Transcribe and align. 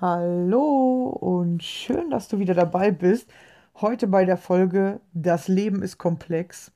Hallo 0.00 1.08
und 1.08 1.64
schön, 1.64 2.08
dass 2.10 2.28
du 2.28 2.38
wieder 2.38 2.54
dabei 2.54 2.92
bist. 2.92 3.28
Heute 3.80 4.06
bei 4.06 4.24
der 4.24 4.36
Folge 4.36 5.00
Das 5.12 5.48
Leben 5.48 5.82
ist 5.82 5.98
komplex. 5.98 6.70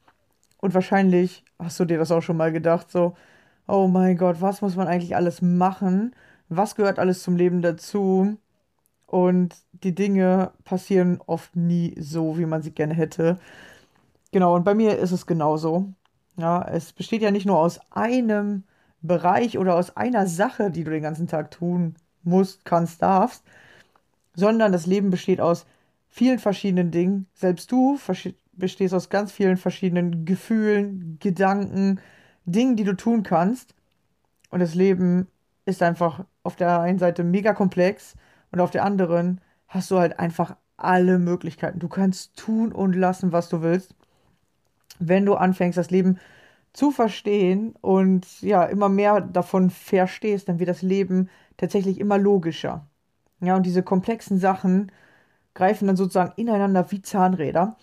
Und 0.60 0.74
wahrscheinlich 0.74 1.44
hast 1.56 1.78
du 1.78 1.84
dir 1.84 1.98
das 1.98 2.10
auch 2.10 2.22
schon 2.22 2.36
mal 2.36 2.50
gedacht, 2.50 2.90
so, 2.90 3.14
oh 3.68 3.86
mein 3.86 4.16
Gott, 4.16 4.40
was 4.40 4.60
muss 4.60 4.74
man 4.74 4.88
eigentlich 4.88 5.14
alles 5.14 5.40
machen? 5.40 6.16
Was 6.48 6.74
gehört 6.74 6.98
alles 6.98 7.22
zum 7.22 7.36
Leben 7.36 7.62
dazu? 7.62 8.38
Und 9.06 9.54
die 9.72 9.94
Dinge 9.94 10.50
passieren 10.64 11.20
oft 11.24 11.54
nie 11.54 11.94
so, 12.00 12.38
wie 12.38 12.46
man 12.46 12.62
sie 12.62 12.72
gerne 12.72 12.94
hätte. 12.94 13.38
Genau, 14.32 14.56
und 14.56 14.64
bei 14.64 14.74
mir 14.74 14.98
ist 14.98 15.12
es 15.12 15.26
genauso. 15.26 15.92
Ja, 16.38 16.62
es 16.64 16.92
besteht 16.92 17.22
ja 17.22 17.30
nicht 17.30 17.46
nur 17.46 17.58
aus 17.58 17.78
einem 17.92 18.64
Bereich 19.00 19.58
oder 19.58 19.76
aus 19.76 19.96
einer 19.96 20.26
Sache, 20.26 20.72
die 20.72 20.82
du 20.82 20.90
den 20.90 21.04
ganzen 21.04 21.28
Tag 21.28 21.52
tun 21.52 21.94
musst, 22.24 22.64
kannst, 22.64 23.02
darfst, 23.02 23.42
sondern 24.34 24.72
das 24.72 24.86
Leben 24.86 25.10
besteht 25.10 25.40
aus 25.40 25.66
vielen 26.08 26.38
verschiedenen 26.38 26.90
Dingen. 26.90 27.26
Selbst 27.34 27.70
du 27.72 27.98
bestehst 28.52 28.94
aus 28.94 29.08
ganz 29.08 29.32
vielen 29.32 29.56
verschiedenen 29.56 30.24
Gefühlen, 30.24 31.18
Gedanken, 31.20 32.00
Dingen, 32.44 32.76
die 32.76 32.84
du 32.84 32.94
tun 32.94 33.22
kannst. 33.22 33.74
Und 34.50 34.60
das 34.60 34.74
Leben 34.74 35.26
ist 35.64 35.82
einfach 35.82 36.24
auf 36.42 36.56
der 36.56 36.80
einen 36.80 36.98
Seite 36.98 37.24
mega 37.24 37.54
komplex 37.54 38.14
und 38.50 38.60
auf 38.60 38.70
der 38.70 38.84
anderen 38.84 39.40
hast 39.68 39.90
du 39.90 39.98
halt 39.98 40.18
einfach 40.18 40.56
alle 40.76 41.18
Möglichkeiten. 41.18 41.78
Du 41.78 41.88
kannst 41.88 42.36
tun 42.36 42.72
und 42.72 42.94
lassen, 42.94 43.32
was 43.32 43.48
du 43.48 43.62
willst. 43.62 43.94
Wenn 44.98 45.24
du 45.24 45.34
anfängst, 45.34 45.78
das 45.78 45.90
Leben 45.90 46.18
zu 46.72 46.90
verstehen 46.90 47.74
und 47.80 48.40
ja, 48.40 48.64
immer 48.64 48.88
mehr 48.88 49.20
davon 49.20 49.70
verstehst, 49.70 50.48
dann 50.48 50.58
wird 50.58 50.70
das 50.70 50.82
Leben 50.82 51.28
tatsächlich 51.56 52.00
immer 52.00 52.18
logischer. 52.18 52.86
Ja, 53.40 53.56
und 53.56 53.66
diese 53.66 53.82
komplexen 53.82 54.38
Sachen 54.38 54.90
greifen 55.54 55.86
dann 55.86 55.96
sozusagen 55.96 56.32
ineinander 56.36 56.90
wie 56.90 57.02
Zahnräder. 57.02 57.76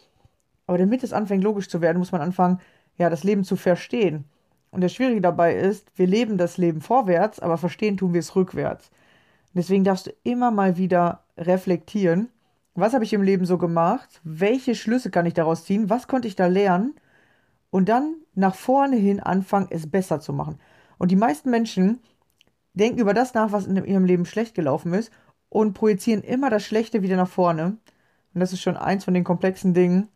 Aber 0.65 0.77
damit 0.77 1.03
es 1.03 1.13
anfängt 1.13 1.43
logisch 1.43 1.69
zu 1.69 1.81
werden, 1.81 1.99
muss 1.99 2.11
man 2.11 2.21
anfangen, 2.21 2.59
ja, 2.97 3.09
das 3.09 3.23
Leben 3.23 3.43
zu 3.43 3.55
verstehen. 3.55 4.25
Und 4.71 4.81
das 4.81 4.93
Schwierige 4.93 5.21
dabei 5.21 5.55
ist, 5.55 5.91
wir 5.95 6.07
leben 6.07 6.37
das 6.37 6.57
Leben 6.57 6.81
vorwärts, 6.81 7.39
aber 7.39 7.57
verstehen 7.57 7.97
tun 7.97 8.13
wir 8.13 8.19
es 8.19 8.35
rückwärts. 8.35 8.91
deswegen 9.53 9.83
darfst 9.83 10.07
du 10.07 10.11
immer 10.23 10.51
mal 10.51 10.77
wieder 10.77 11.23
reflektieren, 11.37 12.29
was 12.75 12.93
habe 12.93 13.03
ich 13.03 13.13
im 13.13 13.23
Leben 13.23 13.45
so 13.45 13.57
gemacht, 13.57 14.21
welche 14.23 14.75
Schlüsse 14.75 15.09
kann 15.09 15.25
ich 15.25 15.33
daraus 15.33 15.65
ziehen, 15.65 15.89
was 15.89 16.07
konnte 16.07 16.27
ich 16.27 16.35
da 16.35 16.47
lernen 16.47 16.95
und 17.71 17.89
dann 17.89 18.15
nach 18.35 18.55
vorne 18.55 18.95
hin 18.95 19.19
anfangen, 19.19 19.67
es 19.69 19.89
besser 19.89 20.19
zu 20.19 20.33
machen. 20.33 20.59
Und 20.97 21.11
die 21.11 21.15
meisten 21.15 21.49
Menschen 21.49 21.99
denken 22.73 22.99
über 22.99 23.13
das 23.13 23.33
nach, 23.33 23.51
was 23.51 23.67
in 23.67 23.83
ihrem 23.83 24.05
Leben 24.05 24.25
schlecht 24.25 24.55
gelaufen 24.55 24.93
ist 24.93 25.11
und 25.49 25.73
projizieren 25.73 26.23
immer 26.23 26.49
das 26.49 26.63
Schlechte 26.63 27.01
wieder 27.01 27.15
nach 27.17 27.29
vorne. 27.29 27.77
Und 28.33 28.39
das 28.39 28.53
ist 28.53 28.61
schon 28.61 28.77
eins 28.77 29.05
von 29.05 29.13
den 29.13 29.23
komplexen 29.23 29.73
Dingen, 29.73 30.07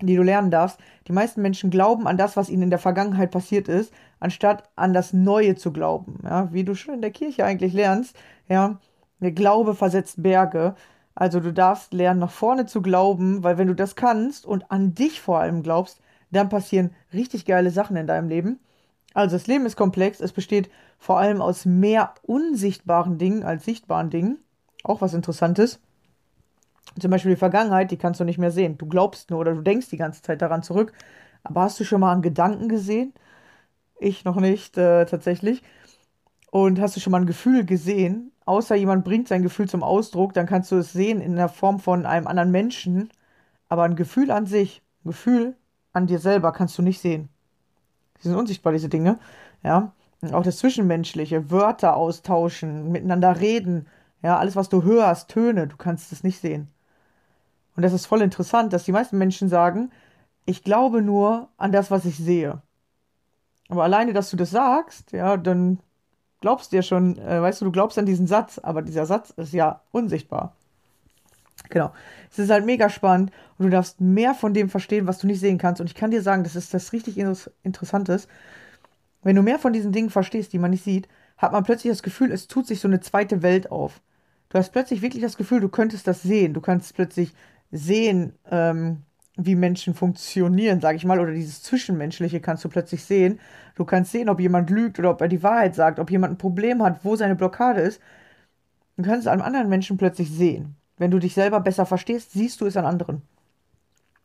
die 0.00 0.16
du 0.16 0.22
lernen 0.22 0.50
darfst. 0.50 0.78
Die 1.08 1.12
meisten 1.12 1.42
Menschen 1.42 1.70
glauben 1.70 2.06
an 2.06 2.16
das, 2.16 2.36
was 2.36 2.48
ihnen 2.48 2.64
in 2.64 2.70
der 2.70 2.78
Vergangenheit 2.78 3.30
passiert 3.30 3.68
ist, 3.68 3.92
anstatt 4.20 4.68
an 4.76 4.92
das 4.92 5.12
Neue 5.12 5.56
zu 5.56 5.72
glauben. 5.72 6.20
Ja, 6.24 6.52
wie 6.52 6.64
du 6.64 6.74
schon 6.74 6.94
in 6.94 7.02
der 7.02 7.10
Kirche 7.10 7.44
eigentlich 7.44 7.72
lernst, 7.72 8.16
ja, 8.48 8.78
der 9.20 9.32
Glaube 9.32 9.74
versetzt 9.74 10.22
Berge. 10.22 10.74
Also 11.14 11.40
du 11.40 11.52
darfst 11.52 11.92
lernen, 11.92 12.20
nach 12.20 12.30
vorne 12.30 12.66
zu 12.66 12.80
glauben, 12.80 13.42
weil 13.42 13.58
wenn 13.58 13.66
du 13.66 13.74
das 13.74 13.96
kannst 13.96 14.46
und 14.46 14.70
an 14.70 14.94
dich 14.94 15.20
vor 15.20 15.40
allem 15.40 15.64
glaubst, 15.64 16.00
dann 16.30 16.48
passieren 16.48 16.90
richtig 17.12 17.44
geile 17.44 17.70
Sachen 17.70 17.96
in 17.96 18.06
deinem 18.06 18.28
Leben. 18.28 18.60
Also 19.14 19.36
das 19.36 19.46
Leben 19.46 19.66
ist 19.66 19.76
komplex, 19.76 20.20
es 20.20 20.32
besteht 20.32 20.70
vor 20.98 21.18
allem 21.18 21.40
aus 21.40 21.64
mehr 21.64 22.14
unsichtbaren 22.22 23.18
Dingen 23.18 23.42
als 23.42 23.64
sichtbaren 23.64 24.10
Dingen. 24.10 24.38
Auch 24.84 25.00
was 25.00 25.14
Interessantes. 25.14 25.80
Zum 26.98 27.10
Beispiel 27.10 27.32
die 27.32 27.36
Vergangenheit, 27.36 27.90
die 27.90 27.96
kannst 27.96 28.20
du 28.20 28.24
nicht 28.24 28.38
mehr 28.38 28.50
sehen. 28.50 28.78
Du 28.78 28.86
glaubst 28.86 29.30
nur 29.30 29.40
oder 29.40 29.54
du 29.54 29.62
denkst 29.62 29.88
die 29.90 29.96
ganze 29.96 30.22
Zeit 30.22 30.42
daran 30.42 30.62
zurück. 30.62 30.92
Aber 31.44 31.62
hast 31.62 31.78
du 31.80 31.84
schon 31.84 32.00
mal 32.00 32.12
einen 32.12 32.22
Gedanken 32.22 32.68
gesehen? 32.68 33.12
Ich 33.98 34.24
noch 34.24 34.36
nicht, 34.36 34.78
äh, 34.78 35.06
tatsächlich. 35.06 35.62
Und 36.50 36.80
hast 36.80 36.96
du 36.96 37.00
schon 37.00 37.10
mal 37.10 37.20
ein 37.20 37.26
Gefühl 37.26 37.64
gesehen? 37.64 38.32
außer 38.48 38.74
jemand 38.74 39.04
bringt 39.04 39.28
sein 39.28 39.42
Gefühl 39.42 39.68
zum 39.68 39.82
Ausdruck, 39.82 40.32
dann 40.32 40.46
kannst 40.46 40.72
du 40.72 40.76
es 40.76 40.92
sehen 40.92 41.20
in 41.20 41.36
der 41.36 41.50
Form 41.50 41.78
von 41.78 42.06
einem 42.06 42.26
anderen 42.26 42.50
Menschen. 42.50 43.10
Aber 43.68 43.82
ein 43.82 43.94
Gefühl 43.94 44.30
an 44.30 44.46
sich, 44.46 44.82
ein 45.04 45.08
Gefühl 45.10 45.54
an 45.98 46.06
dir 46.06 46.18
selber 46.18 46.52
kannst 46.52 46.78
du 46.78 46.82
nicht 46.82 47.00
sehen. 47.00 47.28
Sie 48.20 48.28
sind 48.28 48.36
unsichtbar, 48.36 48.72
diese 48.72 48.88
Dinge. 48.88 49.18
Ja. 49.62 49.92
Und 50.20 50.34
auch 50.34 50.42
das 50.42 50.58
Zwischenmenschliche, 50.58 51.50
Wörter 51.50 51.96
austauschen, 51.96 52.90
miteinander 52.90 53.38
reden. 53.40 53.86
Ja, 54.22 54.38
alles, 54.38 54.56
was 54.56 54.68
du 54.68 54.82
hörst, 54.82 55.28
Töne, 55.28 55.68
du 55.68 55.76
kannst 55.76 56.10
es 56.12 56.24
nicht 56.24 56.40
sehen. 56.40 56.68
Und 57.76 57.82
das 57.82 57.92
ist 57.92 58.06
voll 58.06 58.22
interessant, 58.22 58.72
dass 58.72 58.84
die 58.84 58.92
meisten 58.92 59.18
Menschen 59.18 59.48
sagen, 59.48 59.90
ich 60.46 60.64
glaube 60.64 61.02
nur 61.02 61.48
an 61.56 61.70
das, 61.70 61.90
was 61.90 62.04
ich 62.04 62.16
sehe. 62.16 62.60
Aber 63.68 63.84
alleine, 63.84 64.12
dass 64.12 64.30
du 64.30 64.36
das 64.36 64.50
sagst, 64.50 65.12
ja, 65.12 65.36
dann 65.36 65.78
glaubst 66.40 66.72
du 66.72 66.76
ja 66.76 66.82
schon, 66.82 67.18
äh, 67.18 67.40
weißt 67.40 67.60
du, 67.60 67.66
du 67.66 67.72
glaubst 67.72 67.98
an 67.98 68.06
diesen 68.06 68.26
Satz, 68.26 68.58
aber 68.58 68.82
dieser 68.82 69.06
Satz 69.06 69.30
ist 69.30 69.52
ja 69.52 69.82
unsichtbar. 69.92 70.56
Genau. 71.70 71.92
Es 72.30 72.38
ist 72.38 72.50
halt 72.50 72.66
mega 72.66 72.90
spannend 72.90 73.30
und 73.58 73.66
du 73.66 73.70
darfst 73.70 74.00
mehr 74.00 74.34
von 74.34 74.54
dem 74.54 74.68
verstehen, 74.68 75.06
was 75.06 75.18
du 75.18 75.26
nicht 75.26 75.40
sehen 75.40 75.58
kannst. 75.58 75.80
Und 75.80 75.88
ich 75.88 75.94
kann 75.94 76.10
dir 76.10 76.22
sagen, 76.22 76.44
das 76.44 76.56
ist 76.56 76.74
das 76.74 76.92
richtig 76.92 77.18
Interessantes. 77.62 78.28
Wenn 79.22 79.36
du 79.36 79.42
mehr 79.42 79.58
von 79.58 79.72
diesen 79.72 79.92
Dingen 79.92 80.10
verstehst, 80.10 80.52
die 80.52 80.58
man 80.58 80.70
nicht 80.70 80.84
sieht, 80.84 81.08
hat 81.36 81.52
man 81.52 81.64
plötzlich 81.64 81.90
das 81.90 82.02
Gefühl, 82.02 82.32
es 82.32 82.48
tut 82.48 82.66
sich 82.66 82.80
so 82.80 82.88
eine 82.88 83.00
zweite 83.00 83.42
Welt 83.42 83.70
auf. 83.70 84.00
Du 84.48 84.58
hast 84.58 84.72
plötzlich 84.72 85.02
wirklich 85.02 85.22
das 85.22 85.36
Gefühl, 85.36 85.60
du 85.60 85.68
könntest 85.68 86.06
das 86.06 86.22
sehen. 86.22 86.54
Du 86.54 86.60
kannst 86.60 86.94
plötzlich 86.94 87.34
sehen, 87.70 88.32
ähm, 88.50 89.02
wie 89.36 89.54
Menschen 89.54 89.94
funktionieren, 89.94 90.80
sage 90.80 90.96
ich 90.96 91.04
mal, 91.04 91.20
oder 91.20 91.32
dieses 91.32 91.62
Zwischenmenschliche 91.62 92.40
kannst 92.40 92.64
du 92.64 92.68
plötzlich 92.68 93.04
sehen. 93.04 93.38
Du 93.76 93.84
kannst 93.84 94.10
sehen, 94.10 94.28
ob 94.28 94.40
jemand 94.40 94.70
lügt 94.70 94.98
oder 94.98 95.10
ob 95.10 95.20
er 95.20 95.28
die 95.28 95.42
Wahrheit 95.42 95.74
sagt, 95.74 96.00
ob 96.00 96.10
jemand 96.10 96.34
ein 96.34 96.38
Problem 96.38 96.82
hat, 96.82 97.04
wo 97.04 97.14
seine 97.14 97.36
Blockade 97.36 97.80
ist. 97.80 98.00
Du 98.96 99.04
kannst 99.04 99.26
es 99.26 99.32
an 99.32 99.40
anderen 99.40 99.68
Menschen 99.68 99.96
plötzlich 99.96 100.30
sehen. 100.30 100.74
Wenn 100.98 101.10
du 101.10 101.18
dich 101.18 101.34
selber 101.34 101.60
besser 101.60 101.86
verstehst, 101.86 102.32
siehst 102.32 102.60
du 102.60 102.66
es 102.66 102.76
an 102.76 102.84
anderen. 102.84 103.22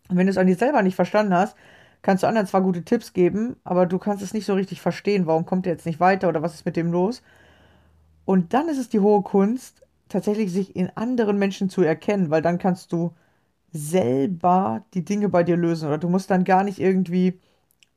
Und 0.09 0.17
wenn 0.17 0.27
du 0.27 0.31
es 0.31 0.37
an 0.37 0.47
dir 0.47 0.55
selber 0.55 0.81
nicht 0.81 0.95
verstanden 0.95 1.33
hast, 1.33 1.55
kannst 2.01 2.23
du 2.23 2.27
anderen 2.27 2.47
zwar 2.47 2.61
gute 2.61 2.83
Tipps 2.83 3.13
geben, 3.13 3.55
aber 3.63 3.85
du 3.85 3.97
kannst 3.97 4.23
es 4.23 4.33
nicht 4.33 4.45
so 4.45 4.53
richtig 4.53 4.81
verstehen. 4.81 5.25
Warum 5.25 5.45
kommt 5.45 5.65
er 5.65 5.73
jetzt 5.73 5.85
nicht 5.85 5.99
weiter 5.99 6.29
oder 6.29 6.41
was 6.41 6.53
ist 6.53 6.65
mit 6.65 6.75
dem 6.75 6.91
los? 6.91 7.21
Und 8.25 8.53
dann 8.53 8.69
ist 8.69 8.77
es 8.77 8.89
die 8.89 8.99
hohe 8.99 9.21
Kunst, 9.21 9.81
tatsächlich 10.09 10.51
sich 10.51 10.75
in 10.75 10.91
anderen 10.95 11.37
Menschen 11.37 11.69
zu 11.69 11.81
erkennen, 11.81 12.29
weil 12.29 12.41
dann 12.41 12.57
kannst 12.57 12.91
du 12.91 13.13
selber 13.71 14.85
die 14.93 15.03
Dinge 15.03 15.29
bei 15.29 15.43
dir 15.43 15.57
lösen 15.57 15.87
oder 15.87 15.97
du 15.97 16.09
musst 16.09 16.29
dann 16.29 16.43
gar 16.43 16.63
nicht 16.63 16.79
irgendwie 16.79 17.39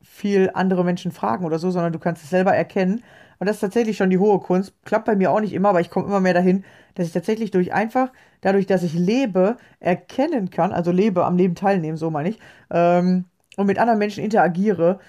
viel 0.08 0.50
andere 0.54 0.84
Menschen 0.84 1.12
fragen 1.12 1.44
oder 1.44 1.58
so, 1.58 1.70
sondern 1.70 1.92
du 1.92 1.98
kannst 1.98 2.22
es 2.24 2.30
selber 2.30 2.54
erkennen. 2.54 3.02
Und 3.38 3.46
das 3.46 3.56
ist 3.56 3.60
tatsächlich 3.60 3.96
schon 3.96 4.10
die 4.10 4.18
hohe 4.18 4.40
Kunst. 4.40 4.72
Klappt 4.84 5.04
bei 5.04 5.16
mir 5.16 5.30
auch 5.30 5.40
nicht 5.40 5.52
immer, 5.52 5.68
aber 5.70 5.80
ich 5.80 5.90
komme 5.90 6.06
immer 6.06 6.20
mehr 6.20 6.34
dahin, 6.34 6.64
dass 6.94 7.06
ich 7.06 7.12
tatsächlich 7.12 7.50
durch 7.50 7.72
einfach, 7.72 8.10
dadurch, 8.40 8.66
dass 8.66 8.82
ich 8.82 8.94
lebe, 8.94 9.56
erkennen 9.80 10.50
kann, 10.50 10.72
also 10.72 10.90
lebe, 10.90 11.24
am 11.24 11.36
Leben 11.36 11.54
teilnehmen, 11.54 11.98
so 11.98 12.10
meine 12.10 12.30
ich, 12.30 12.38
ähm, 12.70 13.26
und 13.56 13.66
mit 13.66 13.78
anderen 13.78 13.98
Menschen 13.98 14.24
interagiere, 14.24 15.00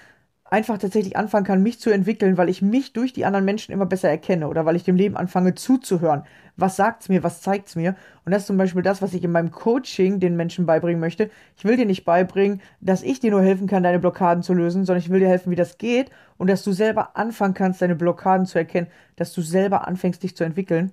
einfach 0.44 0.78
tatsächlich 0.78 1.16
anfangen 1.16 1.46
kann, 1.46 1.62
mich 1.62 1.78
zu 1.80 1.90
entwickeln, 1.90 2.36
weil 2.38 2.48
ich 2.48 2.62
mich 2.62 2.92
durch 2.92 3.12
die 3.12 3.24
anderen 3.24 3.44
Menschen 3.44 3.72
immer 3.72 3.86
besser 3.86 4.08
erkenne 4.08 4.48
oder 4.48 4.64
weil 4.66 4.76
ich 4.76 4.84
dem 4.84 4.96
Leben 4.96 5.16
anfange 5.16 5.54
zuzuhören. 5.54 6.24
Was 6.58 6.74
sagt 6.74 7.02
es 7.02 7.08
mir, 7.08 7.22
was 7.22 7.40
zeigt 7.40 7.68
es 7.68 7.76
mir? 7.76 7.94
Und 8.24 8.32
das 8.32 8.42
ist 8.42 8.48
zum 8.48 8.56
Beispiel 8.56 8.82
das, 8.82 9.00
was 9.00 9.14
ich 9.14 9.22
in 9.22 9.30
meinem 9.30 9.52
Coaching 9.52 10.18
den 10.18 10.34
Menschen 10.34 10.66
beibringen 10.66 11.00
möchte. 11.00 11.30
Ich 11.56 11.64
will 11.64 11.76
dir 11.76 11.86
nicht 11.86 12.04
beibringen, 12.04 12.60
dass 12.80 13.04
ich 13.04 13.20
dir 13.20 13.30
nur 13.30 13.42
helfen 13.42 13.68
kann, 13.68 13.84
deine 13.84 14.00
Blockaden 14.00 14.42
zu 14.42 14.54
lösen, 14.54 14.84
sondern 14.84 15.00
ich 15.00 15.08
will 15.08 15.20
dir 15.20 15.28
helfen, 15.28 15.52
wie 15.52 15.56
das 15.56 15.78
geht 15.78 16.10
und 16.36 16.50
dass 16.50 16.64
du 16.64 16.72
selber 16.72 17.16
anfangen 17.16 17.54
kannst, 17.54 17.80
deine 17.80 17.94
Blockaden 17.94 18.44
zu 18.44 18.58
erkennen, 18.58 18.88
dass 19.14 19.32
du 19.32 19.40
selber 19.40 19.86
anfängst, 19.86 20.20
dich 20.20 20.36
zu 20.36 20.42
entwickeln. 20.42 20.90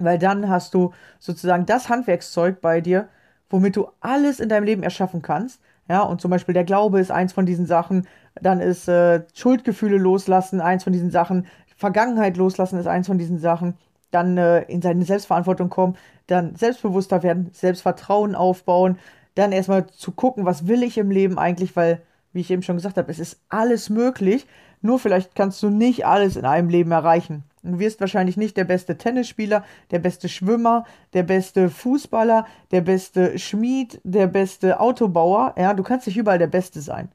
Weil 0.00 0.18
dann 0.18 0.48
hast 0.48 0.74
du 0.74 0.92
sozusagen 1.20 1.64
das 1.64 1.88
Handwerkszeug 1.88 2.60
bei 2.60 2.80
dir, 2.80 3.08
womit 3.48 3.76
du 3.76 3.86
alles 4.00 4.40
in 4.40 4.48
deinem 4.48 4.64
Leben 4.64 4.82
erschaffen 4.82 5.22
kannst. 5.22 5.60
Ja, 5.88 6.02
und 6.02 6.20
zum 6.20 6.32
Beispiel 6.32 6.54
der 6.54 6.64
Glaube 6.64 6.98
ist 6.98 7.12
eins 7.12 7.32
von 7.32 7.46
diesen 7.46 7.66
Sachen, 7.66 8.08
dann 8.34 8.60
ist 8.60 8.88
äh, 8.88 9.22
Schuldgefühle 9.32 9.96
loslassen 9.96 10.60
eins 10.60 10.82
von 10.82 10.92
diesen 10.92 11.12
Sachen, 11.12 11.46
Vergangenheit 11.76 12.36
loslassen 12.36 12.78
ist 12.80 12.88
eins 12.88 13.06
von 13.06 13.18
diesen 13.18 13.38
Sachen, 13.38 13.74
dann 14.10 14.38
äh, 14.38 14.62
in 14.62 14.82
seine 14.82 15.04
Selbstverantwortung 15.04 15.68
kommen, 15.68 15.96
dann 16.26 16.56
selbstbewusster 16.56 17.22
werden, 17.22 17.50
Selbstvertrauen 17.52 18.34
aufbauen, 18.34 18.98
dann 19.34 19.52
erstmal 19.52 19.86
zu 19.88 20.12
gucken, 20.12 20.44
was 20.44 20.66
will 20.66 20.82
ich 20.82 20.98
im 20.98 21.10
Leben 21.10 21.38
eigentlich, 21.38 21.76
weil, 21.76 22.02
wie 22.32 22.40
ich 22.40 22.50
eben 22.50 22.62
schon 22.62 22.76
gesagt 22.76 22.96
habe, 22.96 23.10
es 23.10 23.18
ist 23.18 23.40
alles 23.48 23.90
möglich, 23.90 24.46
nur 24.80 24.98
vielleicht 24.98 25.34
kannst 25.34 25.62
du 25.62 25.70
nicht 25.70 26.06
alles 26.06 26.36
in 26.36 26.44
einem 26.44 26.68
Leben 26.68 26.90
erreichen. 26.92 27.44
Du 27.62 27.78
wirst 27.80 28.00
wahrscheinlich 28.00 28.36
nicht 28.36 28.56
der 28.56 28.64
beste 28.64 28.96
Tennisspieler, 28.96 29.64
der 29.90 29.98
beste 29.98 30.28
Schwimmer, 30.28 30.84
der 31.14 31.24
beste 31.24 31.68
Fußballer, 31.68 32.46
der 32.70 32.80
beste 32.80 33.38
Schmied, 33.38 34.00
der 34.04 34.28
beste 34.28 34.78
Autobauer. 34.78 35.54
Ja, 35.58 35.74
du 35.74 35.82
kannst 35.82 36.06
nicht 36.06 36.16
überall 36.16 36.38
der 36.38 36.46
Beste 36.46 36.80
sein. 36.80 37.08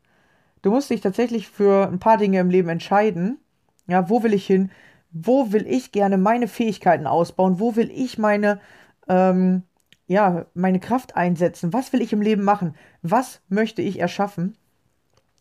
Du 0.61 0.69
musst 0.71 0.89
dich 0.89 1.01
tatsächlich 1.01 1.47
für 1.47 1.87
ein 1.87 1.99
paar 1.99 2.17
Dinge 2.17 2.39
im 2.39 2.49
Leben 2.49 2.69
entscheiden. 2.69 3.39
Ja, 3.87 4.09
wo 4.09 4.23
will 4.23 4.33
ich 4.33 4.45
hin? 4.45 4.69
Wo 5.11 5.51
will 5.51 5.65
ich 5.67 5.91
gerne 5.91 6.17
meine 6.17 6.47
Fähigkeiten 6.47 7.07
ausbauen? 7.07 7.59
Wo 7.59 7.75
will 7.75 7.91
ich 7.91 8.17
meine, 8.17 8.59
ähm, 9.07 9.63
ja, 10.07 10.45
meine 10.53 10.79
Kraft 10.79 11.15
einsetzen? 11.15 11.73
Was 11.73 11.93
will 11.93 12.01
ich 12.01 12.13
im 12.13 12.21
Leben 12.21 12.43
machen? 12.43 12.75
Was 13.01 13.41
möchte 13.49 13.81
ich 13.81 13.99
erschaffen? 13.99 14.57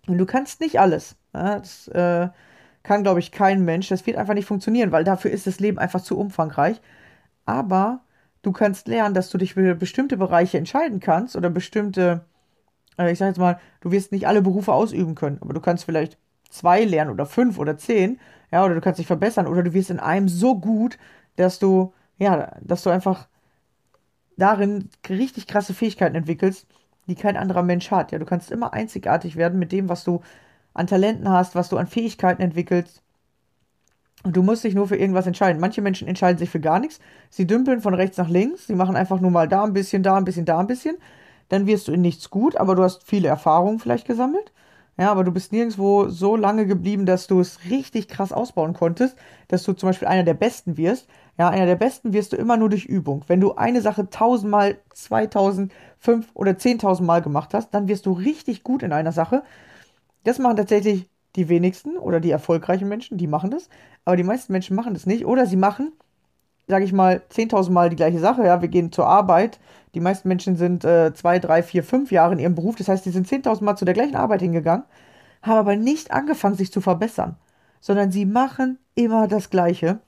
Und 0.06 0.18
du 0.18 0.26
kannst 0.26 0.60
nicht 0.60 0.80
alles. 0.80 1.16
Ja, 1.32 1.58
das, 1.58 1.88
äh, 1.88 2.28
kann, 2.82 3.02
glaube 3.02 3.20
ich, 3.20 3.32
kein 3.32 3.64
Mensch. 3.64 3.88
Das 3.88 4.06
wird 4.06 4.16
einfach 4.16 4.34
nicht 4.34 4.46
funktionieren, 4.46 4.92
weil 4.92 5.04
dafür 5.04 5.30
ist 5.30 5.46
das 5.46 5.60
Leben 5.60 5.78
einfach 5.78 6.00
zu 6.00 6.18
umfangreich. 6.18 6.80
Aber 7.46 8.00
du 8.42 8.52
kannst 8.52 8.88
lernen, 8.88 9.14
dass 9.14 9.30
du 9.30 9.38
dich 9.38 9.54
für 9.54 9.74
bestimmte 9.74 10.16
Bereiche 10.16 10.58
entscheiden 10.58 11.00
kannst 11.00 11.36
oder 11.36 11.50
bestimmte, 11.50 12.24
äh, 12.98 13.12
ich 13.12 13.18
sage 13.18 13.30
jetzt 13.30 13.38
mal, 13.38 13.60
du 13.80 13.90
wirst 13.92 14.12
nicht 14.12 14.26
alle 14.26 14.42
Berufe 14.42 14.72
ausüben 14.72 15.14
können, 15.14 15.38
aber 15.40 15.52
du 15.54 15.60
kannst 15.60 15.84
vielleicht 15.84 16.18
zwei 16.50 16.84
lernen 16.84 17.10
oder 17.10 17.26
fünf 17.26 17.58
oder 17.58 17.78
zehn, 17.78 18.20
ja, 18.52 18.64
oder 18.64 18.74
du 18.74 18.80
kannst 18.80 18.98
dich 18.98 19.06
verbessern 19.06 19.46
oder 19.46 19.62
du 19.62 19.72
wirst 19.72 19.90
in 19.90 20.00
einem 20.00 20.28
so 20.28 20.58
gut, 20.58 20.98
dass 21.36 21.58
du, 21.58 21.92
ja, 22.18 22.56
dass 22.60 22.82
du 22.82 22.90
einfach 22.90 23.28
darin 24.36 24.88
richtig 25.08 25.46
krasse 25.46 25.74
Fähigkeiten 25.74 26.16
entwickelst, 26.16 26.66
die 27.06 27.14
kein 27.14 27.36
anderer 27.36 27.62
Mensch 27.62 27.90
hat. 27.90 28.12
Ja, 28.12 28.18
du 28.18 28.24
kannst 28.24 28.50
immer 28.50 28.72
einzigartig 28.72 29.36
werden 29.36 29.58
mit 29.58 29.72
dem, 29.72 29.88
was 29.88 30.04
du 30.04 30.20
an 30.74 30.86
Talenten 30.86 31.28
hast, 31.28 31.54
was 31.54 31.68
du 31.68 31.76
an 31.76 31.86
Fähigkeiten 31.86 32.42
entwickelst. 32.42 33.02
Und 34.22 34.36
du 34.36 34.42
musst 34.42 34.64
dich 34.64 34.74
nur 34.74 34.86
für 34.86 34.96
irgendwas 34.96 35.26
entscheiden. 35.26 35.60
Manche 35.60 35.80
Menschen 35.80 36.06
entscheiden 36.06 36.38
sich 36.38 36.50
für 36.50 36.60
gar 36.60 36.78
nichts. 36.78 37.00
Sie 37.30 37.46
dümpeln 37.46 37.80
von 37.80 37.94
rechts 37.94 38.18
nach 38.18 38.28
links. 38.28 38.66
Sie 38.66 38.74
machen 38.74 38.96
einfach 38.96 39.20
nur 39.20 39.30
mal 39.30 39.48
da 39.48 39.64
ein 39.64 39.72
bisschen, 39.72 40.02
da 40.02 40.16
ein 40.16 40.24
bisschen, 40.24 40.44
da 40.44 40.58
ein 40.58 40.66
bisschen. 40.66 40.98
Dann 41.48 41.66
wirst 41.66 41.88
du 41.88 41.92
in 41.92 42.02
nichts 42.02 42.28
gut, 42.30 42.56
aber 42.56 42.74
du 42.74 42.82
hast 42.82 43.04
viele 43.04 43.28
Erfahrungen 43.28 43.78
vielleicht 43.78 44.06
gesammelt. 44.06 44.52
Ja, 45.00 45.10
aber 45.10 45.24
du 45.24 45.32
bist 45.32 45.50
nirgendwo 45.50 46.08
so 46.10 46.36
lange 46.36 46.66
geblieben, 46.66 47.06
dass 47.06 47.26
du 47.26 47.40
es 47.40 47.64
richtig 47.70 48.06
krass 48.06 48.32
ausbauen 48.32 48.74
konntest, 48.74 49.16
dass 49.48 49.62
du 49.62 49.72
zum 49.72 49.88
Beispiel 49.88 50.08
einer 50.08 50.24
der 50.24 50.34
Besten 50.34 50.76
wirst. 50.76 51.08
Ja, 51.38 51.48
einer 51.48 51.64
der 51.64 51.76
Besten 51.76 52.12
wirst 52.12 52.34
du 52.34 52.36
immer 52.36 52.58
nur 52.58 52.68
durch 52.68 52.84
Übung. 52.84 53.24
Wenn 53.26 53.40
du 53.40 53.54
eine 53.54 53.80
Sache 53.80 54.10
tausendmal, 54.10 54.76
zweitausend, 54.92 55.72
fünf 55.98 56.28
oder 56.34 56.58
zehntausendmal 56.58 57.22
gemacht 57.22 57.54
hast, 57.54 57.70
dann 57.70 57.88
wirst 57.88 58.04
du 58.04 58.12
richtig 58.12 58.62
gut 58.62 58.82
in 58.82 58.92
einer 58.92 59.12
Sache. 59.12 59.42
Das 60.24 60.38
machen 60.38 60.56
tatsächlich 60.56 61.08
die 61.36 61.48
wenigsten 61.48 61.96
oder 61.98 62.20
die 62.20 62.30
erfolgreichen 62.30 62.88
Menschen, 62.88 63.18
die 63.18 63.26
machen 63.28 63.50
das. 63.50 63.68
Aber 64.04 64.16
die 64.16 64.24
meisten 64.24 64.52
Menschen 64.52 64.76
machen 64.76 64.94
das 64.94 65.06
nicht. 65.06 65.26
Oder 65.26 65.46
sie 65.46 65.56
machen, 65.56 65.92
sage 66.68 66.84
ich 66.84 66.92
mal, 66.92 67.22
10.000 67.28 67.74
Mal 67.74 67.90
die 67.90 67.96
gleiche 67.96 68.20
Sache. 68.20 68.44
Ja, 68.44 68.62
wir 68.62 68.68
gehen 68.68 68.92
zur 68.92 69.06
Arbeit. 69.06 69.60
Die 69.94 70.00
meisten 70.00 70.28
Menschen 70.28 70.56
sind 70.56 70.84
äh, 70.84 71.12
zwei, 71.14 71.38
drei, 71.38 71.62
vier, 71.62 71.82
fünf 71.82 72.12
Jahre 72.12 72.32
in 72.32 72.38
ihrem 72.38 72.54
Beruf. 72.54 72.76
Das 72.76 72.88
heißt, 72.88 73.04
die 73.04 73.10
sind 73.10 73.26
10.000 73.26 73.64
Mal 73.64 73.76
zu 73.76 73.84
der 73.84 73.94
gleichen 73.94 74.16
Arbeit 74.16 74.40
hingegangen, 74.40 74.84
haben 75.42 75.58
aber 75.58 75.76
nicht 75.76 76.12
angefangen, 76.12 76.54
sich 76.54 76.72
zu 76.72 76.80
verbessern. 76.80 77.36
Sondern 77.80 78.12
sie 78.12 78.26
machen 78.26 78.78
immer 78.94 79.26
das 79.26 79.50
Gleiche. 79.50 80.00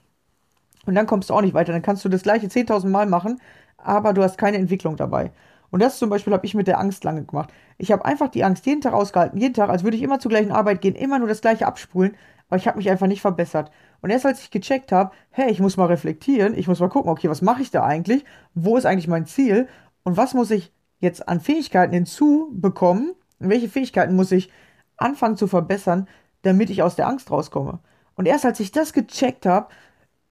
Und 0.84 0.94
dann 0.94 1.06
kommst 1.06 1.30
du 1.30 1.34
auch 1.34 1.40
nicht 1.40 1.54
weiter. 1.54 1.72
Dann 1.72 1.82
kannst 1.82 2.04
du 2.04 2.08
das 2.08 2.22
Gleiche 2.22 2.46
10.000 2.46 2.88
Mal 2.88 3.06
machen, 3.06 3.40
aber 3.78 4.12
du 4.12 4.22
hast 4.22 4.38
keine 4.38 4.58
Entwicklung 4.58 4.96
dabei. 4.96 5.32
Und 5.70 5.80
das 5.80 5.98
zum 5.98 6.10
Beispiel 6.10 6.34
habe 6.34 6.44
ich 6.44 6.54
mit 6.54 6.68
der 6.68 6.78
Angst 6.78 7.02
lange 7.02 7.24
gemacht. 7.24 7.50
Ich 7.78 7.90
habe 7.90 8.04
einfach 8.04 8.28
die 8.28 8.44
Angst 8.44 8.66
jeden 8.66 8.82
Tag 8.82 8.92
ausgehalten, 8.92 9.40
jeden 9.40 9.54
Tag, 9.54 9.70
als 9.70 9.82
würde 9.82 9.96
ich 9.96 10.02
immer 10.02 10.20
zur 10.20 10.28
gleichen 10.28 10.52
Arbeit 10.52 10.82
gehen, 10.82 10.94
immer 10.94 11.18
nur 11.18 11.28
das 11.28 11.40
gleiche 11.40 11.66
abspulen, 11.66 12.14
aber 12.48 12.58
ich 12.58 12.68
habe 12.68 12.76
mich 12.76 12.90
einfach 12.90 13.06
nicht 13.06 13.22
verbessert. 13.22 13.70
Und 14.02 14.10
erst 14.10 14.26
als 14.26 14.42
ich 14.42 14.50
gecheckt 14.50 14.92
habe, 14.92 15.12
hey, 15.30 15.50
ich 15.50 15.60
muss 15.60 15.76
mal 15.76 15.86
reflektieren, 15.86 16.58
ich 16.58 16.68
muss 16.68 16.80
mal 16.80 16.88
gucken, 16.88 17.10
okay, 17.10 17.30
was 17.30 17.40
mache 17.40 17.62
ich 17.62 17.70
da 17.70 17.84
eigentlich? 17.84 18.24
Wo 18.52 18.76
ist 18.76 18.84
eigentlich 18.84 19.08
mein 19.08 19.26
Ziel? 19.26 19.68
Und 20.02 20.16
was 20.16 20.34
muss 20.34 20.50
ich 20.50 20.72
jetzt 20.98 21.28
an 21.28 21.40
Fähigkeiten 21.40 21.94
hinzubekommen? 21.94 23.14
welche 23.44 23.68
Fähigkeiten 23.68 24.14
muss 24.14 24.30
ich 24.30 24.50
anfangen 24.96 25.36
zu 25.36 25.48
verbessern, 25.48 26.06
damit 26.42 26.70
ich 26.70 26.82
aus 26.82 26.94
der 26.94 27.08
Angst 27.08 27.30
rauskomme? 27.30 27.80
Und 28.14 28.26
erst 28.26 28.44
als 28.44 28.60
ich 28.60 28.70
das 28.70 28.92
gecheckt 28.92 29.46
habe, 29.46 29.68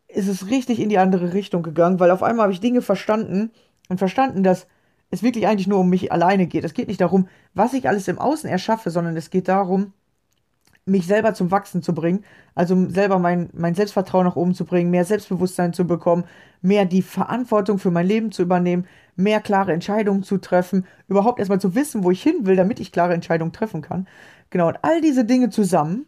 ist 0.07 0.27
es 0.27 0.47
richtig 0.47 0.79
in 0.79 0.87
die 0.87 0.97
andere 0.97 1.33
Richtung 1.33 1.63
gegangen, 1.63 1.99
weil 1.99 2.11
auf 2.11 2.23
einmal 2.23 2.43
habe 2.43 2.53
ich 2.53 2.61
Dinge 2.61 2.81
verstanden 2.81 3.51
und 3.89 3.97
verstanden, 3.97 4.43
dass 4.43 4.67
es 5.09 5.23
wirklich 5.23 5.47
eigentlich 5.47 5.67
nur 5.67 5.79
um 5.79 5.89
mich 5.89 6.11
alleine 6.11 6.47
geht. 6.47 6.63
Es 6.63 6.73
geht 6.73 6.87
nicht 6.87 7.01
darum, 7.01 7.27
was 7.53 7.73
ich 7.73 7.87
alles 7.89 8.07
im 8.07 8.19
Außen 8.19 8.49
erschaffe, 8.49 8.91
sondern 8.91 9.17
es 9.17 9.29
geht 9.29 9.49
darum, 9.49 9.93
mich 10.85 11.05
selber 11.05 11.33
zum 11.33 11.51
Wachsen 11.51 11.83
zu 11.83 11.93
bringen, 11.93 12.25
also 12.55 12.89
selber 12.89 13.19
mein, 13.19 13.49
mein 13.53 13.75
Selbstvertrauen 13.75 14.25
nach 14.25 14.35
oben 14.35 14.53
zu 14.55 14.65
bringen, 14.65 14.89
mehr 14.89 15.05
Selbstbewusstsein 15.05 15.73
zu 15.73 15.85
bekommen, 15.85 16.25
mehr 16.61 16.85
die 16.85 17.01
Verantwortung 17.01 17.79
für 17.79 17.91
mein 17.91 18.07
Leben 18.07 18.31
zu 18.31 18.41
übernehmen, 18.41 18.87
mehr 19.15 19.41
klare 19.41 19.73
Entscheidungen 19.73 20.23
zu 20.23 20.37
treffen, 20.37 20.85
überhaupt 21.07 21.39
erstmal 21.39 21.61
zu 21.61 21.75
wissen, 21.75 22.03
wo 22.03 22.11
ich 22.11 22.23
hin 22.23 22.45
will, 22.45 22.55
damit 22.55 22.79
ich 22.79 22.91
klare 22.91 23.13
Entscheidungen 23.13 23.53
treffen 23.53 23.81
kann. 23.81 24.07
Genau, 24.49 24.67
und 24.67 24.79
all 24.81 25.01
diese 25.01 25.23
Dinge 25.23 25.49
zusammen 25.49 26.05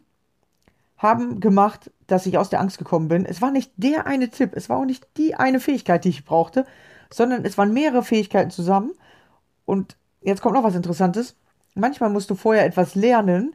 haben 0.96 1.40
gemacht, 1.40 1.90
dass 2.06 2.26
ich 2.26 2.38
aus 2.38 2.50
der 2.50 2.60
Angst 2.60 2.78
gekommen 2.78 3.08
bin. 3.08 3.26
Es 3.26 3.42
war 3.42 3.50
nicht 3.50 3.72
der 3.76 4.06
eine 4.06 4.28
Tipp, 4.30 4.52
es 4.54 4.68
war 4.68 4.78
auch 4.78 4.84
nicht 4.84 5.06
die 5.16 5.34
eine 5.34 5.60
Fähigkeit, 5.60 6.04
die 6.04 6.10
ich 6.10 6.24
brauchte, 6.24 6.66
sondern 7.10 7.44
es 7.44 7.58
waren 7.58 7.72
mehrere 7.72 8.02
Fähigkeiten 8.02 8.50
zusammen. 8.50 8.92
Und 9.64 9.96
jetzt 10.20 10.42
kommt 10.42 10.54
noch 10.54 10.64
was 10.64 10.74
Interessantes. 10.74 11.36
Manchmal 11.74 12.10
musst 12.10 12.30
du 12.30 12.34
vorher 12.34 12.64
etwas 12.64 12.94
lernen. 12.94 13.54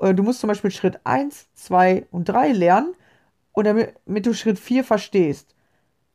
Äh, 0.00 0.14
du 0.14 0.22
musst 0.22 0.40
zum 0.40 0.48
Beispiel 0.48 0.70
Schritt 0.70 1.00
1, 1.04 1.48
2 1.54 2.06
und 2.10 2.28
3 2.28 2.52
lernen, 2.52 2.94
und 3.54 3.66
damit, 3.66 3.94
damit 4.04 4.26
du 4.26 4.34
Schritt 4.34 4.58
4 4.58 4.84
verstehst. 4.84 5.54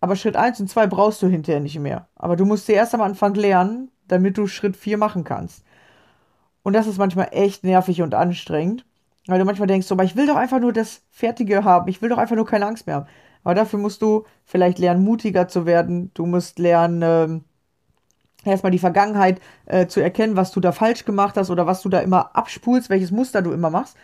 Aber 0.01 0.15
Schritt 0.15 0.35
1 0.35 0.59
und 0.59 0.69
2 0.69 0.87
brauchst 0.87 1.21
du 1.21 1.27
hinterher 1.27 1.61
nicht 1.61 1.79
mehr. 1.79 2.07
Aber 2.15 2.35
du 2.35 2.45
musst 2.45 2.67
sie 2.67 2.73
erst 2.73 2.93
am 2.93 3.01
Anfang 3.01 3.33
lernen, 3.33 3.91
damit 4.07 4.37
du 4.37 4.47
Schritt 4.47 4.77
4 4.77 4.97
machen 4.97 5.23
kannst. 5.23 5.63
Und 6.63 6.73
das 6.73 6.85
ist 6.87 6.97
manchmal 6.97 7.29
echt 7.31 7.63
nervig 7.63 8.01
und 8.01 8.13
anstrengend. 8.13 8.85
Weil 9.27 9.39
du 9.39 9.45
manchmal 9.45 9.67
denkst, 9.67 9.87
so, 9.87 9.95
aber 9.95 10.03
ich 10.03 10.15
will 10.15 10.27
doch 10.27 10.35
einfach 10.35 10.59
nur 10.59 10.73
das 10.73 11.01
Fertige 11.09 11.63
haben. 11.63 11.87
Ich 11.87 12.01
will 12.01 12.09
doch 12.09 12.17
einfach 12.17 12.35
nur 12.35 12.45
keine 12.45 12.65
Angst 12.65 12.87
mehr 12.87 12.97
haben. 12.97 13.07
Aber 13.43 13.55
dafür 13.55 13.79
musst 13.79 14.01
du 14.01 14.25
vielleicht 14.43 14.79
lernen, 14.79 15.03
mutiger 15.03 15.47
zu 15.47 15.65
werden. 15.65 16.11
Du 16.13 16.25
musst 16.25 16.59
lernen, 16.59 17.01
ähm, 17.03 17.43
erstmal 18.45 18.71
die 18.71 18.79
Vergangenheit 18.79 19.39
äh, 19.65 19.87
zu 19.87 20.01
erkennen, 20.01 20.35
was 20.35 20.51
du 20.51 20.59
da 20.59 20.71
falsch 20.71 21.05
gemacht 21.05 21.35
hast 21.37 21.49
oder 21.49 21.67
was 21.67 21.81
du 21.81 21.89
da 21.89 21.99
immer 21.99 22.35
abspulst, 22.35 22.89
welches 22.89 23.11
Muster 23.11 23.41
du 23.41 23.51
immer 23.51 23.69
machst. 23.69 23.97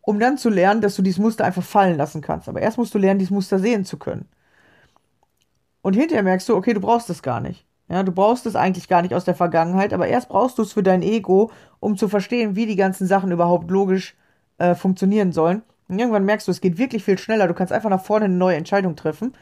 Um 0.00 0.18
dann 0.18 0.38
zu 0.38 0.48
lernen, 0.48 0.80
dass 0.80 0.96
du 0.96 1.02
dieses 1.02 1.18
Muster 1.18 1.44
einfach 1.44 1.62
fallen 1.62 1.98
lassen 1.98 2.22
kannst. 2.22 2.48
Aber 2.48 2.62
erst 2.62 2.78
musst 2.78 2.94
du 2.94 2.98
lernen, 2.98 3.18
dieses 3.18 3.30
Muster 3.30 3.58
sehen 3.58 3.84
zu 3.84 3.98
können. 3.98 4.26
Und 5.82 5.94
hinterher 5.94 6.22
merkst 6.22 6.48
du, 6.48 6.56
okay, 6.56 6.72
du 6.72 6.80
brauchst 6.80 7.10
es 7.10 7.22
gar 7.22 7.40
nicht. 7.40 7.66
Ja, 7.88 8.02
du 8.02 8.12
brauchst 8.12 8.44
es 8.46 8.56
eigentlich 8.56 8.88
gar 8.88 9.02
nicht 9.02 9.14
aus 9.14 9.24
der 9.24 9.34
Vergangenheit, 9.34 9.94
aber 9.94 10.08
erst 10.08 10.28
brauchst 10.28 10.58
du 10.58 10.62
es 10.62 10.72
für 10.72 10.82
dein 10.82 11.02
Ego, 11.02 11.50
um 11.80 11.96
zu 11.96 12.08
verstehen, 12.08 12.54
wie 12.54 12.66
die 12.66 12.76
ganzen 12.76 13.06
Sachen 13.06 13.32
überhaupt 13.32 13.70
logisch 13.70 14.14
äh, 14.58 14.74
funktionieren 14.74 15.32
sollen. 15.32 15.62
Und 15.88 15.98
irgendwann 15.98 16.24
merkst 16.24 16.46
du, 16.46 16.52
es 16.52 16.60
geht 16.60 16.76
wirklich 16.76 17.02
viel 17.02 17.16
schneller. 17.16 17.48
Du 17.48 17.54
kannst 17.54 17.72
einfach 17.72 17.88
nach 17.88 18.02
vorne 18.02 18.26
eine 18.26 18.34
neue 18.34 18.56
Entscheidung 18.56 18.94
treffen. 18.94 19.32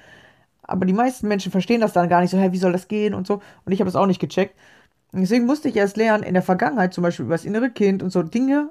Aber 0.66 0.86
die 0.86 0.92
meisten 0.92 1.28
Menschen 1.28 1.52
verstehen 1.52 1.80
das 1.80 1.92
dann 1.92 2.08
gar 2.08 2.20
nicht 2.20 2.30
so, 2.30 2.38
hey, 2.38 2.52
wie 2.52 2.58
soll 2.58 2.72
das 2.72 2.88
gehen 2.88 3.14
und 3.14 3.26
so. 3.26 3.40
Und 3.64 3.72
ich 3.72 3.80
habe 3.80 3.88
es 3.88 3.96
auch 3.96 4.06
nicht 4.06 4.20
gecheckt. 4.20 4.54
Deswegen 5.12 5.46
musste 5.46 5.68
ich 5.68 5.76
erst 5.76 5.96
lernen, 5.96 6.22
in 6.22 6.34
der 6.34 6.42
Vergangenheit 6.42 6.92
zum 6.92 7.02
Beispiel 7.02 7.24
über 7.24 7.34
das 7.34 7.44
innere 7.44 7.70
Kind 7.70 8.02
und 8.02 8.10
so 8.10 8.22
Dinge 8.22 8.70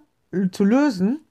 zu 0.52 0.64
lösen. 0.64 1.22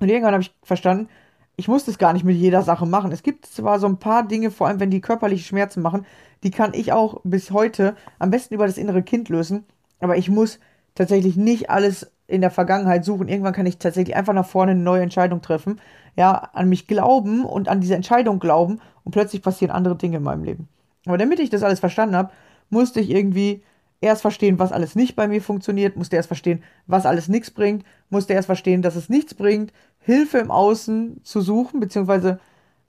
Und 0.00 0.08
irgendwann 0.08 0.32
habe 0.32 0.42
ich 0.42 0.54
verstanden, 0.62 1.08
ich 1.56 1.68
muss 1.68 1.84
das 1.84 1.98
gar 1.98 2.12
nicht 2.12 2.24
mit 2.24 2.36
jeder 2.36 2.62
Sache 2.62 2.86
machen. 2.86 3.12
Es 3.12 3.22
gibt 3.22 3.46
zwar 3.46 3.78
so 3.80 3.86
ein 3.86 3.98
paar 3.98 4.26
Dinge, 4.26 4.50
vor 4.50 4.68
allem 4.68 4.80
wenn 4.80 4.90
die 4.90 5.00
körperliche 5.00 5.44
Schmerzen 5.44 5.82
machen, 5.82 6.06
die 6.42 6.50
kann 6.50 6.74
ich 6.74 6.92
auch 6.92 7.20
bis 7.24 7.50
heute 7.50 7.96
am 8.18 8.30
besten 8.30 8.54
über 8.54 8.66
das 8.66 8.78
innere 8.78 9.02
Kind 9.02 9.28
lösen. 9.28 9.64
Aber 10.00 10.16
ich 10.16 10.28
muss 10.28 10.60
tatsächlich 10.94 11.36
nicht 11.36 11.70
alles 11.70 12.12
in 12.26 12.42
der 12.42 12.50
Vergangenheit 12.50 13.04
suchen. 13.04 13.28
Irgendwann 13.28 13.54
kann 13.54 13.66
ich 13.66 13.78
tatsächlich 13.78 14.16
einfach 14.16 14.34
nach 14.34 14.46
vorne 14.46 14.72
eine 14.72 14.80
neue 14.80 15.02
Entscheidung 15.02 15.40
treffen. 15.40 15.80
Ja, 16.14 16.32
an 16.52 16.68
mich 16.68 16.86
glauben 16.86 17.44
und 17.44 17.68
an 17.68 17.80
diese 17.80 17.94
Entscheidung 17.94 18.38
glauben 18.38 18.80
und 19.06 19.12
plötzlich 19.12 19.40
passieren 19.40 19.70
andere 19.70 19.96
Dinge 19.96 20.18
in 20.18 20.24
meinem 20.24 20.44
Leben. 20.44 20.68
Aber 21.06 21.16
damit 21.16 21.38
ich 21.38 21.48
das 21.48 21.62
alles 21.62 21.80
verstanden 21.80 22.16
habe, 22.16 22.32
musste 22.68 23.00
ich 23.00 23.08
irgendwie 23.08 23.62
erst 24.00 24.20
verstehen, 24.20 24.58
was 24.58 24.72
alles 24.72 24.96
nicht 24.96 25.14
bei 25.14 25.28
mir 25.28 25.40
funktioniert, 25.40 25.96
musste 25.96 26.16
erst 26.16 26.26
verstehen, 26.26 26.62
was 26.86 27.06
alles 27.06 27.28
nichts 27.28 27.52
bringt, 27.52 27.84
musste 28.10 28.34
erst 28.34 28.46
verstehen, 28.46 28.82
dass 28.82 28.96
es 28.96 29.08
nichts 29.08 29.34
bringt, 29.34 29.72
Hilfe 30.00 30.38
im 30.38 30.50
Außen 30.50 31.20
zu 31.22 31.40
suchen, 31.40 31.78
beziehungsweise 31.78 32.40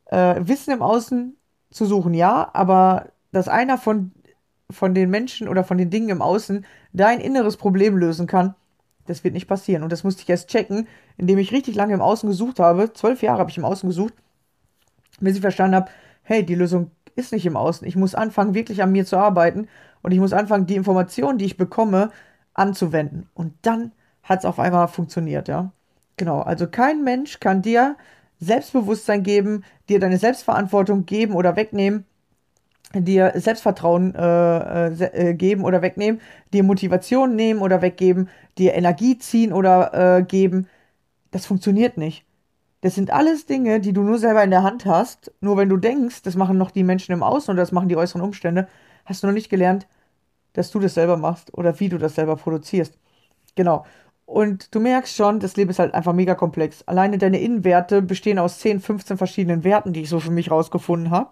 äh, 0.05 0.35
Wissen 0.39 0.73
im 0.73 0.81
Außen 0.81 1.37
zu 1.69 1.85
suchen, 1.85 2.15
ja, 2.15 2.49
aber 2.51 3.09
dass 3.31 3.47
einer 3.47 3.77
von, 3.77 4.11
von 4.71 4.95
den 4.95 5.11
Menschen 5.11 5.47
oder 5.47 5.63
von 5.63 5.77
den 5.77 5.91
Dingen 5.91 6.09
im 6.09 6.23
Außen 6.23 6.65
dein 6.93 7.19
inneres 7.19 7.57
Problem 7.57 7.95
lösen 7.95 8.25
kann, 8.25 8.55
das 9.05 9.23
wird 9.23 9.35
nicht 9.35 9.47
passieren. 9.47 9.83
Und 9.83 9.91
das 9.91 10.03
musste 10.03 10.23
ich 10.23 10.29
erst 10.29 10.49
checken, 10.49 10.87
indem 11.15 11.37
ich 11.37 11.51
richtig 11.51 11.75
lange 11.75 11.93
im 11.93 12.01
Außen 12.01 12.27
gesucht 12.27 12.59
habe. 12.59 12.91
Zwölf 12.93 13.21
Jahre 13.21 13.39
habe 13.39 13.51
ich 13.51 13.57
im 13.57 13.65
Außen 13.65 13.87
gesucht, 13.87 14.13
bis 15.19 15.35
ich 15.35 15.41
verstanden 15.41 15.75
habe, 15.75 15.91
hey, 16.27 16.45
die 16.45 16.55
Lösung 16.55 16.91
ist 17.15 17.31
nicht 17.31 17.45
im 17.45 17.57
Außen. 17.57 17.87
Ich 17.87 17.95
muss 17.95 18.15
anfangen, 18.15 18.53
wirklich 18.53 18.83
an 18.83 18.91
mir 18.91 19.05
zu 19.05 19.17
arbeiten 19.17 19.67
und 20.03 20.11
ich 20.11 20.19
muss 20.19 20.33
anfangen, 20.33 20.67
die 20.67 20.75
Informationen, 20.75 21.37
die 21.37 21.45
ich 21.45 21.57
bekomme, 21.57 22.11
anzuwenden. 22.53 23.29
Und 23.33 23.53
dann 23.61 23.93
hat 24.23 24.39
es 24.39 24.45
auf 24.45 24.59
einmal 24.59 24.87
funktioniert, 24.89 25.47
ja. 25.47 25.71
Genau, 26.17 26.41
also 26.41 26.67
kein 26.67 27.03
Mensch 27.03 27.39
kann 27.39 27.61
dir 27.61 27.95
Selbstbewusstsein 28.39 29.23
geben, 29.23 29.63
dir 29.87 29.99
deine 29.99 30.17
Selbstverantwortung 30.17 31.05
geben 31.05 31.33
oder 31.33 31.55
wegnehmen, 31.55 32.05
dir 32.93 33.31
Selbstvertrauen 33.35 34.13
äh, 34.15 34.87
äh, 34.87 35.33
geben 35.33 35.63
oder 35.63 35.81
wegnehmen, 35.81 36.19
dir 36.53 36.63
Motivation 36.63 37.35
nehmen 37.35 37.61
oder 37.61 37.81
weggeben, 37.81 38.29
dir 38.57 38.73
Energie 38.73 39.17
ziehen 39.17 39.53
oder 39.53 40.17
äh, 40.19 40.23
geben. 40.23 40.67
Das 41.31 41.45
funktioniert 41.45 41.97
nicht. 41.97 42.26
Das 42.81 42.95
sind 42.95 43.11
alles 43.11 43.45
Dinge, 43.45 43.79
die 43.79 43.93
du 43.93 44.01
nur 44.03 44.19
selber 44.19 44.43
in 44.43 44.51
der 44.51 44.63
Hand 44.63 44.85
hast. 44.85 45.31
Nur 45.41 45.57
wenn 45.57 45.69
du 45.69 45.77
denkst, 45.77 46.21
das 46.23 46.35
machen 46.35 46.57
noch 46.57 46.71
die 46.71 46.83
Menschen 46.83 47.11
im 47.11 47.23
Außen 47.23 47.51
oder 47.51 47.61
das 47.61 47.71
machen 47.71 47.89
die 47.89 47.97
äußeren 47.97 48.21
Umstände, 48.21 48.67
hast 49.05 49.23
du 49.23 49.27
noch 49.27 49.33
nicht 49.33 49.49
gelernt, 49.49 49.87
dass 50.53 50.71
du 50.71 50.79
das 50.79 50.93
selber 50.93 51.17
machst 51.17 51.53
oder 51.53 51.79
wie 51.79 51.89
du 51.89 51.97
das 51.97 52.15
selber 52.15 52.35
produzierst. 52.35 52.97
Genau. 53.55 53.85
Und 54.25 54.75
du 54.75 54.79
merkst 54.81 55.15
schon, 55.15 55.39
das 55.39 55.55
Leben 55.55 55.71
ist 55.71 55.79
halt 55.79 55.93
einfach 55.93 56.13
mega 56.13 56.35
komplex. 56.35 56.83
Alleine 56.85 57.17
deine 57.17 57.39
Innenwerte 57.39 58.01
bestehen 58.01 58.39
aus 58.39 58.59
10, 58.59 58.81
15 58.81 59.17
verschiedenen 59.17 59.63
Werten, 59.63 59.93
die 59.93 60.01
ich 60.01 60.09
so 60.09 60.19
für 60.19 60.31
mich 60.31 60.51
rausgefunden 60.51 61.11
habe. 61.11 61.31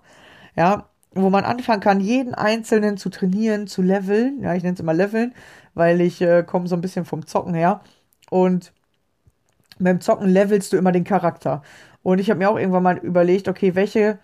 Ja, 0.56 0.90
wo 1.14 1.30
man 1.30 1.44
anfangen 1.46 1.82
kann, 1.82 2.00
jeden 2.02 2.34
einzelnen 2.36 2.98
zu 2.98 3.10
trainieren, 3.10 3.68
zu 3.68 3.82
leveln. 3.82 4.42
Ja, 4.42 4.54
ich 4.56 4.64
nenne 4.64 4.76
es 4.76 4.80
immer 4.80 4.94
leveln, 4.94 5.34
weil 5.74 6.02
ich 6.02 6.22
äh, 6.22 6.44
komme 6.44 6.68
so 6.68 6.76
ein 6.76 6.82
bisschen 6.82 7.06
vom 7.06 7.26
Zocken 7.28 7.54
her. 7.54 7.82
Und 8.30 8.74
beim 9.80 10.02
Zocken 10.02 10.30
levelst 10.30 10.74
du 10.74 10.78
immer 10.78 10.92
den 10.92 11.04
Charakter. 11.04 11.62
Und 12.04 12.20
ich 12.20 12.30
habe 12.30 12.40
mir 12.40 12.50
auch 12.50 12.58
irgendwann 12.58 12.84
mal 12.84 12.98
überlegt, 12.98 13.48
okay, 13.48 13.76
welche 13.76 14.20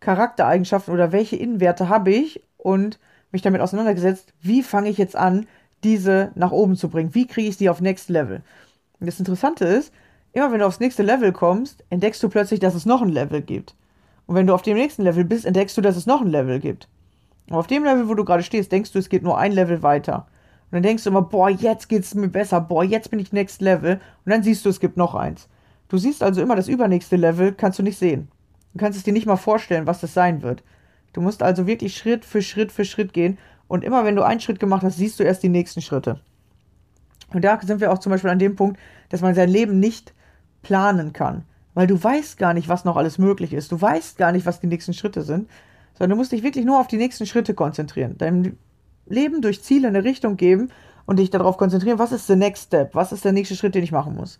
Charaktereigenschaften 0.00 0.92
oder 0.92 1.12
welche 1.12 1.36
Innenwerte 1.36 1.88
habe 1.88 2.10
ich 2.10 2.42
und 2.56 2.98
mich 3.32 3.42
damit 3.42 3.60
auseinandergesetzt, 3.60 4.32
wie 4.40 4.62
fange 4.62 4.88
ich 4.88 4.98
jetzt 4.98 5.16
an, 5.16 5.46
diese 5.84 6.32
nach 6.34 6.50
oben 6.50 6.76
zu 6.76 6.88
bringen? 6.88 7.14
Wie 7.14 7.26
kriege 7.26 7.48
ich 7.48 7.56
die 7.56 7.70
auf 7.70 7.80
Next 7.80 8.08
Level? 8.08 8.42
Und 8.98 9.06
das 9.06 9.18
Interessante 9.18 9.64
ist, 9.64 9.92
immer 10.32 10.52
wenn 10.52 10.58
du 10.60 10.66
aufs 10.66 10.80
nächste 10.80 11.02
Level 11.02 11.32
kommst, 11.32 11.84
entdeckst 11.90 12.22
du 12.22 12.28
plötzlich, 12.28 12.60
dass 12.60 12.74
es 12.74 12.86
noch 12.86 13.02
ein 13.02 13.08
Level 13.08 13.40
gibt. 13.42 13.74
Und 14.26 14.34
wenn 14.36 14.46
du 14.46 14.54
auf 14.54 14.62
dem 14.62 14.76
nächsten 14.76 15.02
Level 15.02 15.24
bist, 15.24 15.44
entdeckst 15.44 15.76
du, 15.76 15.80
dass 15.80 15.96
es 15.96 16.06
noch 16.06 16.20
ein 16.20 16.30
Level 16.30 16.60
gibt. 16.60 16.88
Und 17.48 17.56
auf 17.56 17.66
dem 17.66 17.84
Level, 17.84 18.08
wo 18.08 18.14
du 18.14 18.24
gerade 18.24 18.42
stehst, 18.42 18.70
denkst 18.70 18.92
du, 18.92 18.98
es 18.98 19.08
geht 19.08 19.22
nur 19.22 19.38
ein 19.38 19.52
Level 19.52 19.82
weiter. 19.82 20.28
Und 20.70 20.76
dann 20.76 20.82
denkst 20.84 21.02
du 21.02 21.10
immer, 21.10 21.22
boah, 21.22 21.50
jetzt 21.50 21.88
geht's 21.88 22.14
mir 22.14 22.28
besser, 22.28 22.60
boah, 22.60 22.84
jetzt 22.84 23.10
bin 23.10 23.18
ich 23.18 23.32
Next 23.32 23.60
Level. 23.60 24.00
Und 24.24 24.30
dann 24.30 24.44
siehst 24.44 24.64
du, 24.64 24.68
es 24.68 24.78
gibt 24.78 24.96
noch 24.96 25.16
eins. 25.16 25.48
Du 25.88 25.98
siehst 25.98 26.22
also 26.22 26.40
immer 26.40 26.54
das 26.54 26.68
übernächste 26.68 27.16
Level, 27.16 27.52
kannst 27.52 27.80
du 27.80 27.82
nicht 27.82 27.98
sehen. 27.98 28.28
Du 28.72 28.78
kannst 28.78 28.96
es 28.96 29.02
dir 29.02 29.12
nicht 29.12 29.26
mal 29.26 29.36
vorstellen, 29.36 29.88
was 29.88 30.00
das 30.00 30.14
sein 30.14 30.42
wird. 30.42 30.62
Du 31.12 31.20
musst 31.20 31.42
also 31.42 31.66
wirklich 31.66 31.96
Schritt 31.96 32.24
für 32.24 32.40
Schritt 32.40 32.70
für 32.70 32.84
Schritt 32.84 33.12
gehen. 33.12 33.36
Und 33.66 33.82
immer 33.82 34.04
wenn 34.04 34.14
du 34.14 34.22
einen 34.22 34.38
Schritt 34.38 34.60
gemacht 34.60 34.84
hast, 34.84 34.96
siehst 34.96 35.18
du 35.18 35.24
erst 35.24 35.42
die 35.42 35.48
nächsten 35.48 35.82
Schritte. 35.82 36.20
Und 37.32 37.44
da 37.44 37.60
sind 37.60 37.80
wir 37.80 37.92
auch 37.92 37.98
zum 37.98 38.10
Beispiel 38.10 38.30
an 38.30 38.38
dem 38.38 38.54
Punkt, 38.54 38.78
dass 39.08 39.20
man 39.22 39.34
sein 39.34 39.48
Leben 39.48 39.80
nicht 39.80 40.14
planen 40.62 41.12
kann. 41.12 41.44
Weil 41.74 41.88
du 41.88 42.02
weißt 42.02 42.38
gar 42.38 42.54
nicht, 42.54 42.68
was 42.68 42.84
noch 42.84 42.96
alles 42.96 43.18
möglich 43.18 43.52
ist. 43.52 43.72
Du 43.72 43.80
weißt 43.80 44.18
gar 44.18 44.30
nicht, 44.30 44.46
was 44.46 44.60
die 44.60 44.66
nächsten 44.68 44.92
Schritte 44.92 45.22
sind. 45.22 45.48
Sondern 45.94 46.10
du 46.10 46.16
musst 46.16 46.30
dich 46.30 46.44
wirklich 46.44 46.64
nur 46.64 46.78
auf 46.78 46.86
die 46.86 46.96
nächsten 46.96 47.26
Schritte 47.26 47.54
konzentrieren. 47.54 48.16
Dein 48.18 48.56
Leben 49.10 49.42
durch 49.42 49.62
Ziele 49.62 49.88
eine 49.88 50.04
Richtung 50.04 50.36
geben 50.36 50.70
und 51.06 51.18
dich 51.18 51.30
darauf 51.30 51.56
konzentrieren, 51.56 51.98
was 51.98 52.12
ist 52.12 52.28
der 52.28 52.36
Next 52.36 52.64
Step, 52.64 52.94
was 52.94 53.12
ist 53.12 53.24
der 53.24 53.32
nächste 53.32 53.56
Schritt, 53.56 53.74
den 53.74 53.84
ich 53.84 53.92
machen 53.92 54.14
muss. 54.14 54.38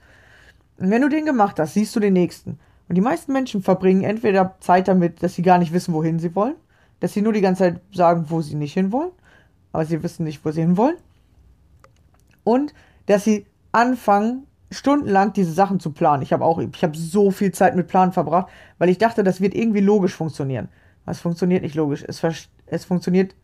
Und 0.78 0.90
wenn 0.90 1.02
du 1.02 1.08
den 1.08 1.26
gemacht 1.26 1.58
hast, 1.58 1.74
siehst 1.74 1.94
du 1.94 2.00
den 2.00 2.14
nächsten. 2.14 2.58
Und 2.88 2.94
die 2.94 3.00
meisten 3.00 3.32
Menschen 3.32 3.62
verbringen 3.62 4.02
entweder 4.02 4.56
Zeit 4.60 4.88
damit, 4.88 5.22
dass 5.22 5.34
sie 5.34 5.42
gar 5.42 5.58
nicht 5.58 5.72
wissen, 5.72 5.94
wohin 5.94 6.18
sie 6.18 6.34
wollen, 6.34 6.54
dass 7.00 7.12
sie 7.12 7.22
nur 7.22 7.32
die 7.32 7.40
ganze 7.40 7.64
Zeit 7.64 7.80
sagen, 7.92 8.26
wo 8.28 8.40
sie 8.40 8.54
nicht 8.54 8.74
hinwollen, 8.74 9.10
aber 9.72 9.84
sie 9.84 10.02
wissen 10.02 10.24
nicht, 10.24 10.44
wo 10.44 10.50
sie 10.50 10.62
hinwollen. 10.62 10.96
Und 12.44 12.72
dass 13.06 13.24
sie 13.24 13.46
anfangen, 13.72 14.46
stundenlang 14.70 15.32
diese 15.32 15.52
Sachen 15.52 15.80
zu 15.80 15.90
planen. 15.90 16.22
Ich 16.22 16.32
habe 16.32 16.44
auch, 16.44 16.58
ich 16.58 16.82
habe 16.82 16.96
so 16.96 17.30
viel 17.30 17.52
Zeit 17.52 17.74
mit 17.76 17.88
Planen 17.88 18.12
verbracht, 18.12 18.48
weil 18.78 18.88
ich 18.88 18.98
dachte, 18.98 19.24
das 19.24 19.40
wird 19.40 19.54
irgendwie 19.54 19.80
logisch 19.80 20.14
funktionieren. 20.14 20.68
Es 21.06 21.20
funktioniert 21.20 21.62
nicht 21.62 21.74
logisch. 21.74 22.04
Es, 22.06 22.22
es 22.66 22.84
funktioniert 22.84 23.34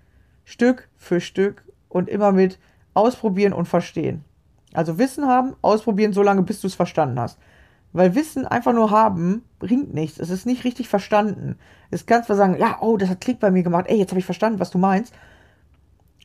Stück 0.46 0.88
für 0.96 1.20
Stück 1.20 1.64
und 1.88 2.08
immer 2.08 2.32
mit 2.32 2.58
ausprobieren 2.94 3.52
und 3.52 3.66
verstehen. 3.66 4.24
Also 4.72 4.96
Wissen 4.96 5.26
haben, 5.26 5.54
ausprobieren 5.60 6.12
so 6.12 6.22
lange, 6.22 6.42
bis 6.42 6.60
du 6.60 6.68
es 6.68 6.74
verstanden 6.74 7.18
hast. 7.18 7.38
Weil 7.92 8.14
Wissen 8.14 8.46
einfach 8.46 8.72
nur 8.72 8.90
haben 8.90 9.42
bringt 9.58 9.92
nichts. 9.92 10.20
Es 10.20 10.30
ist 10.30 10.46
nicht 10.46 10.64
richtig 10.64 10.88
verstanden. 10.88 11.58
Es 11.90 12.06
kannst 12.06 12.26
zwar 12.26 12.36
sagen, 12.36 12.56
ja, 12.58 12.78
oh, 12.80 12.96
das 12.96 13.08
hat 13.08 13.20
Klick 13.20 13.40
bei 13.40 13.50
mir 13.50 13.64
gemacht. 13.64 13.86
Ey, 13.88 13.98
jetzt 13.98 14.10
habe 14.10 14.20
ich 14.20 14.24
verstanden, 14.24 14.60
was 14.60 14.70
du 14.70 14.78
meinst. 14.78 15.12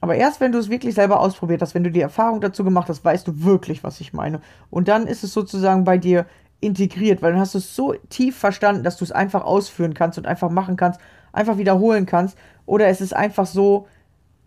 Aber 0.01 0.16
erst 0.16 0.40
wenn 0.40 0.51
du 0.51 0.60
es 0.60 0.70
wirklich 0.70 0.94
selber 0.96 1.20
ausprobiert 1.20 1.62
hast, 1.62 1.74
wenn 1.74 1.84
du 1.84 1.92
die 1.92 2.01
Erfahrung 2.01 2.42
dazu 2.42 2.63
gemacht 2.63 2.90
hast, 2.90 3.04
weißt 3.04 3.28
du 3.28 3.44
wirklich, 3.44 3.84
was 3.84 4.01
ich 4.01 4.13
meine. 4.13 4.42
Und 4.70 4.88
dann 4.88 5.08
ist 5.08 5.24
es 5.24 5.34
sozusagen 5.34 5.84
bei 5.84 5.98
dir 5.98 6.25
integriert, 6.60 7.22
weil 7.22 7.32
dann 7.32 7.42
hast 7.42 7.56
du 7.56 7.58
es 7.58 7.75
so 7.75 7.96
tief 8.10 8.38
verstanden, 8.38 8.84
dass 8.84 8.98
du 8.98 9.04
es 9.04 9.12
einfach 9.12 9.44
ausführen 9.44 9.96
kannst 9.96 10.20
und 10.20 10.28
einfach 10.28 10.51
machen 10.51 10.75
kannst, 10.75 11.00
einfach 11.34 11.58
wiederholen 11.58 12.06
kannst. 12.06 12.38
Oder 12.66 12.88
es 12.88 13.01
ist 13.01 13.16
einfach 13.16 13.48
so, 13.48 13.88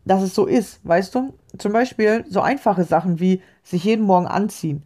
dass 0.04 0.22
es 0.22 0.34
so 0.34 0.46
ist, 0.46 0.80
weißt 0.86 1.14
du? 1.14 1.34
Zum 1.58 1.72
Beispiel 1.72 2.24
so 2.28 2.40
einfache 2.40 2.84
Sachen 2.84 3.20
wie 3.20 3.42
sich 3.62 3.84
jeden 3.84 4.04
Morgen 4.04 4.26
anziehen. 4.26 4.84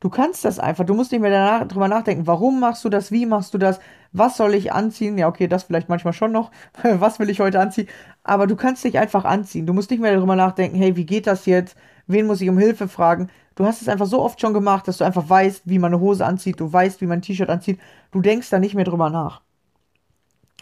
Du 0.00 0.08
kannst 0.08 0.46
das 0.46 0.58
einfach, 0.58 0.86
du 0.86 0.94
musst 0.94 1.12
nicht 1.12 1.20
mehr 1.20 1.30
danach, 1.30 1.68
drüber 1.68 1.86
nachdenken, 1.86 2.26
warum 2.26 2.58
machst 2.58 2.84
du 2.84 2.88
das, 2.88 3.12
wie 3.12 3.26
machst 3.26 3.52
du 3.52 3.58
das, 3.58 3.80
was 4.12 4.38
soll 4.38 4.54
ich 4.54 4.72
anziehen? 4.72 5.18
Ja, 5.18 5.28
okay, 5.28 5.46
das 5.46 5.64
vielleicht 5.64 5.90
manchmal 5.90 6.14
schon 6.14 6.32
noch, 6.32 6.50
was 6.82 7.18
will 7.18 7.28
ich 7.28 7.40
heute 7.40 7.60
anziehen? 7.60 7.88
Aber 8.24 8.46
du 8.46 8.56
kannst 8.56 8.82
dich 8.82 8.98
einfach 8.98 9.24
anziehen. 9.24 9.66
Du 9.66 9.74
musst 9.74 9.90
nicht 9.90 10.00
mehr 10.00 10.14
darüber 10.14 10.36
nachdenken, 10.36 10.76
hey, 10.78 10.96
wie 10.96 11.04
geht 11.04 11.26
das 11.26 11.44
jetzt? 11.46 11.76
Wen 12.06 12.26
muss 12.26 12.40
ich 12.40 12.48
um 12.48 12.58
Hilfe 12.58 12.88
fragen? 12.88 13.28
Du 13.56 13.66
hast 13.66 13.82
es 13.82 13.88
einfach 13.88 14.06
so 14.06 14.22
oft 14.22 14.40
schon 14.40 14.54
gemacht, 14.54 14.88
dass 14.88 14.98
du 14.98 15.04
einfach 15.04 15.28
weißt, 15.28 15.62
wie 15.66 15.78
man 15.78 15.92
eine 15.92 16.00
Hose 16.00 16.24
anzieht, 16.24 16.60
du 16.60 16.72
weißt, 16.72 17.02
wie 17.02 17.06
man 17.06 17.18
ein 17.18 17.22
T-Shirt 17.22 17.50
anzieht. 17.50 17.78
Du 18.10 18.22
denkst 18.22 18.48
da 18.48 18.58
nicht 18.58 18.74
mehr 18.74 18.84
drüber 18.86 19.10
nach. 19.10 19.42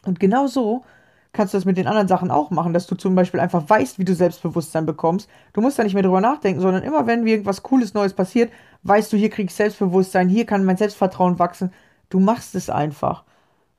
Und 0.04 0.18
genau 0.18 0.48
so 0.48 0.84
kannst 1.32 1.54
du 1.54 1.58
das 1.58 1.64
mit 1.64 1.76
den 1.76 1.86
anderen 1.86 2.08
Sachen 2.08 2.30
auch 2.30 2.50
machen, 2.50 2.72
dass 2.72 2.86
du 2.86 2.94
zum 2.94 3.14
Beispiel 3.14 3.40
einfach 3.40 3.68
weißt, 3.68 3.98
wie 3.98 4.04
du 4.04 4.14
Selbstbewusstsein 4.14 4.86
bekommst. 4.86 5.28
Du 5.52 5.60
musst 5.60 5.78
da 5.78 5.84
nicht 5.84 5.94
mehr 5.94 6.02
drüber 6.02 6.20
nachdenken, 6.20 6.60
sondern 6.60 6.82
immer 6.82 7.06
wenn 7.06 7.26
irgendwas 7.26 7.62
Cooles 7.62 7.94
Neues 7.94 8.14
passiert, 8.14 8.50
weißt 8.82 9.12
du, 9.12 9.16
hier 9.16 9.30
krieg 9.30 9.46
ich 9.46 9.54
Selbstbewusstsein, 9.54 10.28
hier 10.28 10.46
kann 10.46 10.64
mein 10.64 10.76
Selbstvertrauen 10.76 11.38
wachsen. 11.38 11.72
Du 12.08 12.20
machst 12.20 12.54
es 12.54 12.70
einfach. 12.70 13.24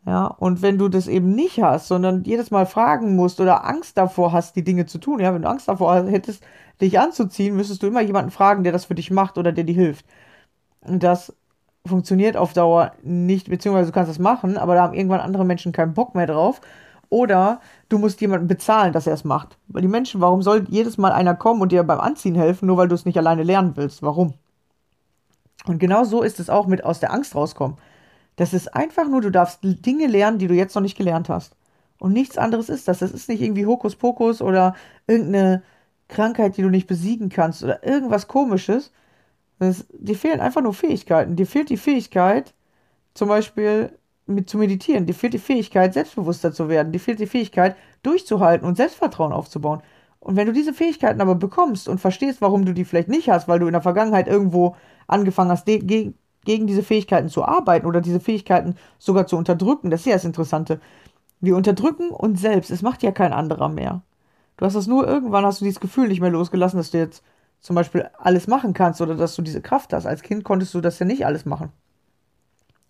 Ja, 0.06 0.27
und 0.27 0.62
wenn 0.62 0.77
du 0.77 0.88
das 0.88 1.08
eben 1.08 1.36
nicht 1.36 1.62
hast, 1.62 1.88
sondern 1.88 2.24
jedes 2.24 2.51
Mal 2.51 2.65
fragen 2.65 3.15
musst 3.15 3.39
oder 3.41 3.65
Angst 3.65 3.98
davor 3.98 4.32
hast, 4.32 4.56
die 4.56 4.63
Dinge 4.63 4.86
zu 4.86 4.98
tun, 4.98 5.20
ja, 5.20 5.34
wenn 5.34 5.41
du 5.41 5.50
Angst 5.50 5.68
davor 5.68 6.06
hättest, 6.06 6.44
dich 6.82 7.00
anzuziehen, 7.00 7.56
müsstest 7.56 7.84
du 7.84 7.88
immer 7.88 8.01
jemanden 8.01 8.32
fragen, 8.32 8.63
der 8.63 8.72
das 8.72 8.86
für 8.86 8.96
dich 8.96 9.12
macht 9.12 9.38
oder 9.38 9.51
der 9.51 9.65
dir 9.65 9.75
hilft. 9.75 10.06
Und 10.82 11.03
das 11.03 11.34
funktioniert 11.86 12.38
auf 12.38 12.53
Dauer 12.53 12.94
nicht, 13.03 13.50
beziehungsweise 13.50 13.88
du 13.88 13.94
kannst 13.94 14.10
das 14.10 14.20
machen, 14.20 14.58
aber 14.58 14.75
da 14.75 14.84
haben 14.84 14.94
irgendwann 14.94 15.20
andere 15.20 15.46
Menschen 15.46 15.72
keinen 15.72 15.94
Bock 15.94 16.15
mehr 16.15 16.27
drauf. 16.27 16.62
Oder 17.10 17.60
du 17.89 17.98
musst 17.98 18.22
jemanden 18.22 18.48
bezahlen, 18.48 18.94
dass 18.94 19.08
er 19.08 19.13
es 19.13 19.24
macht. 19.24 19.58
Weil 19.68 19.82
die 19.82 19.88
Menschen, 19.88 20.22
warum 20.22 20.42
soll 20.42 20.66
jedes 20.70 20.98
Mal 20.98 21.12
einer 21.12 21.36
kommen 21.36 21.62
und 21.62 21.72
dir 21.72 21.84
beim 21.84 22.00
Anziehen 22.00 22.36
helfen, 22.36 22.68
nur 22.68 22.78
weil 22.78 22.88
du 22.88 22.96
es 22.96 23.06
nicht 23.06 23.18
alleine 23.18 23.44
lernen 23.44 23.75
willst? 23.75 24.04
Warum? 24.04 24.36
Und 25.66 25.80
genau 25.80 26.04
so 26.04 26.22
ist 26.22 26.39
es 26.39 26.50
auch 26.50 26.68
mit 26.68 26.84
aus 26.84 27.00
der 27.00 27.12
Angst 27.12 27.36
rauskommen. 27.36 27.78
Das 28.36 28.54
ist 28.54 28.74
einfach 28.74 29.08
nur, 29.08 29.22
du 29.22 29.32
darfst 29.32 29.60
Dinge 29.63 30.08
lernen, 30.08 30.38
die 30.38 30.48
du 30.48 30.54
jetzt 30.54 30.75
noch 30.75 30.82
nicht 30.82 30.98
gelernt 30.98 31.30
hast. 31.30 31.56
Und 32.00 32.13
nichts 32.13 32.38
anderes 32.38 32.70
ist 32.70 32.88
das. 32.88 33.00
Das 33.00 33.12
ist 33.12 33.28
nicht 33.28 33.42
irgendwie 33.42 33.66
Hokuspokus 33.66 34.42
oder 34.42 34.75
irgendeine 35.08 35.63
Krankheit, 36.08 36.58
die 36.58 36.62
du 36.62 36.70
nicht 36.70 36.88
besiegen 36.88 37.30
kannst 37.30 37.63
oder 37.63 37.86
irgendwas 37.86 38.28
komisches. 38.28 38.92
Das, 39.60 39.86
dir 39.92 40.16
fehlen 40.16 40.39
einfach 40.39 40.62
nur 40.62 40.74
Fähigkeiten. 40.74 41.36
Dir 41.36 41.46
fehlt 41.46 41.70
die 41.70 41.78
Fähigkeit, 41.78 42.54
zum 43.13 43.28
Beispiel 43.28 43.92
mit 44.29 44.50
zu 44.50 44.57
meditieren. 44.57 45.05
Dir 45.05 45.13
fehlt 45.13 45.33
die 45.33 45.39
Fähigkeit, 45.39 45.93
selbstbewusster 45.93 46.53
zu 46.53 46.69
werden. 46.69 46.91
Dir 46.91 47.00
fehlt 47.00 47.19
die 47.19 47.27
Fähigkeit, 47.27 47.75
durchzuhalten 48.03 48.67
und 48.67 48.77
Selbstvertrauen 48.77 49.33
aufzubauen. 49.33 49.81
Und 50.19 50.36
wenn 50.36 50.48
du 50.48 50.53
diese 50.53 50.74
Fähigkeiten 50.74 51.21
aber 51.21 51.36
bekommst 51.36 51.88
und 51.88 52.00
verstehst, 52.00 52.41
warum 52.41 52.65
du 52.65 52.74
die 52.74 52.86
vielleicht 52.86 53.07
nicht 53.07 53.29
hast, 53.29 53.48
weil 53.48 53.59
du 53.59 53.67
in 53.67 53.74
der 53.74 53.81
Vergangenheit 53.81 54.27
irgendwo 54.27 54.75
angefangen 55.07 55.51
hast, 55.51 55.65
gegen, 55.65 56.15
gegen 56.45 56.67
diese 56.67 56.83
Fähigkeiten 56.83 57.29
zu 57.29 57.43
arbeiten 57.43 57.86
oder 57.86 58.01
diese 58.01 58.19
Fähigkeiten 58.19 58.75
sogar 58.98 59.27
zu 59.27 59.38
unterdrücken, 59.38 59.89
das 59.89 60.01
ist 60.01 60.07
ja 60.07 60.13
das 60.13 60.25
Interessante. 60.25 60.79
Wir 61.39 61.55
unterdrücken 61.55 62.09
uns 62.09 62.41
selbst. 62.41 62.69
Es 62.69 62.81
macht 62.81 63.01
ja 63.01 63.12
kein 63.12 63.31
anderer 63.31 63.69
mehr. 63.69 64.01
Du 64.57 64.65
hast 64.65 64.75
das 64.75 64.88
nur 64.88 65.07
irgendwann, 65.07 65.45
hast 65.45 65.62
du 65.62 65.65
dieses 65.65 65.79
Gefühl 65.79 66.09
nicht 66.09 66.19
mehr 66.19 66.31
losgelassen, 66.31 66.77
dass 66.77 66.91
du 66.91 66.98
jetzt 66.98 67.24
zum 67.62 67.75
Beispiel 67.75 68.09
alles 68.17 68.48
machen 68.48 68.74
kannst 68.74 69.00
oder 69.01 69.15
dass 69.15 69.36
du 69.36 69.41
diese 69.41 69.62
Kraft 69.62 69.93
hast. 69.93 70.05
Als 70.05 70.21
Kind 70.21 70.43
konntest 70.43 70.74
du 70.74 70.81
das 70.81 71.00
ja 71.00 71.05
nicht 71.05 71.25
alles 71.25 71.45
machen. 71.45 71.71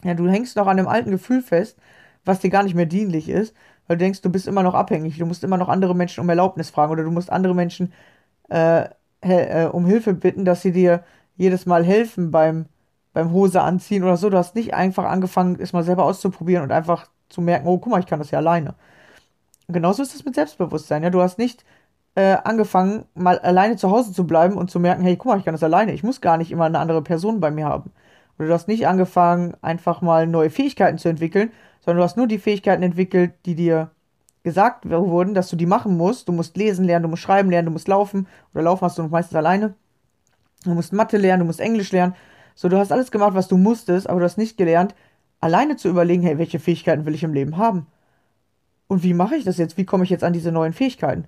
Ja, 0.04 0.14
du 0.14 0.28
hängst 0.30 0.56
noch 0.56 0.68
an 0.68 0.78
dem 0.78 0.88
alten 0.88 1.12
Gefühl 1.12 1.42
fest, 1.42 1.78
was 2.26 2.40
dir 2.40 2.50
gar 2.50 2.64
nicht 2.64 2.76
mehr 2.76 2.86
dienlich 2.86 3.30
ist, 3.30 3.56
weil 3.88 3.98
du 3.98 4.04
denkst, 4.04 4.22
du 4.22 4.30
bist 4.30 4.48
immer 4.48 4.64
noch 4.64 4.76
abhängig, 4.76 5.18
du 5.18 5.26
musst 5.26 5.44
immer 5.44 5.58
noch 5.58 5.70
andere 5.70 5.96
Menschen 5.96 6.22
um 6.22 6.30
Erlaubnis 6.30 6.70
fragen 6.70 6.92
oder 6.92 7.04
du 7.04 7.12
musst 7.12 7.32
andere 7.32 7.56
Menschen 7.56 7.92
äh, 8.50 8.86
äh, 9.22 9.66
um 9.66 9.86
Hilfe 9.86 10.14
bitten, 10.14 10.46
dass 10.46 10.62
sie 10.62 10.72
dir 10.72 11.04
jedes 11.38 11.66
Mal 11.66 11.84
helfen 11.86 12.32
beim, 12.32 12.66
beim 13.14 13.32
Hose 13.32 13.62
anziehen 13.62 14.04
oder 14.04 14.18
so. 14.18 14.30
Du 14.30 14.38
hast 14.38 14.56
nicht 14.56 14.74
einfach 14.74 15.06
angefangen, 15.06 15.58
es 15.60 15.74
mal 15.74 15.84
selber 15.84 16.06
auszuprobieren 16.06 16.64
und 16.64 16.72
einfach 16.72 17.08
zu 17.30 17.42
merken, 17.42 17.68
oh, 17.68 17.78
guck 17.78 17.92
mal, 17.92 18.00
ich 18.00 18.08
kann 18.08 18.20
das 18.20 18.32
ja 18.32 18.40
alleine. 18.40 18.76
Genauso 19.68 20.02
ist 20.04 20.16
es 20.16 20.26
mit 20.26 20.36
Selbstbewusstsein. 20.36 21.04
Ja, 21.04 21.10
du 21.10 21.22
hast 21.22 21.38
nicht 21.38 21.64
äh, 22.16 22.38
angefangen, 22.44 23.06
mal 23.16 23.40
alleine 23.40 23.78
zu 23.78 23.92
Hause 23.92 24.14
zu 24.14 24.26
bleiben 24.26 24.56
und 24.58 24.72
zu 24.72 24.80
merken, 24.80 25.04
hey, 25.04 25.16
guck 25.16 25.28
mal, 25.28 25.40
ich 25.40 25.46
kann 25.46 25.54
das 25.54 25.64
alleine. 25.64 25.94
Ich 25.94 26.04
muss 26.04 26.22
gar 26.22 26.38
nicht 26.38 26.52
immer 26.52 26.66
eine 26.66 26.80
andere 26.80 27.02
Person 27.04 27.40
bei 27.40 27.52
mir 27.52 27.66
haben. 27.68 27.92
Oder 28.40 28.48
du 28.48 28.54
hast 28.54 28.70
nicht 28.70 28.88
angefangen, 28.88 29.54
einfach 29.62 30.02
mal 30.02 30.26
neue 30.26 30.50
Fähigkeiten 30.50 30.98
zu 30.98 31.10
entwickeln, 31.10 31.52
sondern 31.82 31.98
du 31.98 32.04
hast 32.04 32.18
nur 32.18 32.28
die 32.28 32.40
Fähigkeiten 32.40 32.84
entwickelt, 32.84 33.34
die 33.46 33.56
dir 33.56 33.92
gesagt 34.44 34.90
wurden, 34.90 35.34
dass 35.34 35.50
du 35.50 35.58
die 35.58 35.66
machen 35.66 35.98
musst. 35.98 36.30
Du 36.30 36.32
musst 36.32 36.56
lesen 36.56 36.86
lernen, 36.86 37.04
du 37.04 37.10
musst 37.10 37.22
schreiben 37.22 37.50
lernen, 37.50 37.68
du 37.68 37.72
musst 37.74 37.90
laufen. 37.90 38.28
Oder 38.54 38.64
laufen 38.64 38.86
hast 38.86 38.98
du 38.98 39.04
meistens 39.04 39.36
alleine. 39.36 39.74
Du 40.64 40.74
musst 40.74 40.94
Mathe 40.94 41.18
lernen, 41.18 41.42
du 41.42 41.46
musst 41.46 41.60
Englisch 41.60 41.92
lernen. 41.92 42.16
So, 42.56 42.70
du 42.70 42.78
hast 42.78 42.92
alles 42.92 43.12
gemacht, 43.12 43.34
was 43.36 43.50
du 43.50 43.58
musstest, 43.58 44.10
aber 44.10 44.20
du 44.20 44.26
hast 44.26 44.38
nicht 44.38 44.58
gelernt, 44.58 44.96
alleine 45.42 45.76
zu 45.76 45.90
überlegen, 45.90 46.24
hey, 46.24 46.38
welche 46.38 46.60
Fähigkeiten 46.60 47.06
will 47.06 47.16
ich 47.16 47.24
im 47.24 47.34
Leben 47.34 47.58
haben? 47.58 47.88
Und 48.88 49.04
wie 49.04 49.14
mache 49.14 49.36
ich 49.36 49.44
das 49.44 49.58
jetzt? 49.58 49.78
Wie 49.78 49.86
komme 49.86 50.04
ich 50.04 50.10
jetzt 50.10 50.24
an 50.24 50.34
diese 50.34 50.52
neuen 50.52 50.74
Fähigkeiten? 50.74 51.26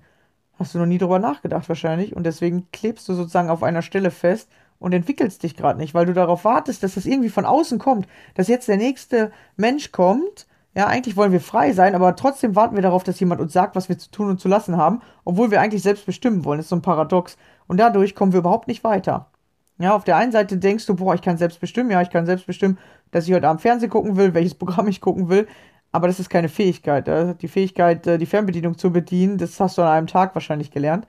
Hast 0.58 0.74
du 0.74 0.78
noch 0.78 0.86
nie 0.86 0.98
drüber 0.98 1.18
nachgedacht 1.18 1.68
wahrscheinlich 1.68 2.14
und 2.16 2.24
deswegen 2.24 2.68
klebst 2.72 3.08
du 3.08 3.14
sozusagen 3.14 3.50
auf 3.50 3.62
einer 3.62 3.82
Stelle 3.82 4.10
fest 4.10 4.50
und 4.82 4.92
entwickelst 4.92 5.42
dich 5.42 5.56
gerade 5.56 5.78
nicht, 5.78 5.94
weil 5.94 6.06
du 6.06 6.12
darauf 6.12 6.44
wartest, 6.44 6.82
dass 6.82 6.94
das 6.94 7.06
irgendwie 7.06 7.28
von 7.28 7.46
außen 7.46 7.78
kommt, 7.78 8.06
dass 8.34 8.48
jetzt 8.48 8.68
der 8.68 8.76
nächste 8.76 9.32
Mensch 9.56 9.92
kommt. 9.92 10.46
Ja, 10.74 10.86
eigentlich 10.86 11.16
wollen 11.16 11.32
wir 11.32 11.40
frei 11.40 11.72
sein, 11.72 11.94
aber 11.94 12.16
trotzdem 12.16 12.56
warten 12.56 12.74
wir 12.74 12.82
darauf, 12.82 13.04
dass 13.04 13.20
jemand 13.20 13.40
uns 13.40 13.52
sagt, 13.52 13.76
was 13.76 13.88
wir 13.88 13.98
zu 13.98 14.10
tun 14.10 14.28
und 14.28 14.40
zu 14.40 14.48
lassen 14.48 14.76
haben, 14.76 15.00
obwohl 15.24 15.50
wir 15.50 15.60
eigentlich 15.60 15.82
selbst 15.82 16.06
bestimmen 16.06 16.44
wollen. 16.44 16.58
Das 16.58 16.66
ist 16.66 16.70
so 16.70 16.76
ein 16.76 16.82
Paradox. 16.82 17.36
Und 17.66 17.78
dadurch 17.78 18.14
kommen 18.14 18.32
wir 18.32 18.40
überhaupt 18.40 18.68
nicht 18.68 18.82
weiter. 18.82 19.30
Ja, 19.78 19.94
auf 19.94 20.04
der 20.04 20.16
einen 20.16 20.32
Seite 20.32 20.58
denkst 20.58 20.86
du, 20.86 20.96
boah, 20.96 21.14
ich 21.14 21.22
kann 21.22 21.36
selbst 21.36 21.60
bestimmen, 21.60 21.90
ja, 21.90 22.02
ich 22.02 22.10
kann 22.10 22.26
selbst 22.26 22.46
bestimmen, 22.46 22.78
dass 23.10 23.26
ich 23.28 23.34
heute 23.34 23.48
Abend 23.48 23.62
Fernsehen 23.62 23.90
gucken 23.90 24.16
will, 24.16 24.34
welches 24.34 24.54
Programm 24.54 24.88
ich 24.88 25.00
gucken 25.00 25.28
will, 25.28 25.46
aber 25.92 26.06
das 26.08 26.18
ist 26.18 26.30
keine 26.30 26.48
Fähigkeit. 26.48 27.06
Die 27.42 27.48
Fähigkeit, 27.48 28.06
äh, 28.06 28.18
die 28.18 28.26
Fernbedienung 28.26 28.78
zu 28.78 28.90
bedienen, 28.90 29.38
das 29.38 29.60
hast 29.60 29.78
du 29.78 29.82
an 29.82 29.88
einem 29.88 30.06
Tag 30.06 30.34
wahrscheinlich 30.34 30.70
gelernt. 30.70 31.06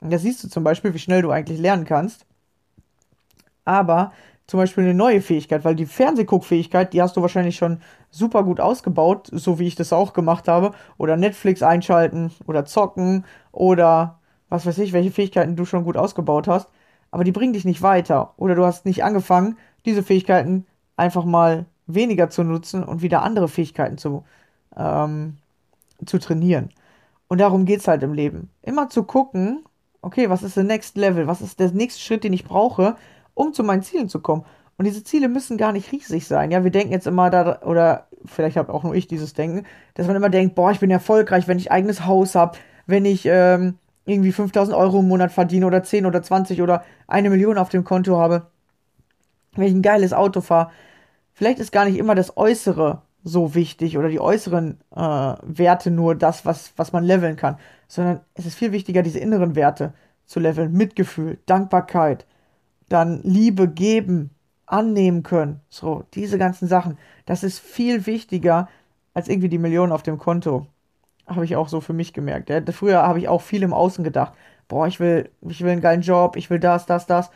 Und 0.00 0.12
da 0.12 0.18
siehst 0.18 0.44
du 0.44 0.48
zum 0.48 0.64
Beispiel, 0.64 0.94
wie 0.94 0.98
schnell 0.98 1.22
du 1.22 1.30
eigentlich 1.30 1.58
lernen 1.58 1.84
kannst. 1.84 2.26
Aber 3.64 4.12
zum 4.46 4.58
Beispiel 4.58 4.84
eine 4.84 4.94
neue 4.94 5.22
Fähigkeit, 5.22 5.64
weil 5.64 5.74
die 5.74 5.86
Fernsehguckfähigkeit, 5.86 6.92
die 6.92 7.00
hast 7.00 7.16
du 7.16 7.22
wahrscheinlich 7.22 7.56
schon 7.56 7.80
super 8.10 8.44
gut 8.44 8.60
ausgebaut, 8.60 9.28
so 9.32 9.58
wie 9.58 9.66
ich 9.66 9.74
das 9.74 9.92
auch 9.92 10.12
gemacht 10.12 10.48
habe. 10.48 10.72
Oder 10.98 11.16
Netflix 11.16 11.62
einschalten 11.62 12.30
oder 12.46 12.64
zocken 12.66 13.24
oder 13.52 14.18
was 14.50 14.66
weiß 14.66 14.78
ich, 14.78 14.92
welche 14.92 15.10
Fähigkeiten 15.10 15.56
du 15.56 15.64
schon 15.64 15.84
gut 15.84 15.96
ausgebaut 15.96 16.46
hast. 16.46 16.68
Aber 17.10 17.24
die 17.24 17.32
bringen 17.32 17.54
dich 17.54 17.64
nicht 17.64 17.80
weiter. 17.80 18.34
Oder 18.36 18.54
du 18.54 18.64
hast 18.64 18.84
nicht 18.84 19.02
angefangen, 19.02 19.56
diese 19.86 20.02
Fähigkeiten 20.02 20.66
einfach 20.96 21.24
mal 21.24 21.66
weniger 21.86 22.28
zu 22.28 22.44
nutzen 22.44 22.84
und 22.84 23.02
wieder 23.02 23.22
andere 23.22 23.48
Fähigkeiten 23.48 23.98
zu, 23.98 24.24
ähm, 24.76 25.38
zu 26.04 26.18
trainieren. 26.18 26.70
Und 27.28 27.38
darum 27.40 27.64
geht 27.64 27.80
es 27.80 27.88
halt 27.88 28.02
im 28.02 28.12
Leben. 28.12 28.50
Immer 28.62 28.90
zu 28.90 29.04
gucken, 29.04 29.64
okay, 30.02 30.28
was 30.28 30.42
ist 30.42 30.56
der 30.56 30.64
Next 30.64 30.96
Level? 30.96 31.26
Was 31.26 31.40
ist 31.40 31.58
der 31.60 31.70
nächste 31.70 32.00
Schritt, 32.00 32.24
den 32.24 32.32
ich 32.32 32.44
brauche, 32.44 32.96
um 33.34 33.52
zu 33.52 33.62
meinen 33.62 33.82
Zielen 33.82 34.08
zu 34.08 34.20
kommen? 34.20 34.44
Und 34.76 34.86
diese 34.86 35.04
Ziele 35.04 35.28
müssen 35.28 35.56
gar 35.56 35.72
nicht 35.72 35.92
riesig 35.92 36.26
sein. 36.26 36.50
Ja, 36.50 36.64
wir 36.64 36.70
denken 36.70 36.92
jetzt 36.92 37.06
immer 37.06 37.30
da, 37.30 37.60
oder 37.62 38.08
vielleicht 38.24 38.56
habe 38.56 38.72
auch 38.72 38.82
nur 38.82 38.94
ich 38.94 39.06
dieses 39.06 39.34
Denken, 39.34 39.66
dass 39.94 40.06
man 40.06 40.16
immer 40.16 40.30
denkt, 40.30 40.54
boah, 40.54 40.72
ich 40.72 40.80
bin 40.80 40.90
erfolgreich, 40.90 41.46
wenn 41.46 41.58
ich 41.58 41.70
eigenes 41.70 42.06
Haus 42.06 42.34
habe, 42.34 42.58
wenn 42.86 43.04
ich 43.04 43.24
ähm, 43.26 43.78
irgendwie 44.04 44.32
5000 44.32 44.76
Euro 44.76 45.00
im 45.00 45.08
Monat 45.08 45.30
verdiene 45.30 45.66
oder 45.66 45.82
10 45.82 46.06
oder 46.06 46.22
20 46.22 46.60
oder 46.60 46.84
eine 47.06 47.30
Million 47.30 47.58
auf 47.58 47.68
dem 47.68 47.84
Konto 47.84 48.18
habe, 48.18 48.46
wenn 49.52 49.66
ich 49.66 49.74
ein 49.74 49.82
geiles 49.82 50.12
Auto 50.12 50.40
fahre 50.40 50.70
vielleicht 51.34 51.58
ist 51.58 51.72
gar 51.72 51.84
nicht 51.84 51.98
immer 51.98 52.14
das 52.14 52.36
Äußere 52.36 53.02
so 53.22 53.54
wichtig 53.54 53.98
oder 53.98 54.08
die 54.08 54.20
äußeren 54.20 54.78
äh, 54.94 55.00
Werte 55.00 55.90
nur 55.90 56.14
das, 56.14 56.46
was, 56.46 56.72
was 56.76 56.92
man 56.92 57.04
leveln 57.04 57.36
kann, 57.36 57.58
sondern 57.88 58.20
es 58.34 58.46
ist 58.46 58.54
viel 58.54 58.72
wichtiger, 58.72 59.02
diese 59.02 59.18
inneren 59.18 59.54
Werte 59.54 59.92
zu 60.26 60.40
leveln. 60.40 60.72
Mitgefühl, 60.72 61.38
Dankbarkeit, 61.46 62.26
dann 62.88 63.20
Liebe 63.22 63.68
geben, 63.68 64.30
annehmen 64.66 65.22
können. 65.22 65.60
So, 65.68 66.04
diese 66.14 66.38
ganzen 66.38 66.68
Sachen. 66.68 66.98
Das 67.26 67.42
ist 67.42 67.58
viel 67.58 68.06
wichtiger 68.06 68.68
als 69.12 69.28
irgendwie 69.28 69.48
die 69.48 69.58
Millionen 69.58 69.92
auf 69.92 70.02
dem 70.02 70.18
Konto. 70.18 70.66
Habe 71.26 71.44
ich 71.44 71.56
auch 71.56 71.68
so 71.68 71.80
für 71.80 71.92
mich 71.92 72.12
gemerkt. 72.12 72.50
Ja. 72.50 72.60
Früher 72.72 73.02
habe 73.02 73.18
ich 73.18 73.28
auch 73.28 73.42
viel 73.42 73.62
im 73.62 73.72
Außen 73.72 74.04
gedacht. 74.04 74.34
Boah, 74.68 74.86
ich 74.86 75.00
will, 75.00 75.30
ich 75.42 75.62
will 75.62 75.70
einen 75.70 75.80
geilen 75.80 76.00
Job, 76.00 76.36
ich 76.36 76.50
will 76.50 76.58
das, 76.58 76.86
das, 76.86 77.06
das. 77.06 77.30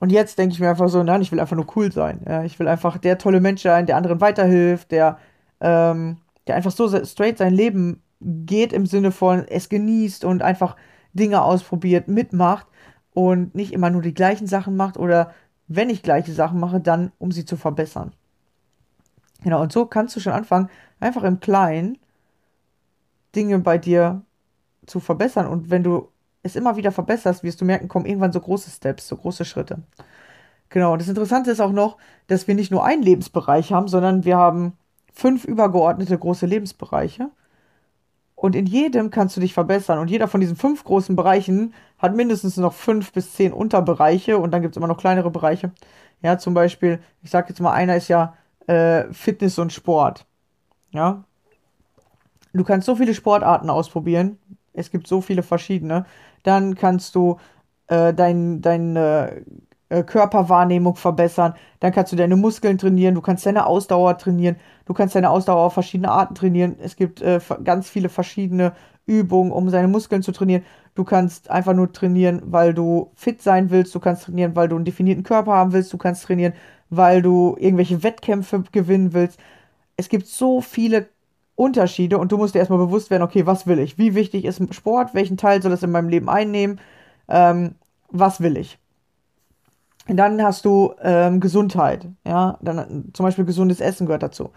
Und 0.00 0.10
jetzt 0.10 0.38
denke 0.38 0.52
ich 0.54 0.60
mir 0.60 0.70
einfach 0.70 0.88
so, 0.88 1.02
nein, 1.02 1.22
ich 1.22 1.32
will 1.32 1.40
einfach 1.40 1.56
nur 1.56 1.66
cool 1.76 1.92
sein. 1.92 2.20
Ja, 2.26 2.42
ich 2.44 2.58
will 2.58 2.68
einfach 2.68 2.98
der 2.98 3.18
tolle 3.18 3.40
Mensch 3.40 3.62
sein, 3.62 3.86
der 3.86 3.96
anderen 3.96 4.20
weiterhilft, 4.20 4.90
der, 4.90 5.18
ähm, 5.60 6.18
der 6.46 6.56
einfach 6.56 6.72
so 6.72 6.88
straight 7.04 7.38
sein 7.38 7.54
Leben 7.54 8.02
geht 8.20 8.72
im 8.72 8.86
Sinne 8.86 9.12
von 9.12 9.46
es 9.48 9.68
genießt 9.68 10.24
und 10.24 10.42
einfach 10.42 10.76
Dinge 11.12 11.42
ausprobiert, 11.42 12.08
mitmacht 12.08 12.66
und 13.14 13.54
nicht 13.54 13.72
immer 13.72 13.90
nur 13.90 14.02
die 14.02 14.14
gleichen 14.14 14.46
Sachen 14.46 14.76
macht 14.76 14.98
oder 14.98 15.32
wenn 15.66 15.88
ich 15.88 16.02
gleiche 16.02 16.32
Sachen 16.32 16.60
mache, 16.60 16.80
dann 16.80 17.12
um 17.18 17.32
sie 17.32 17.46
zu 17.46 17.56
verbessern. 17.56 18.12
Genau, 19.42 19.62
und 19.62 19.72
so 19.72 19.86
kannst 19.86 20.14
du 20.16 20.20
schon 20.20 20.32
anfangen, 20.32 20.68
einfach 21.00 21.22
im 21.22 21.40
Kleinen 21.40 21.98
Dinge 23.34 23.58
bei 23.58 23.78
dir 23.78 24.22
zu 24.86 25.00
verbessern. 25.00 25.46
Und 25.46 25.70
wenn 25.70 25.82
du 25.82 26.08
es 26.42 26.56
immer 26.56 26.76
wieder 26.76 26.92
verbesserst, 26.92 27.42
wirst 27.42 27.60
du 27.60 27.64
merken, 27.64 27.88
kommen 27.88 28.06
irgendwann 28.06 28.32
so 28.32 28.40
große 28.40 28.70
Steps, 28.70 29.08
so 29.08 29.16
große 29.16 29.44
Schritte. 29.44 29.82
Genau, 30.68 30.92
und 30.92 31.00
das 31.00 31.08
Interessante 31.08 31.50
ist 31.50 31.60
auch 31.60 31.72
noch, 31.72 31.96
dass 32.26 32.48
wir 32.48 32.54
nicht 32.54 32.70
nur 32.70 32.84
einen 32.84 33.02
Lebensbereich 33.02 33.72
haben, 33.72 33.88
sondern 33.88 34.24
wir 34.24 34.36
haben 34.36 34.76
fünf 35.12 35.44
übergeordnete 35.44 36.18
große 36.18 36.46
Lebensbereiche. 36.46 37.30
Und 38.44 38.54
in 38.54 38.66
jedem 38.66 39.08
kannst 39.08 39.38
du 39.38 39.40
dich 39.40 39.54
verbessern. 39.54 39.98
Und 39.98 40.10
jeder 40.10 40.28
von 40.28 40.38
diesen 40.38 40.54
fünf 40.54 40.84
großen 40.84 41.16
Bereichen 41.16 41.72
hat 41.96 42.14
mindestens 42.14 42.58
noch 42.58 42.74
fünf 42.74 43.10
bis 43.10 43.32
zehn 43.32 43.54
Unterbereiche. 43.54 44.36
Und 44.36 44.50
dann 44.50 44.60
gibt 44.60 44.74
es 44.74 44.76
immer 44.76 44.86
noch 44.86 44.98
kleinere 44.98 45.30
Bereiche. 45.30 45.72
Ja, 46.20 46.36
zum 46.36 46.52
Beispiel, 46.52 47.00
ich 47.22 47.30
sage 47.30 47.48
jetzt 47.48 47.60
mal, 47.60 47.72
einer 47.72 47.96
ist 47.96 48.08
ja 48.08 48.36
äh, 48.66 49.04
Fitness 49.14 49.58
und 49.58 49.72
Sport. 49.72 50.26
Ja. 50.90 51.24
Du 52.52 52.64
kannst 52.64 52.84
so 52.84 52.96
viele 52.96 53.14
Sportarten 53.14 53.70
ausprobieren. 53.70 54.38
Es 54.74 54.90
gibt 54.90 55.06
so 55.06 55.22
viele 55.22 55.42
verschiedene. 55.42 56.04
Dann 56.42 56.74
kannst 56.74 57.14
du 57.14 57.38
äh, 57.86 58.12
dein, 58.12 58.60
deine 58.60 59.36
äh, 59.36 59.42
Körperwahrnehmung 59.88 60.96
verbessern. 60.96 61.54
Dann 61.80 61.92
kannst 61.92 62.12
du 62.12 62.16
deine 62.16 62.36
Muskeln 62.36 62.78
trainieren. 62.78 63.14
Du 63.14 63.20
kannst 63.20 63.46
deine 63.46 63.66
Ausdauer 63.66 64.18
trainieren. 64.18 64.56
Du 64.86 64.94
kannst 64.94 65.14
deine 65.14 65.30
Ausdauer 65.30 65.60
auf 65.60 65.74
verschiedene 65.74 66.10
Arten 66.10 66.34
trainieren. 66.34 66.76
Es 66.80 66.96
gibt 66.96 67.20
äh, 67.22 67.40
ganz 67.62 67.88
viele 67.88 68.08
verschiedene 68.08 68.72
Übungen, 69.06 69.52
um 69.52 69.68
seine 69.68 69.88
Muskeln 69.88 70.22
zu 70.22 70.32
trainieren. 70.32 70.64
Du 70.94 71.04
kannst 71.04 71.50
einfach 71.50 71.74
nur 71.74 71.92
trainieren, 71.92 72.42
weil 72.46 72.72
du 72.72 73.10
fit 73.14 73.42
sein 73.42 73.70
willst. 73.70 73.94
Du 73.94 74.00
kannst 74.00 74.24
trainieren, 74.24 74.56
weil 74.56 74.68
du 74.68 74.76
einen 74.76 74.84
definierten 74.84 75.24
Körper 75.24 75.52
haben 75.52 75.72
willst. 75.72 75.92
Du 75.92 75.98
kannst 75.98 76.24
trainieren, 76.24 76.54
weil 76.90 77.22
du 77.22 77.56
irgendwelche 77.58 78.02
Wettkämpfe 78.02 78.64
gewinnen 78.72 79.12
willst. 79.12 79.38
Es 79.96 80.08
gibt 80.08 80.26
so 80.26 80.60
viele 80.60 81.08
Unterschiede 81.56 82.18
und 82.18 82.32
du 82.32 82.36
musst 82.36 82.54
dir 82.54 82.60
erstmal 82.60 82.80
bewusst 82.80 83.10
werden, 83.10 83.22
okay, 83.22 83.46
was 83.46 83.66
will 83.66 83.78
ich? 83.78 83.98
Wie 83.98 84.14
wichtig 84.14 84.44
ist 84.44 84.74
Sport? 84.74 85.14
Welchen 85.14 85.36
Teil 85.36 85.62
soll 85.62 85.70
das 85.70 85.82
in 85.82 85.90
meinem 85.90 86.08
Leben 86.08 86.28
einnehmen? 86.28 86.80
Ähm, 87.28 87.76
was 88.10 88.40
will 88.40 88.56
ich? 88.56 88.78
Dann 90.06 90.42
hast 90.42 90.64
du 90.66 90.94
ähm, 91.02 91.40
Gesundheit, 91.40 92.06
ja, 92.26 92.58
dann 92.60 93.10
zum 93.14 93.24
Beispiel 93.24 93.44
gesundes 93.46 93.80
Essen 93.80 94.06
gehört 94.06 94.22
dazu. 94.22 94.50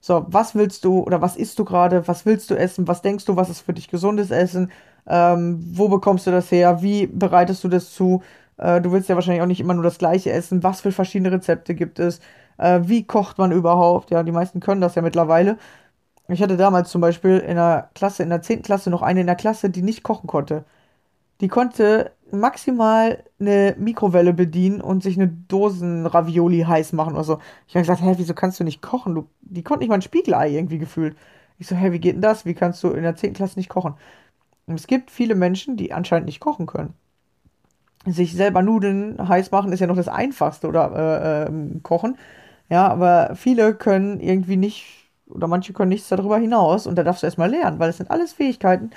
So, 0.00 0.26
was 0.28 0.54
willst 0.54 0.84
du 0.84 1.00
oder 1.00 1.22
was 1.22 1.36
isst 1.36 1.58
du 1.58 1.64
gerade? 1.64 2.08
Was 2.08 2.26
willst 2.26 2.50
du 2.50 2.54
essen? 2.56 2.88
Was 2.88 3.02
denkst 3.02 3.26
du, 3.26 3.36
was 3.36 3.50
ist 3.50 3.60
für 3.62 3.74
dich 3.74 3.88
gesundes 3.88 4.30
Essen? 4.30 4.72
Ähm, 5.06 5.60
wo 5.74 5.88
bekommst 5.88 6.26
du 6.26 6.30
das 6.30 6.50
her? 6.50 6.82
Wie 6.82 7.06
bereitest 7.06 7.64
du 7.64 7.68
das 7.68 7.92
zu? 7.94 8.22
Äh, 8.58 8.80
du 8.80 8.92
willst 8.92 9.08
ja 9.10 9.14
wahrscheinlich 9.16 9.42
auch 9.42 9.46
nicht 9.46 9.60
immer 9.60 9.74
nur 9.74 9.84
das 9.84 9.98
gleiche 9.98 10.32
essen. 10.32 10.62
Was 10.62 10.80
für 10.82 10.92
verschiedene 10.92 11.32
Rezepte 11.32 11.74
gibt 11.74 11.98
es? 11.98 12.20
Äh, 12.58 12.80
wie 12.84 13.04
kocht 13.06 13.38
man 13.38 13.52
überhaupt? 13.52 14.10
Ja, 14.10 14.22
die 14.22 14.32
meisten 14.32 14.60
können 14.60 14.80
das 14.80 14.94
ja 14.96 15.02
mittlerweile. 15.02 15.58
Ich 16.28 16.42
hatte 16.42 16.56
damals 16.56 16.90
zum 16.90 17.00
Beispiel 17.00 17.38
in 17.38 17.56
der 17.56 17.90
Klasse, 17.94 18.22
in 18.22 18.30
der 18.30 18.42
10. 18.42 18.62
Klasse 18.62 18.90
noch 18.90 19.02
eine 19.02 19.20
in 19.22 19.26
der 19.26 19.36
Klasse, 19.36 19.70
die 19.70 19.82
nicht 19.82 20.02
kochen 20.02 20.26
konnte. 20.28 20.64
Die 21.40 21.48
konnte 21.48 22.12
maximal 22.30 23.24
eine 23.40 23.74
Mikrowelle 23.78 24.32
bedienen 24.34 24.80
und 24.80 25.02
sich 25.02 25.16
eine 25.16 25.28
Dosen 25.28 26.06
Ravioli 26.06 26.60
heiß 26.60 26.92
machen 26.92 27.14
oder 27.14 27.24
so. 27.24 27.38
Ich 27.66 27.74
habe 27.74 27.82
gesagt, 27.82 28.02
hä, 28.02 28.14
wieso 28.16 28.34
kannst 28.34 28.60
du 28.60 28.64
nicht 28.64 28.82
kochen? 28.82 29.14
Du, 29.14 29.28
die 29.42 29.62
konnte 29.62 29.80
nicht 29.80 29.88
mal 29.88 29.96
ein 29.96 30.02
Spiegelei 30.02 30.50
irgendwie 30.50 30.78
gefühlt. 30.78 31.16
Ich 31.58 31.66
so, 31.66 31.76
hä, 31.76 31.92
wie 31.92 32.00
geht 32.00 32.14
denn 32.14 32.22
das? 32.22 32.44
Wie 32.44 32.54
kannst 32.54 32.82
du 32.84 32.90
in 32.90 33.02
der 33.02 33.16
10. 33.16 33.34
Klasse 33.34 33.58
nicht 33.58 33.68
kochen? 33.68 33.94
Und 34.66 34.74
es 34.76 34.86
gibt 34.86 35.10
viele 35.10 35.34
Menschen, 35.34 35.76
die 35.76 35.92
anscheinend 35.92 36.26
nicht 36.26 36.40
kochen 36.40 36.66
können 36.66 36.94
sich 38.06 38.34
selber 38.34 38.62
Nudeln 38.62 39.16
heiß 39.28 39.50
machen 39.50 39.72
ist 39.72 39.80
ja 39.80 39.86
noch 39.86 39.96
das 39.96 40.08
Einfachste 40.08 40.68
oder 40.68 41.46
äh, 41.46 41.50
äh, 41.50 41.80
kochen. 41.82 42.16
Ja, 42.68 42.88
aber 42.88 43.34
viele 43.34 43.74
können 43.74 44.20
irgendwie 44.20 44.56
nicht 44.56 44.86
oder 45.28 45.46
manche 45.46 45.72
können 45.72 45.90
nichts 45.90 46.08
darüber 46.08 46.38
hinaus 46.38 46.86
und 46.86 46.96
da 46.96 47.04
darfst 47.04 47.22
du 47.22 47.26
erstmal 47.26 47.50
lernen, 47.50 47.78
weil 47.78 47.90
es 47.90 47.98
sind 47.98 48.10
alles 48.10 48.32
Fähigkeiten, 48.32 48.90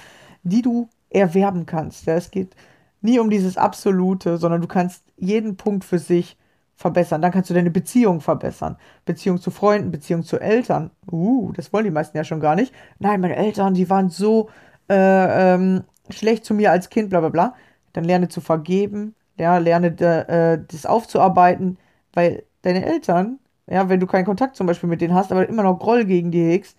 die 0.43 0.61
du 0.61 0.89
erwerben 1.09 1.65
kannst. 1.65 2.05
Ja, 2.05 2.15
es 2.15 2.31
geht 2.31 2.55
nie 3.03 3.19
um 3.19 3.29
dieses 3.29 3.57
Absolute, 3.57 4.37
sondern 4.37 4.61
du 4.61 4.67
kannst 4.67 5.03
jeden 5.17 5.57
Punkt 5.57 5.83
für 5.83 5.99
sich 5.99 6.37
verbessern. 6.75 7.21
Dann 7.21 7.31
kannst 7.31 7.49
du 7.49 7.53
deine 7.53 7.71
Beziehung 7.71 8.21
verbessern. 8.21 8.77
Beziehung 9.05 9.39
zu 9.39 9.51
Freunden, 9.51 9.91
Beziehung 9.91 10.23
zu 10.23 10.39
Eltern. 10.39 10.91
Uh, 11.11 11.51
das 11.53 11.71
wollen 11.73 11.85
die 11.85 11.91
meisten 11.91 12.17
ja 12.17 12.23
schon 12.23 12.39
gar 12.39 12.55
nicht. 12.55 12.73
Nein, 12.99 13.21
meine 13.21 13.35
Eltern, 13.35 13.73
die 13.73 13.89
waren 13.89 14.09
so 14.09 14.49
äh, 14.89 15.53
ähm, 15.53 15.83
schlecht 16.09 16.45
zu 16.45 16.53
mir 16.53 16.71
als 16.71 16.89
Kind, 16.89 17.09
bla 17.09 17.19
bla 17.19 17.29
bla 17.29 17.53
dann 17.93 18.03
lerne 18.03 18.27
zu 18.27 18.41
vergeben, 18.41 19.15
ja, 19.37 19.57
lerne 19.57 19.87
äh, 19.87 20.59
das 20.67 20.85
aufzuarbeiten, 20.85 21.77
weil 22.13 22.43
deine 22.63 22.85
Eltern, 22.85 23.39
ja, 23.67 23.87
wenn 23.89 23.99
du 23.99 24.07
keinen 24.07 24.25
Kontakt 24.25 24.55
zum 24.55 24.67
Beispiel 24.67 24.89
mit 24.89 25.01
denen 25.01 25.13
hast, 25.13 25.31
aber 25.31 25.47
immer 25.47 25.63
noch 25.63 25.79
Groll 25.79 26.05
gegen 26.05 26.31
die 26.31 26.43
hegst, 26.43 26.77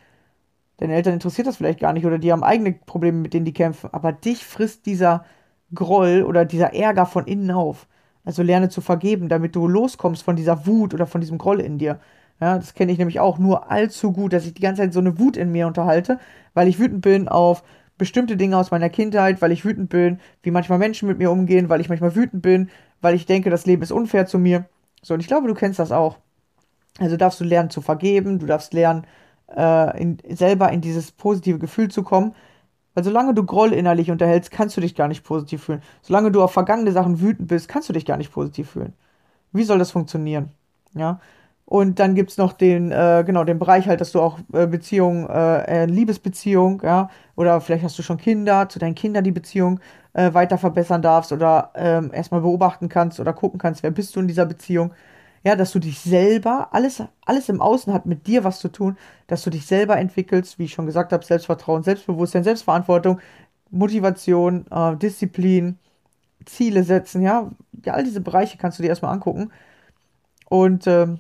deine 0.79 0.95
Eltern 0.95 1.15
interessiert 1.15 1.47
das 1.47 1.57
vielleicht 1.57 1.81
gar 1.81 1.93
nicht 1.93 2.07
oder 2.07 2.19
die 2.19 2.33
haben 2.33 2.45
eigene 2.45 2.73
Probleme, 2.73 3.19
mit 3.19 3.35
denen 3.35 3.47
die 3.47 3.53
kämpfen, 3.53 3.91
aber 3.93 4.13
dich 4.13 4.45
frisst 4.45 4.87
dieser 4.87 5.25
Groll 5.73 6.23
oder 6.23 6.45
dieser 6.45 6.75
Ärger 6.75 7.07
von 7.07 7.27
innen 7.27 7.51
auf. 7.51 7.87
Also 8.25 8.43
lerne 8.43 8.69
zu 8.69 8.81
vergeben, 8.81 9.29
damit 9.29 9.55
du 9.55 9.69
loskommst 9.69 10.23
von 10.23 10.37
dieser 10.37 10.67
Wut 10.67 10.95
oder 10.95 11.07
von 11.07 11.21
diesem 11.21 11.39
Groll 11.39 11.61
in 11.61 11.79
dir. 11.79 12.01
Ja, 12.41 12.57
das 12.57 12.75
kenne 12.75 12.93
ich 12.93 12.99
nämlich 12.99 13.21
auch 13.21 13.39
nur 13.39 13.71
allzu 13.71 14.13
gut, 14.13 14.33
dass 14.33 14.47
ich 14.47 14.55
die 14.55 14.63
ganze 14.63 14.83
Zeit 14.83 14.93
so 14.93 15.01
eine 15.01 15.19
Wut 15.19 15.37
in 15.37 15.53
mir 15.53 15.67
unterhalte, 15.67 16.19
weil 16.55 16.69
ich 16.69 16.79
wütend 16.79 17.03
bin 17.03 17.29
auf 17.29 17.63
bestimmte 17.97 18.37
Dinge 18.37 18.57
aus 18.57 18.71
meiner 18.71 18.89
Kindheit, 18.91 19.41
weil 19.41 19.53
ich 19.53 19.65
wütend 19.65 19.89
bin, 19.89 20.19
wie 20.43 20.51
manchmal 20.51 20.79
Menschen 20.79 21.07
mit 21.07 21.19
mir 21.19 21.31
umgehen, 21.31 21.69
weil 21.69 21.81
ich 21.81 21.89
manchmal 21.89 22.17
wütend 22.17 22.43
bin, 22.43 22.71
weil 23.01 23.15
ich 23.15 23.27
denke, 23.27 23.51
das 23.51 23.67
Leben 23.67 23.83
ist 23.83 23.93
unfair 23.93 24.27
zu 24.27 24.39
mir. 24.39 24.65
So, 25.03 25.15
und 25.15 25.21
ich 25.21 25.29
glaube, 25.29 25.47
du 25.47 25.55
kennst 25.55 25.79
das 25.79 25.93
auch. 25.93 26.19
Also 26.99 27.17
darfst 27.17 27.41
du 27.41 27.45
lernen 27.45 27.71
zu 27.71 27.81
vergeben, 27.83 28.39
du 28.39 28.47
darfst 28.47 28.73
lernen, 28.73 29.07
äh, 29.55 30.01
in, 30.01 30.19
selber 30.31 30.73
in 30.73 30.81
dieses 30.81 31.13
positive 31.13 31.59
Gefühl 31.59 31.89
zu 31.89 32.03
kommen. 32.03 32.35
Weil 32.95 33.05
solange 33.05 33.35
du 33.35 33.45
Groll 33.45 33.73
innerlich 33.73 34.11
unterhältst, 34.11 34.51
kannst 34.51 34.77
du 34.77 34.81
dich 34.81 34.95
gar 34.95 35.09
nicht 35.09 35.25
positiv 35.25 35.65
fühlen. 35.65 35.83
Solange 36.03 36.31
du 36.31 36.43
auf 36.43 36.53
vergangene 36.53 36.93
Sachen 36.93 37.21
wütend 37.21 37.49
bist, 37.49 37.69
kannst 37.69 37.89
du 37.89 37.93
dich 37.93 38.07
gar 38.07 38.17
nicht 38.17 38.33
positiv 38.33 38.71
fühlen. 38.71 38.93
Wie 39.53 39.65
soll 39.65 39.79
das 39.79 39.91
funktionieren? 39.91 40.51
Ja. 40.95 41.21
Und 41.67 41.99
dann 41.99 42.15
gibt 42.15 42.31
es 42.31 42.37
noch 42.37 42.53
den, 42.53 42.93
äh, 42.93 43.25
genau, 43.27 43.45
den 43.45 43.59
Bereich 43.59 43.89
halt, 43.89 44.01
dass 44.01 44.13
du 44.13 44.21
auch 44.21 44.39
äh, 44.53 44.67
Beziehung, 44.67 45.29
äh, 45.29 45.85
äh, 45.85 45.87
Liebesbeziehung, 45.87 46.83
ja, 46.85 47.09
oder 47.37 47.61
vielleicht 47.61 47.85
hast 47.85 47.99
du 47.99 48.03
schon 48.03 48.19
Kinder, 48.19 48.69
zu 48.69 48.79
deinen 48.79 48.95
Kindern 48.95 49.25
die 49.25 49.33
Beziehung 49.33 49.81
äh, 50.13 50.35
weiter 50.35 50.59
verbessern 50.59 51.01
darfst 51.01 51.33
oder 51.33 51.71
ähm, 51.75 52.11
erstmal 52.13 52.43
beobachten 52.43 52.89
kannst 52.91 53.19
oder 53.19 53.33
gucken 53.33 53.59
kannst, 53.59 53.83
wer 53.83 53.91
bist 53.91 54.15
du 54.15 54.21
in 54.21 54.29
dieser 54.29 54.45
Beziehung. 54.47 54.93
Ja, 55.45 55.57
dass 55.57 55.73
du 55.73 55.79
dich 55.79 56.01
selber, 56.01 56.69
alles, 56.73 57.03
alles 57.27 57.49
im 57.51 57.61
Außen 57.61 57.93
hat 57.93 58.07
mit 58.07 58.27
dir 58.27 58.45
was 58.45 58.61
zu 58.61 58.69
tun, 58.69 58.97
dass 59.27 59.43
du 59.43 59.51
dich 59.51 59.67
selber 59.67 59.99
entwickelst, 59.99 60.59
wie 60.59 60.65
ich 60.65 60.73
schon 60.73 60.87
gesagt 60.87 61.13
habe, 61.13 61.25
Selbstvertrauen, 61.25 61.83
Selbstbewusstsein, 61.83 62.45
Selbstverantwortung, 62.45 63.21
Motivation, 63.71 64.67
äh, 64.71 64.97
Disziplin, 64.97 65.79
Ziele 66.47 66.85
setzen, 66.85 67.23
ja. 67.23 67.51
ja. 67.85 67.95
All 67.95 68.05
diese 68.05 68.21
Bereiche 68.21 68.59
kannst 68.59 68.79
du 68.79 68.83
dir 68.83 68.89
erstmal 68.89 69.13
angucken. 69.13 69.51
Und 70.49 70.87
ähm, 70.87 71.19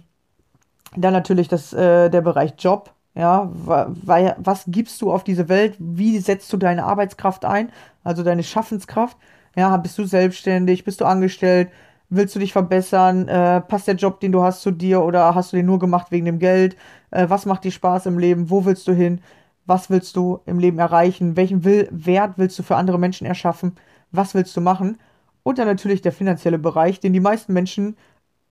dann 0.96 1.12
natürlich 1.12 1.48
das, 1.48 1.72
äh, 1.72 2.08
der 2.10 2.20
Bereich 2.20 2.54
Job. 2.58 2.92
Ja, 3.16 3.48
was 3.54 4.64
gibst 4.66 5.00
du 5.00 5.12
auf 5.12 5.22
diese 5.22 5.48
Welt? 5.48 5.76
Wie 5.78 6.18
setzt 6.18 6.52
du 6.52 6.56
deine 6.56 6.84
Arbeitskraft 6.84 7.44
ein? 7.44 7.70
Also 8.02 8.24
deine 8.24 8.42
Schaffenskraft? 8.42 9.16
Ja, 9.54 9.76
bist 9.76 9.96
du 9.98 10.04
selbstständig? 10.04 10.82
Bist 10.84 11.00
du 11.00 11.04
angestellt? 11.04 11.70
Willst 12.10 12.34
du 12.34 12.38
dich 12.38 12.52
verbessern? 12.52 13.28
Äh, 13.28 13.60
passt 13.62 13.88
der 13.88 13.96
Job, 13.96 14.20
den 14.20 14.32
du 14.32 14.42
hast, 14.42 14.62
zu 14.62 14.70
dir 14.70 15.02
oder 15.02 15.34
hast 15.34 15.52
du 15.52 15.56
den 15.56 15.66
nur 15.66 15.78
gemacht 15.78 16.10
wegen 16.10 16.26
dem 16.26 16.38
Geld? 16.38 16.76
Äh, 17.10 17.28
was 17.28 17.46
macht 17.46 17.64
dir 17.64 17.72
Spaß 17.72 18.06
im 18.06 18.18
Leben? 18.18 18.50
Wo 18.50 18.64
willst 18.64 18.86
du 18.86 18.92
hin? 18.92 19.20
Was 19.66 19.90
willst 19.90 20.16
du 20.16 20.40
im 20.46 20.58
Leben 20.58 20.78
erreichen? 20.78 21.36
Welchen 21.36 21.64
Will 21.64 21.88
Wert 21.90 22.34
willst 22.36 22.58
du 22.58 22.62
für 22.62 22.76
andere 22.76 22.98
Menschen 22.98 23.26
erschaffen? 23.26 23.74
Was 24.12 24.34
willst 24.34 24.56
du 24.56 24.60
machen? 24.60 24.98
Und 25.42 25.58
dann 25.58 25.66
natürlich 25.66 26.02
der 26.02 26.12
finanzielle 26.12 26.58
Bereich, 26.58 27.00
den 27.00 27.12
die 27.12 27.20
meisten 27.20 27.52
Menschen 27.52 27.96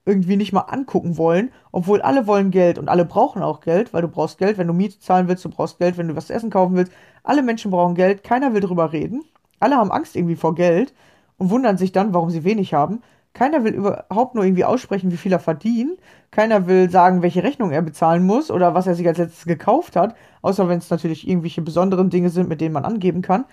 irgendwie 0.06 0.36
nicht 0.36 0.52
mal 0.52 0.60
angucken 0.62 1.16
wollen, 1.16 1.50
obwohl 1.72 2.02
alle 2.02 2.26
wollen 2.26 2.50
Geld 2.50 2.78
und 2.78 2.88
alle 2.88 3.04
brauchen 3.04 3.42
auch 3.42 3.60
Geld, 3.60 3.94
weil 3.94 4.02
du 4.02 4.08
brauchst 4.08 4.38
Geld, 4.38 4.58
wenn 4.58 4.66
du 4.66 4.74
Miete 4.74 4.98
zahlen 4.98 5.28
willst, 5.28 5.44
du 5.44 5.48
brauchst 5.48 5.78
Geld, 5.78 5.96
wenn 5.96 6.08
du 6.08 6.16
was 6.16 6.26
zu 6.26 6.34
essen 6.34 6.50
kaufen 6.50 6.76
willst. 6.76 6.92
Alle 7.22 7.42
Menschen 7.42 7.70
brauchen 7.70 7.94
Geld, 7.94 8.22
keiner 8.22 8.52
will 8.52 8.60
drüber 8.60 8.92
reden. 8.92 9.24
Alle 9.60 9.76
haben 9.76 9.90
Angst 9.90 10.14
irgendwie 10.14 10.36
vor 10.36 10.54
Geld 10.54 10.92
und 11.38 11.50
wundern 11.50 11.78
sich 11.78 11.92
dann, 11.92 12.12
warum 12.12 12.30
sie 12.30 12.44
wenig 12.44 12.74
haben. 12.74 13.02
Keiner 13.34 13.64
will 13.64 13.74
überhaupt 13.74 14.36
nur 14.36 14.44
irgendwie 14.44 14.64
aussprechen, 14.64 15.10
wie 15.10 15.16
viel 15.16 15.32
er 15.32 15.40
verdient. 15.40 15.98
Keiner 16.30 16.66
will 16.68 16.88
sagen, 16.88 17.20
welche 17.20 17.42
Rechnung 17.42 17.72
er 17.72 17.82
bezahlen 17.82 18.24
muss 18.24 18.50
oder 18.50 18.74
was 18.74 18.86
er 18.86 18.94
sich 18.94 19.06
als 19.08 19.18
letztes 19.18 19.44
gekauft 19.44 19.96
hat, 19.96 20.14
außer 20.40 20.68
wenn 20.68 20.78
es 20.78 20.88
natürlich 20.88 21.28
irgendwelche 21.28 21.60
besonderen 21.60 22.10
Dinge 22.10 22.30
sind, 22.30 22.48
mit 22.48 22.60
denen 22.60 22.72
man 22.72 22.84
angeben 22.84 23.22
kann. 23.22 23.44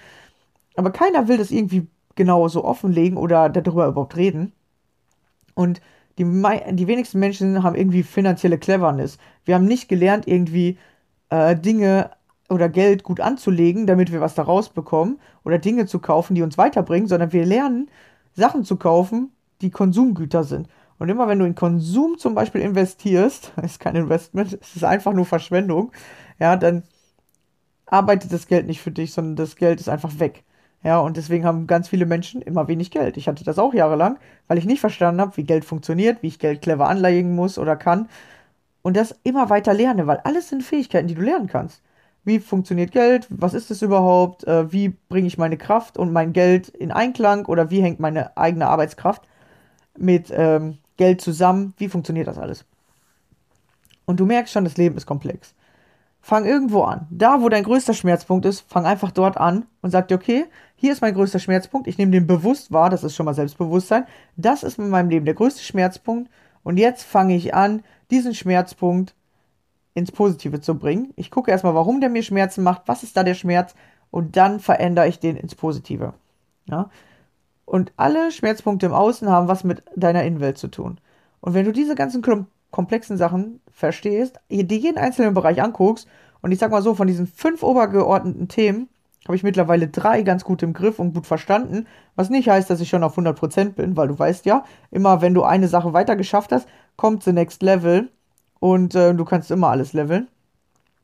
Aber 0.75 0.91
keiner 0.91 1.27
will 1.27 1.37
das 1.37 1.51
irgendwie 1.51 1.87
genau 2.15 2.47
so 2.47 2.63
offenlegen 2.63 3.17
oder 3.17 3.49
darüber 3.49 3.87
überhaupt 3.87 4.15
reden. 4.15 4.53
Und 5.55 5.81
die, 6.19 6.25
die 6.25 6.87
wenigsten 6.87 7.19
Menschen 7.19 7.63
haben 7.63 7.75
irgendwie 7.75 8.03
finanzielle 8.03 8.59
Cleverness. 8.59 9.17
Wir 9.45 9.55
haben 9.55 9.65
nicht 9.65 9.89
gelernt, 9.89 10.27
irgendwie 10.27 10.77
äh, 11.29 11.55
Dinge 11.55 12.11
oder 12.49 12.69
Geld 12.69 13.03
gut 13.03 13.19
anzulegen, 13.19 13.87
damit 13.87 14.11
wir 14.11 14.21
was 14.21 14.35
daraus 14.35 14.69
bekommen 14.69 15.19
oder 15.43 15.57
Dinge 15.57 15.87
zu 15.87 15.99
kaufen, 15.99 16.35
die 16.35 16.43
uns 16.43 16.57
weiterbringen, 16.57 17.07
sondern 17.07 17.33
wir 17.33 17.45
lernen 17.45 17.89
Sachen 18.33 18.63
zu 18.63 18.75
kaufen, 18.75 19.31
die 19.61 19.71
Konsumgüter 19.71 20.43
sind. 20.43 20.67
Und 20.99 21.09
immer 21.09 21.27
wenn 21.27 21.39
du 21.39 21.45
in 21.45 21.55
Konsum 21.55 22.17
zum 22.17 22.35
Beispiel 22.35 22.61
investierst, 22.61 23.53
ist 23.63 23.79
kein 23.79 23.95
Investment, 23.95 24.57
es 24.61 24.75
ist 24.75 24.83
einfach 24.83 25.13
nur 25.13 25.25
Verschwendung, 25.25 25.91
ja, 26.39 26.55
dann 26.55 26.83
arbeitet 27.85 28.31
das 28.31 28.47
Geld 28.47 28.67
nicht 28.67 28.81
für 28.81 28.91
dich, 28.91 29.13
sondern 29.13 29.35
das 29.35 29.55
Geld 29.55 29.79
ist 29.79 29.89
einfach 29.89 30.19
weg. 30.19 30.43
Ja, 30.83 30.99
und 30.99 31.17
deswegen 31.17 31.45
haben 31.45 31.67
ganz 31.67 31.89
viele 31.89 32.05
Menschen 32.05 32.41
immer 32.41 32.67
wenig 32.67 32.89
Geld. 32.91 33.17
Ich 33.17 33.27
hatte 33.27 33.43
das 33.43 33.59
auch 33.59 33.73
jahrelang, 33.73 34.17
weil 34.47 34.57
ich 34.57 34.65
nicht 34.65 34.79
verstanden 34.79 35.21
habe, 35.21 35.37
wie 35.37 35.43
Geld 35.43 35.63
funktioniert, 35.65 36.23
wie 36.23 36.27
ich 36.27 36.39
Geld 36.39 36.61
clever 36.61 36.87
anlegen 36.89 37.35
muss 37.35 37.59
oder 37.59 37.75
kann. 37.75 38.09
Und 38.81 38.97
das 38.97 39.15
immer 39.23 39.49
weiter 39.49 39.73
lerne, 39.73 40.07
weil 40.07 40.17
alles 40.23 40.49
sind 40.49 40.63
Fähigkeiten, 40.63 41.07
die 41.07 41.15
du 41.15 41.21
lernen 41.21 41.47
kannst. 41.47 41.83
Wie 42.23 42.39
funktioniert 42.39 42.91
Geld? 42.91 43.27
Was 43.29 43.53
ist 43.53 43.71
es 43.71 43.81
überhaupt? 43.81 44.43
Äh, 44.45 44.71
wie 44.71 44.89
bringe 44.89 45.27
ich 45.27 45.37
meine 45.37 45.57
Kraft 45.57 45.97
und 45.97 46.13
mein 46.13 46.33
Geld 46.33 46.69
in 46.69 46.91
Einklang? 46.91 47.45
Oder 47.45 47.71
wie 47.71 47.81
hängt 47.81 47.99
meine 47.99 48.37
eigene 48.37 48.67
Arbeitskraft 48.67 49.23
mit 49.97 50.31
ähm, 50.31 50.77
Geld 50.97 51.21
zusammen? 51.21 51.73
Wie 51.77 51.89
funktioniert 51.89 52.27
das 52.27 52.37
alles? 52.37 52.65
Und 54.05 54.19
du 54.19 54.25
merkst 54.25 54.53
schon, 54.53 54.63
das 54.63 54.77
Leben 54.77 54.97
ist 54.97 55.05
komplex. 55.05 55.53
Fang 56.19 56.45
irgendwo 56.45 56.83
an. 56.83 57.07
Da, 57.09 57.41
wo 57.41 57.49
dein 57.49 57.63
größter 57.63 57.93
Schmerzpunkt 57.93 58.45
ist, 58.45 58.61
fang 58.67 58.85
einfach 58.85 59.11
dort 59.11 59.37
an 59.37 59.65
und 59.81 59.89
sag 59.89 60.07
dir, 60.07 60.15
okay, 60.15 60.45
hier 60.75 60.91
ist 60.91 61.01
mein 61.01 61.15
größter 61.15 61.39
Schmerzpunkt. 61.39 61.87
Ich 61.87 61.97
nehme 61.97 62.11
den 62.11 62.27
bewusst 62.27 62.71
wahr, 62.71 62.89
das 62.89 63.03
ist 63.03 63.15
schon 63.15 63.25
mal 63.25 63.33
Selbstbewusstsein. 63.33 64.05
Das 64.35 64.63
ist 64.63 64.77
in 64.77 64.89
meinem 64.89 65.09
Leben 65.09 65.25
der 65.25 65.33
größte 65.33 65.63
Schmerzpunkt. 65.63 66.29
Und 66.63 66.77
jetzt 66.77 67.03
fange 67.03 67.35
ich 67.35 67.55
an, 67.55 67.83
diesen 68.11 68.35
Schmerzpunkt 68.35 69.15
ins 69.93 70.11
Positive 70.11 70.61
zu 70.61 70.75
bringen. 70.75 71.13
Ich 71.15 71.31
gucke 71.31 71.49
erstmal, 71.49 71.75
warum 71.75 72.01
der 72.01 72.09
mir 72.09 72.23
Schmerzen 72.23 72.63
macht, 72.63 72.83
was 72.85 73.03
ist 73.03 73.17
da 73.17 73.23
der 73.23 73.33
Schmerz 73.33 73.73
und 74.11 74.37
dann 74.37 74.59
verändere 74.59 75.07
ich 75.07 75.19
den 75.19 75.37
ins 75.37 75.55
Positive. 75.55 76.13
Ja? 76.65 76.89
Und 77.65 77.93
alle 77.95 78.31
Schmerzpunkte 78.31 78.87
im 78.87 78.93
Außen 78.93 79.29
haben 79.29 79.47
was 79.47 79.63
mit 79.63 79.83
deiner 79.95 80.23
Innenwelt 80.23 80.57
zu 80.57 80.67
tun. 80.67 80.99
Und 81.39 81.53
wenn 81.53 81.65
du 81.65 81.71
diese 81.71 81.95
ganzen 81.95 82.21
komplexen 82.71 83.17
Sachen 83.17 83.61
verstehst, 83.71 84.39
dir 84.49 84.77
jeden 84.77 84.97
einzelnen 84.97 85.33
Bereich 85.33 85.61
anguckst 85.61 86.07
und 86.41 86.51
ich 86.51 86.59
sag 86.59 86.71
mal 86.71 86.81
so, 86.81 86.95
von 86.95 87.07
diesen 87.07 87.27
fünf 87.27 87.63
obergeordneten 87.63 88.47
Themen 88.47 88.89
habe 89.25 89.35
ich 89.35 89.43
mittlerweile 89.43 89.87
drei 89.87 90.23
ganz 90.23 90.43
gut 90.43 90.63
im 90.63 90.73
Griff 90.73 90.97
und 90.97 91.13
gut 91.13 91.27
verstanden, 91.27 91.85
was 92.15 92.29
nicht 92.29 92.49
heißt, 92.49 92.69
dass 92.69 92.81
ich 92.81 92.89
schon 92.89 93.03
auf 93.03 93.17
100% 93.17 93.73
bin, 93.73 93.95
weil 93.95 94.07
du 94.07 94.17
weißt 94.17 94.45
ja, 94.45 94.63
immer 94.89 95.21
wenn 95.21 95.33
du 95.33 95.43
eine 95.43 95.67
Sache 95.67 95.93
weiter 95.93 96.15
geschafft 96.15 96.51
hast, 96.51 96.67
kommt 96.95 97.23
the 97.23 97.31
next 97.31 97.61
level 97.61 98.09
und 98.59 98.95
äh, 98.95 99.13
du 99.13 99.23
kannst 99.25 99.51
immer 99.51 99.67
alles 99.67 99.93
leveln. 99.93 100.27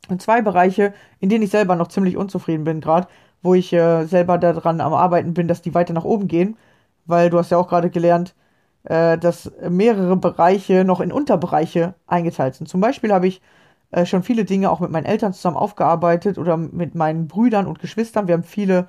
Und 0.09 0.21
zwei 0.21 0.41
Bereiche, 0.41 0.93
in 1.19 1.29
denen 1.29 1.43
ich 1.43 1.51
selber 1.51 1.75
noch 1.75 1.89
ziemlich 1.89 2.17
unzufrieden 2.17 2.63
bin, 2.63 2.81
gerade, 2.81 3.07
wo 3.41 3.53
ich 3.53 3.73
äh, 3.73 4.05
selber 4.05 4.37
daran 4.37 4.81
am 4.81 4.93
Arbeiten 4.93 5.33
bin, 5.33 5.47
dass 5.47 5.61
die 5.61 5.73
weiter 5.73 5.93
nach 5.93 6.03
oben 6.05 6.27
gehen, 6.27 6.57
weil 7.05 7.29
du 7.29 7.37
hast 7.37 7.51
ja 7.51 7.57
auch 7.57 7.67
gerade 7.67 7.89
gelernt, 7.89 8.35
äh, 8.83 9.17
dass 9.17 9.51
mehrere 9.69 10.17
Bereiche 10.17 10.83
noch 10.85 11.01
in 11.01 11.11
Unterbereiche 11.11 11.95
eingeteilt 12.07 12.55
sind. 12.55 12.67
Zum 12.67 12.81
Beispiel 12.81 13.13
habe 13.13 13.27
ich 13.27 13.41
äh, 13.91 14.05
schon 14.05 14.23
viele 14.23 14.45
Dinge 14.45 14.69
auch 14.71 14.79
mit 14.79 14.91
meinen 14.91 15.05
Eltern 15.05 15.33
zusammen 15.33 15.57
aufgearbeitet 15.57 16.37
oder 16.37 16.57
mit 16.57 16.95
meinen 16.95 17.27
Brüdern 17.27 17.67
und 17.67 17.79
Geschwistern. 17.79 18.27
Wir 18.27 18.33
haben 18.35 18.43
viele 18.43 18.87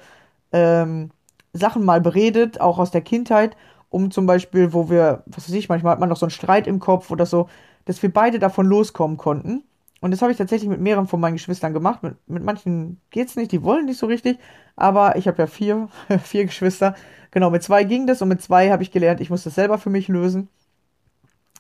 ähm, 0.53 1.11
Sachen 1.53 1.85
mal 1.85 2.01
beredet, 2.01 2.61
auch 2.61 2.79
aus 2.79 2.91
der 2.91 3.03
Kindheit, 3.03 3.57
um 3.91 4.11
zum 4.11 4.27
Beispiel, 4.27 4.73
wo 4.73 4.91
wir, 4.91 5.23
was 5.27 5.49
weiß 5.49 5.55
ich, 5.55 5.69
manchmal 5.69 5.93
hat 5.93 6.01
man 6.01 6.09
noch 6.09 6.17
so 6.17 6.27
einen 6.27 6.31
Streit 6.31 6.67
im 6.67 6.81
Kopf 6.81 7.11
oder 7.11 7.27
so, 7.27 7.49
dass 7.87 8.03
wir 8.03 8.13
beide 8.13 8.39
davon 8.39 8.67
loskommen 8.67 9.17
konnten. 9.17 9.65
Und 10.01 10.13
das 10.13 10.23
habe 10.23 10.31
ich 10.31 10.39
tatsächlich 10.39 10.69
mit 10.69 10.81
mehreren 10.81 11.09
von 11.09 11.21
meinen 11.21 11.35
Geschwistern 11.35 11.73
gemacht. 11.73 12.03
Mit, 12.03 12.17
mit 12.29 12.45
manchen 12.45 13.01
es 13.15 13.37
nicht, 13.37 13.53
die 13.53 13.63
wollen 13.63 13.87
nicht 13.87 13.99
so 13.99 14.07
richtig. 14.07 14.39
Aber 14.77 15.17
ich 15.17 15.27
habe 15.27 15.39
ja 15.39 15.47
vier, 15.47 15.89
vier 16.23 16.45
Geschwister. 16.45 16.95
Genau, 17.31 17.51
mit 17.51 17.63
zwei 17.63 17.85
ging 17.85 18.07
das 18.07 18.23
und 18.23 18.29
mit 18.29 18.41
zwei 18.43 18.71
habe 18.71 18.83
ich 18.83 18.91
gelernt, 18.91 19.21
ich 19.21 19.31
muss 19.31 19.45
das 19.45 19.55
selber 19.55 19.79
für 19.79 19.91
mich 19.91 20.09
lösen. 20.09 20.49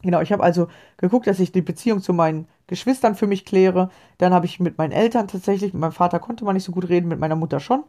Genau, 0.02 0.20
ich 0.20 0.32
habe 0.32 0.44
also 0.44 0.68
geguckt, 0.96 1.26
dass 1.26 1.40
ich 1.40 1.50
die 1.50 1.62
Beziehung 1.62 2.00
zu 2.00 2.12
meinen 2.12 2.46
Geschwistern 2.68 3.16
für 3.16 3.26
mich 3.26 3.44
kläre. 3.44 3.90
Dann 4.18 4.32
habe 4.32 4.46
ich 4.46 4.60
mit 4.60 4.78
meinen 4.78 4.92
Eltern 4.92 5.26
tatsächlich, 5.26 5.72
mit 5.72 5.80
meinem 5.80 5.92
Vater 5.92 6.20
konnte 6.20 6.44
man 6.44 6.54
nicht 6.54 6.64
so 6.64 6.72
gut 6.72 6.88
reden, 6.88 7.08
mit 7.08 7.18
meiner 7.18 7.34
Mutter 7.36 7.58
schon. 7.58 7.82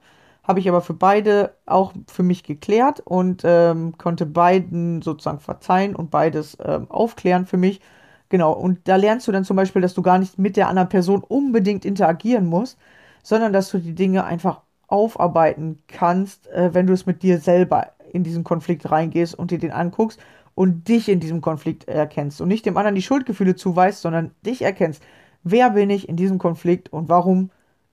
Habe 0.44 0.60
ich 0.60 0.68
aber 0.68 0.82
für 0.82 0.96
beide 0.96 1.54
auch 1.68 1.94
für 2.08 2.24
mich 2.24 2.44
geklärt 2.44 3.02
und 3.02 3.44
ähm, 3.46 3.98
konnte 4.00 4.26
beiden 4.26 5.04
sozusagen 5.04 5.40
verzeihen 5.40 5.96
und 5.96 6.10
beides 6.10 6.58
ähm, 6.64 6.90
aufklären 6.90 7.46
für 7.46 7.58
mich. 7.58 7.82
Genau, 8.30 8.54
und 8.54 8.88
da 8.88 8.96
lernst 8.96 9.28
du 9.28 9.32
dann 9.32 9.44
zum 9.44 9.56
Beispiel, 9.56 9.82
dass 9.82 9.96
du 9.96 10.04
gar 10.04 10.20
nicht 10.20 10.38
mit 10.38 10.56
der 10.56 10.70
anderen 10.70 10.90
Person 10.90 11.24
unbedingt 11.24 11.84
interagieren 11.84 12.46
musst, 12.46 12.78
sondern 13.24 13.54
dass 13.54 13.72
du 13.72 13.80
die 13.80 13.96
Dinge 13.96 14.24
einfach 14.24 14.62
aufarbeiten 14.88 15.82
kannst, 15.88 16.48
äh, 16.48 16.74
wenn 16.74 16.88
du 16.88 16.94
es 16.94 17.06
mit 17.06 17.24
dir 17.24 17.40
selber 17.40 17.92
in 18.14 18.24
diesen 18.24 18.44
Konflikt 18.44 18.90
reingehst 18.90 19.38
und 19.38 19.52
dir 19.52 19.60
den 19.60 19.72
anguckst 19.72 20.20
und 20.56 20.88
dich 20.88 21.10
in 21.10 21.20
diesem 21.20 21.42
Konflikt 21.42 21.88
erkennst 21.88 22.42
und 22.42 22.48
nicht 22.48 22.66
dem 22.66 22.78
anderen 22.78 22.96
die 22.96 23.02
Schuldgefühle 23.02 23.56
zuweist, 23.56 24.02
sondern 24.02 24.32
dich 24.46 24.62
erkennst. 24.62 25.02
Wer 25.44 25.72
bin 25.72 25.90
ich 25.90 26.08
in 26.08 26.16
diesem 26.16 26.38
Konflikt 26.38 26.92
und 26.92 27.10
warum 27.10 27.50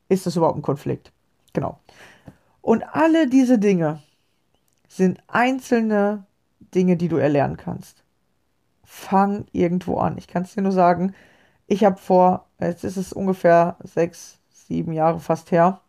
ist 0.09 0.27
es 0.27 0.37
überhaupt 0.37 0.59
ein 0.59 0.63
Konflikt? 0.63 1.13
Genau. 1.53 1.79
Und 2.61 2.83
alle 2.95 3.29
diese 3.29 3.59
Dinge 3.59 4.03
sind 4.89 5.23
einzelne 5.29 6.25
Dinge, 6.75 6.97
die 6.97 7.09
du 7.09 7.17
erlernen 7.17 7.57
kannst 7.57 8.06
fang 8.87 9.47
irgendwo 9.53 9.99
an. 9.99 10.17
Ich 10.17 10.29
kann 10.29 10.45
es 10.45 10.55
dir 10.55 10.63
nur 10.63 10.73
sagen, 10.73 11.15
ich 11.67 11.85
habe 11.85 11.99
vor, 11.99 12.47
jetzt 12.61 12.85
ist 12.85 12.97
es 12.97 13.13
ungefähr 13.13 13.77
sechs, 13.83 14.39
sieben 14.49 14.93
Jahre 14.93 15.21
fast 15.21 15.51
her, 15.51 15.81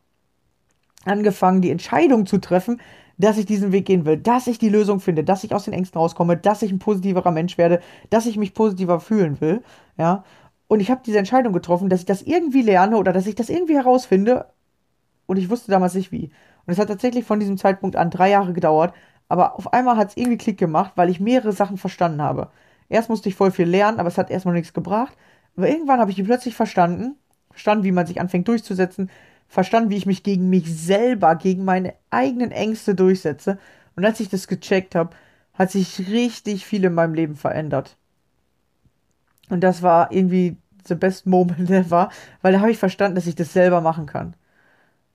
angefangen, 1.05 1.61
die 1.61 1.71
Entscheidung 1.71 2.25
zu 2.25 2.39
treffen, 2.39 2.81
dass 3.17 3.37
ich 3.37 3.45
diesen 3.45 3.71
Weg 3.71 3.85
gehen 3.85 4.05
will, 4.05 4.17
dass 4.17 4.47
ich 4.47 4.59
die 4.59 4.69
Lösung 4.69 4.99
finde, 4.99 5.23
dass 5.23 5.43
ich 5.43 5.53
aus 5.53 5.65
den 5.65 5.73
Ängsten 5.73 5.99
rauskomme, 5.99 6.37
dass 6.37 6.61
ich 6.61 6.71
ein 6.71 6.79
positiverer 6.79 7.31
Mensch 7.31 7.57
werde, 7.57 7.81
dass 8.09 8.25
ich 8.25 8.37
mich 8.37 8.53
positiver 8.53 8.99
fühlen 8.99 9.39
will, 9.39 9.63
ja. 9.97 10.23
Und 10.67 10.81
ich 10.81 10.91
habe 10.91 11.01
diese 11.05 11.17
Entscheidung 11.17 11.53
getroffen, 11.53 11.89
dass 11.89 12.01
ich 12.01 12.05
das 12.05 12.21
irgendwie 12.21 12.61
lerne 12.61 12.97
oder 12.97 13.13
dass 13.13 13.25
ich 13.25 13.35
das 13.35 13.49
irgendwie 13.49 13.75
herausfinde. 13.75 14.47
Und 15.25 15.37
ich 15.37 15.49
wusste 15.49 15.71
damals 15.71 15.93
nicht 15.93 16.11
wie. 16.11 16.25
Und 16.65 16.73
es 16.73 16.77
hat 16.77 16.89
tatsächlich 16.89 17.23
von 17.25 17.39
diesem 17.39 17.57
Zeitpunkt 17.57 17.95
an 17.95 18.09
drei 18.11 18.29
Jahre 18.31 18.51
gedauert. 18.51 18.93
Aber 19.29 19.55
auf 19.55 19.71
einmal 19.73 19.95
hat 19.97 20.09
es 20.09 20.17
irgendwie 20.17 20.37
Klick 20.37 20.57
gemacht, 20.57 20.93
weil 20.95 21.09
ich 21.09 21.21
mehrere 21.21 21.53
Sachen 21.53 21.77
verstanden 21.77 22.21
habe. 22.21 22.49
Erst 22.89 23.09
musste 23.09 23.29
ich 23.29 23.35
voll 23.35 23.51
viel 23.51 23.67
lernen, 23.67 23.99
aber 23.99 24.07
es 24.07 24.17
hat 24.17 24.29
erstmal 24.29 24.55
nichts 24.55 24.73
gebracht. 24.73 25.17
Aber 25.55 25.67
irgendwann 25.67 25.99
habe 25.99 26.11
ich 26.11 26.23
plötzlich 26.23 26.55
verstanden, 26.55 27.15
verstanden, 27.51 27.83
wie 27.83 27.91
man 27.91 28.05
sich 28.05 28.21
anfängt 28.21 28.47
durchzusetzen, 28.47 29.09
verstanden, 29.47 29.89
wie 29.89 29.97
ich 29.97 30.05
mich 30.05 30.23
gegen 30.23 30.49
mich 30.49 30.73
selber, 30.73 31.35
gegen 31.35 31.65
meine 31.65 31.93
eigenen 32.09 32.51
Ängste 32.51 32.95
durchsetze. 32.95 33.57
Und 33.95 34.05
als 34.05 34.19
ich 34.19 34.29
das 34.29 34.47
gecheckt 34.47 34.95
habe, 34.95 35.15
hat 35.53 35.71
sich 35.71 36.07
richtig 36.11 36.65
viel 36.65 36.83
in 36.83 36.93
meinem 36.93 37.13
Leben 37.13 37.35
verändert. 37.35 37.97
Und 39.49 39.61
das 39.61 39.81
war 39.81 40.11
irgendwie 40.11 40.57
the 40.85 40.95
best 40.95 41.25
moment 41.25 41.69
ever, 41.69 42.09
weil 42.41 42.53
da 42.53 42.59
habe 42.59 42.71
ich 42.71 42.77
verstanden, 42.77 43.15
dass 43.15 43.27
ich 43.27 43.35
das 43.35 43.53
selber 43.53 43.81
machen 43.81 44.05
kann. 44.05 44.35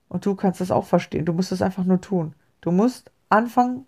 Und 0.09 0.25
du 0.25 0.35
kannst 0.35 0.61
das 0.61 0.71
auch 0.71 0.85
verstehen. 0.85 1.25
Du 1.25 1.33
musst 1.33 1.51
es 1.51 1.61
einfach 1.61 1.85
nur 1.85 2.01
tun. 2.01 2.35
Du 2.61 2.71
musst 2.71 3.11
anfangen, 3.29 3.85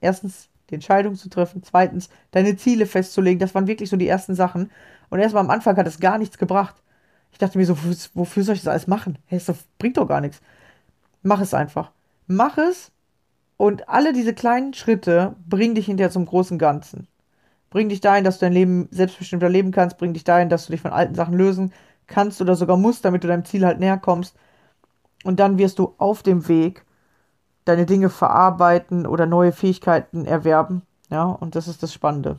erstens 0.00 0.48
die 0.70 0.74
Entscheidung 0.74 1.14
zu 1.14 1.28
treffen, 1.28 1.62
zweitens 1.62 2.08
deine 2.30 2.56
Ziele 2.56 2.86
festzulegen. 2.86 3.38
Das 3.38 3.54
waren 3.54 3.66
wirklich 3.66 3.90
so 3.90 3.96
die 3.96 4.08
ersten 4.08 4.34
Sachen. 4.34 4.70
Und 5.10 5.18
erstmal 5.18 5.44
am 5.44 5.50
Anfang 5.50 5.76
hat 5.76 5.86
es 5.86 6.00
gar 6.00 6.18
nichts 6.18 6.38
gebracht. 6.38 6.76
Ich 7.32 7.38
dachte 7.38 7.58
mir 7.58 7.66
so, 7.66 7.76
wofür 8.14 8.42
soll 8.42 8.54
ich 8.54 8.62
das 8.62 8.68
alles 8.68 8.86
machen? 8.86 9.18
Hey, 9.26 9.40
das 9.44 9.64
bringt 9.78 9.96
doch 9.96 10.08
gar 10.08 10.20
nichts. 10.20 10.40
Mach 11.22 11.40
es 11.40 11.54
einfach. 11.54 11.92
Mach 12.26 12.58
es 12.58 12.90
und 13.56 13.88
alle 13.88 14.12
diese 14.12 14.34
kleinen 14.34 14.74
Schritte 14.74 15.34
bringen 15.48 15.74
dich 15.74 15.86
hinterher 15.86 16.10
zum 16.10 16.26
großen 16.26 16.58
Ganzen. 16.58 17.08
Bring 17.70 17.88
dich 17.88 18.00
dahin, 18.00 18.24
dass 18.24 18.38
du 18.38 18.46
dein 18.46 18.52
Leben 18.52 18.88
selbstbestimmter 18.90 19.48
leben 19.48 19.72
kannst. 19.72 19.98
Bring 19.98 20.14
dich 20.14 20.24
dahin, 20.24 20.48
dass 20.48 20.66
du 20.66 20.72
dich 20.72 20.80
von 20.80 20.92
alten 20.92 21.14
Sachen 21.14 21.34
lösen 21.34 21.72
kannst 22.06 22.40
oder 22.40 22.56
sogar 22.56 22.76
musst, 22.76 23.04
damit 23.04 23.24
du 23.24 23.28
deinem 23.28 23.44
Ziel 23.44 23.66
halt 23.66 23.80
näher 23.80 23.98
kommst. 23.98 24.36
Und 25.24 25.40
dann 25.40 25.58
wirst 25.58 25.78
du 25.78 25.94
auf 25.98 26.22
dem 26.22 26.48
Weg 26.48 26.84
deine 27.68 27.86
Dinge 27.86 28.10
verarbeiten 28.10 29.06
oder 29.06 29.26
neue 29.26 29.52
Fähigkeiten 29.52 30.24
erwerben. 30.24 30.82
Ja, 31.10 31.24
und 31.24 31.54
das 31.54 31.68
ist 31.68 31.82
das 31.82 31.92
Spannende. 31.92 32.38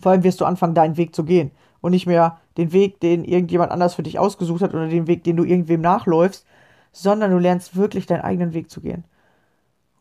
Vor 0.00 0.12
allem 0.12 0.22
wirst 0.22 0.40
du 0.40 0.44
anfangen, 0.44 0.74
deinen 0.74 0.96
Weg 0.96 1.14
zu 1.14 1.24
gehen 1.24 1.50
und 1.80 1.92
nicht 1.92 2.06
mehr 2.06 2.38
den 2.56 2.72
Weg, 2.72 3.00
den 3.00 3.24
irgendjemand 3.24 3.72
anders 3.72 3.94
für 3.94 4.02
dich 4.02 4.18
ausgesucht 4.18 4.62
hat 4.62 4.74
oder 4.74 4.86
den 4.88 5.06
Weg, 5.06 5.24
den 5.24 5.36
du 5.36 5.44
irgendwem 5.44 5.80
nachläufst, 5.80 6.46
sondern 6.92 7.30
du 7.30 7.38
lernst 7.38 7.76
wirklich 7.76 8.06
deinen 8.06 8.22
eigenen 8.22 8.52
Weg 8.52 8.70
zu 8.70 8.80
gehen. 8.80 9.04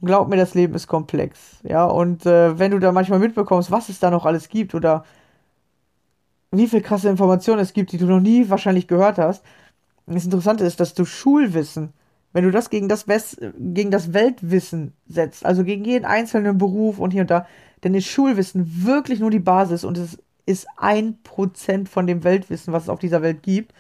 Und 0.02 0.08
glaub 0.08 0.28
mir, 0.28 0.38
das 0.38 0.54
Leben 0.54 0.76
ist 0.76 0.88
komplex. 0.88 1.60
Ja, 1.64 1.86
und 1.86 2.26
äh, 2.26 2.58
wenn 2.58 2.72
du 2.72 2.80
da 2.80 2.92
manchmal 2.92 3.20
mitbekommst, 3.20 3.72
was 3.72 3.90
es 3.90 4.00
da 4.00 4.10
noch 4.10 4.26
alles 4.26 4.50
gibt 4.50 4.74
oder 4.76 5.04
wie 6.52 6.68
viel 6.68 6.82
krasse 6.82 7.10
Informationen 7.10 7.60
es 7.60 7.74
gibt, 7.74 7.92
die 7.92 7.98
du 7.98 8.06
noch 8.06 8.20
nie 8.20 8.50
wahrscheinlich 8.50 8.88
gehört 8.88 9.18
hast, 9.18 9.44
das 10.08 10.26
Interessante 10.26 10.64
ist, 10.64 10.80
dass 10.80 10.96
du 10.96 11.06
Schulwissen 11.06 11.94
wenn 12.34 12.44
du 12.44 12.52
das 12.52 12.70
gegen 12.70 12.90
das, 12.90 13.08
West, 13.08 13.40
gegen 13.58 13.92
das 13.92 14.14
Weltwissen 14.14 14.94
setzt, 15.08 15.46
also 15.46 15.64
gegen 15.64 15.84
jeden 15.84 16.06
einzelnen 16.06 16.58
Beruf 16.58 17.00
und 17.00 17.12
hier 17.12 17.22
und 17.22 17.32
da, 17.32 17.48
dann 17.82 17.96
ist 17.96 18.08
Schulwissen 18.08 18.86
wirklich 18.86 19.20
nur 19.20 19.32
die 19.32 19.40
Basis 19.40 19.84
und 19.84 19.98
es 19.98 20.18
ist 20.46 20.68
ein 20.78 21.22
Prozent 21.24 21.90
von 21.90 22.08
dem 22.08 22.24
Weltwissen, 22.24 22.74
was 22.74 22.84
es 22.84 22.90
auf 22.90 23.00
dieser 23.00 23.22
Welt 23.22 23.44
gibt. 23.44 23.74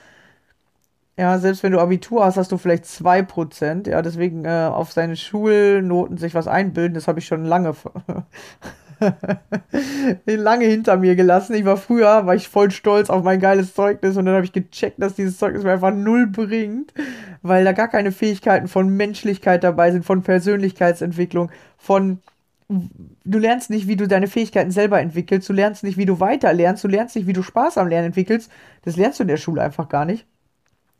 Ja, 1.17 1.37
selbst 1.37 1.63
wenn 1.63 1.73
du 1.73 1.79
Abitur 1.79 2.23
hast, 2.23 2.37
hast 2.37 2.51
du 2.51 2.57
vielleicht 2.57 2.85
2%. 2.85 3.89
Ja, 3.89 4.01
deswegen 4.01 4.45
äh, 4.45 4.69
auf 4.71 4.91
seine 4.93 5.17
Schulnoten 5.17 6.17
sich 6.17 6.33
was 6.33 6.47
einbilden, 6.47 6.93
das 6.93 7.07
habe 7.07 7.19
ich 7.19 7.25
schon 7.27 7.43
lange, 7.43 7.75
lange 10.25 10.65
hinter 10.65 10.97
mir 10.97 11.15
gelassen. 11.15 11.55
Ich 11.55 11.65
war 11.65 11.77
früher, 11.77 12.25
war 12.25 12.35
ich 12.35 12.47
voll 12.49 12.71
stolz 12.71 13.09
auf 13.09 13.23
mein 13.23 13.39
geiles 13.39 13.73
Zeugnis 13.73 14.17
und 14.17 14.25
dann 14.25 14.35
habe 14.35 14.45
ich 14.45 14.53
gecheckt, 14.53 15.01
dass 15.01 15.15
dieses 15.15 15.37
Zeugnis 15.37 15.63
mir 15.63 15.73
einfach 15.73 15.93
null 15.93 16.27
bringt, 16.27 16.93
weil 17.41 17.63
da 17.63 17.71
gar 17.71 17.87
keine 17.87 18.11
Fähigkeiten 18.11 18.67
von 18.67 18.89
Menschlichkeit 18.89 19.63
dabei 19.63 19.91
sind, 19.91 20.05
von 20.05 20.23
Persönlichkeitsentwicklung, 20.23 21.51
von 21.77 22.19
du 22.67 23.39
lernst 23.39 23.71
nicht, 23.71 23.87
wie 23.87 23.95
du 23.95 24.07
deine 24.07 24.27
Fähigkeiten 24.27 24.71
selber 24.71 25.01
entwickelst, 25.01 25.49
du 25.49 25.53
lernst 25.53 25.83
nicht, 25.83 25.97
wie 25.97 26.05
du 26.05 26.19
weiter 26.19 26.53
lernst, 26.53 26.83
du 26.83 26.87
lernst 26.87 27.15
nicht, 27.15 27.27
wie 27.27 27.33
du 27.33 27.41
Spaß 27.41 27.77
am 27.79 27.87
Lernen 27.87 28.07
entwickelst. 28.07 28.51
Das 28.83 28.95
lernst 28.95 29.19
du 29.19 29.23
in 29.23 29.27
der 29.27 29.37
Schule 29.37 29.63
einfach 29.63 29.89
gar 29.89 30.05
nicht 30.05 30.25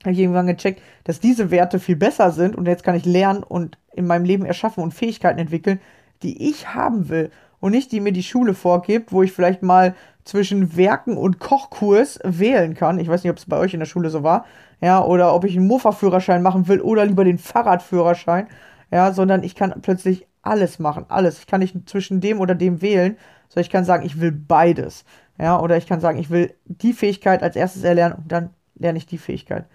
habe 0.04 0.14
ich 0.14 0.20
irgendwann 0.20 0.48
gecheckt, 0.48 0.82
dass 1.04 1.20
diese 1.20 1.52
Werte 1.52 1.80
viel 1.80 1.96
besser 1.96 2.32
sind 2.32 2.56
und 2.56 2.68
jetzt 2.68 2.84
kann 2.84 2.96
ich 2.96 3.06
lernen 3.06 3.44
und 3.44 3.78
in 3.94 4.08
meinem 4.08 4.26
Leben 4.26 4.46
erschaffen 4.46 4.84
und 4.84 4.94
Fähigkeiten 4.94 5.40
entwickeln, 5.40 5.80
die 6.24 6.50
ich 6.50 6.74
haben 6.74 7.10
will 7.10 7.32
und 7.60 7.72
nicht 7.72 7.92
die 7.92 8.00
mir 8.00 8.12
die 8.12 8.24
Schule 8.24 8.54
vorgibt, 8.54 9.12
wo 9.12 9.24
ich 9.24 9.32
vielleicht 9.32 9.64
mal 9.64 9.96
zwischen 10.24 10.76
Werken 10.78 11.18
und 11.18 11.40
Kochkurs 11.40 12.20
wählen 12.24 12.76
kann. 12.76 13.00
Ich 13.00 13.08
weiß 13.08 13.24
nicht, 13.24 13.32
ob 13.32 13.38
es 13.38 13.46
bei 13.46 13.58
euch 13.58 13.74
in 13.74 13.80
der 13.80 13.88
Schule 13.88 14.10
so 14.10 14.24
war, 14.24 14.46
ja, 14.82 15.04
oder 15.04 15.34
ob 15.34 15.44
ich 15.44 15.58
einen 15.58 15.68
Mofa-Führerschein 15.68 16.42
machen 16.42 16.68
will 16.68 16.82
oder 16.82 17.06
lieber 17.06 17.24
den 17.24 17.38
Fahrradführerschein, 17.38 18.48
ja, 18.92 19.12
sondern 19.12 19.44
ich 19.44 19.56
kann 19.56 19.74
plötzlich 19.82 20.28
alles 20.42 20.80
machen, 20.80 21.06
alles. 21.10 21.40
Ich 21.40 21.48
kann 21.48 21.60
nicht 21.60 21.90
zwischen 21.90 22.22
dem 22.22 22.40
oder 22.40 22.56
dem 22.56 22.82
wählen, 22.82 23.18
sondern 23.50 23.66
ich 23.66 23.72
kann 23.72 23.86
sagen, 23.86 24.06
ich 24.06 24.22
will 24.22 24.32
beides, 24.32 25.04
ja, 25.40 25.60
oder 25.60 25.78
ich 25.78 25.88
kann 25.88 26.00
sagen, 26.00 26.20
ich 26.20 26.30
will 26.30 26.54
die 26.66 26.94
Fähigkeit 26.94 27.44
als 27.44 27.56
erstes 27.56 27.84
erlernen 27.84 28.16
und 28.20 28.32
dann 28.32 28.52
lerne 28.76 28.98
ich 28.98 29.06
die 29.06 29.18
Fähigkeit. 29.18 29.66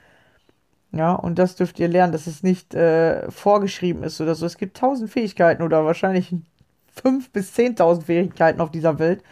Ja, 0.93 1.13
und 1.13 1.41
das 1.41 1.57
dürft 1.57 1.81
ihr 1.81 1.89
lernen, 1.89 2.13
dass 2.13 2.29
es 2.29 2.45
nicht 2.45 2.73
äh, 2.75 3.29
vorgeschrieben 3.31 4.05
ist 4.05 4.21
oder 4.21 4.37
so. 4.37 4.47
Es 4.47 4.59
gibt 4.59 4.77
tausend 4.77 5.11
Fähigkeiten 5.11 5.63
oder 5.65 5.85
wahrscheinlich 5.85 6.37
fünf 6.95 7.31
bis 7.31 7.53
zehntausend 7.53 8.07
Fähigkeiten 8.07 8.61
auf 8.61 8.71
dieser 8.71 8.99
Welt. 8.99 9.23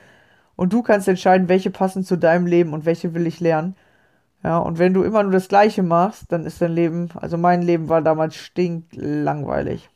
Und 0.56 0.72
du 0.72 0.82
kannst 0.82 1.08
entscheiden, 1.08 1.48
welche 1.48 1.70
passen 1.70 2.04
zu 2.04 2.16
deinem 2.16 2.46
Leben 2.46 2.72
und 2.72 2.84
welche 2.84 3.14
will 3.14 3.26
ich 3.26 3.40
lernen. 3.40 3.74
Ja, 4.44 4.58
und 4.58 4.78
wenn 4.78 4.92
du 4.94 5.02
immer 5.04 5.22
nur 5.22 5.32
das 5.32 5.48
Gleiche 5.48 5.82
machst, 5.82 6.32
dann 6.32 6.46
ist 6.46 6.60
dein 6.60 6.72
Leben, 6.72 7.10
also 7.14 7.38
mein 7.38 7.62
Leben 7.62 7.88
war 7.88 8.02
damals 8.02 8.34
stinklangweilig. 8.36 9.88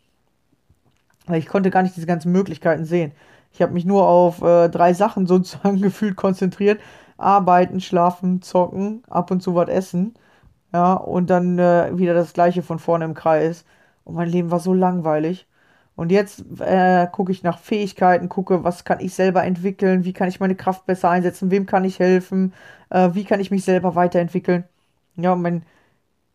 Weil 1.27 1.39
ich 1.41 1.47
konnte 1.47 1.71
gar 1.71 1.83
nicht 1.83 1.97
diese 1.97 2.07
ganzen 2.07 2.33
Möglichkeiten 2.33 2.85
sehen. 2.85 3.13
Ich 3.53 3.61
habe 3.63 3.73
mich 3.73 3.85
nur 3.85 4.07
auf 4.07 4.43
äh, 4.43 4.69
drei 4.69 4.95
Sachen 4.95 5.27
sozusagen 5.29 5.81
gefühlt 5.81 6.17
konzentriert. 6.17 6.81
Arbeiten, 7.19 7.81
schlafen, 7.81 8.43
zocken, 8.43 9.03
ab 9.09 9.31
und 9.31 9.43
zu 9.43 9.55
was 9.55 9.69
essen. 9.69 10.15
Ja, 10.73 10.95
und 10.95 11.31
dann 11.31 11.59
äh, 11.59 11.91
wieder 11.97 12.15
das 12.15 12.33
gleiche 12.33 12.63
von 12.63 12.79
vorne 12.79 13.05
im 13.05 13.15
Kreis. 13.15 13.65
Und 14.05 14.15
mein 14.15 14.29
Leben 14.29 14.51
war 14.51 14.61
so 14.61 14.75
langweilig. 14.75 15.47
Und 15.97 16.13
jetzt 16.13 16.45
äh, 16.61 17.09
gucke 17.11 17.33
ich 17.33 17.43
nach 17.43 17.59
Fähigkeiten, 17.59 18.29
gucke, 18.29 18.65
was 18.65 18.85
kann 18.85 19.01
ich 19.01 19.15
selber 19.15 19.45
entwickeln, 19.45 20.05
wie 20.05 20.13
kann 20.13 20.29
ich 20.29 20.41
meine 20.41 20.55
Kraft 20.55 20.85
besser 20.85 21.09
einsetzen, 21.09 21.51
wem 21.51 21.65
kann 21.65 21.85
ich 21.85 21.99
helfen, 21.99 22.53
äh, 22.91 23.11
wie 23.15 23.25
kann 23.25 23.41
ich 23.41 23.51
mich 23.51 23.65
selber 23.65 23.95
weiterentwickeln. 23.95 24.65
Ja, 25.17 25.35
mein, 25.35 25.63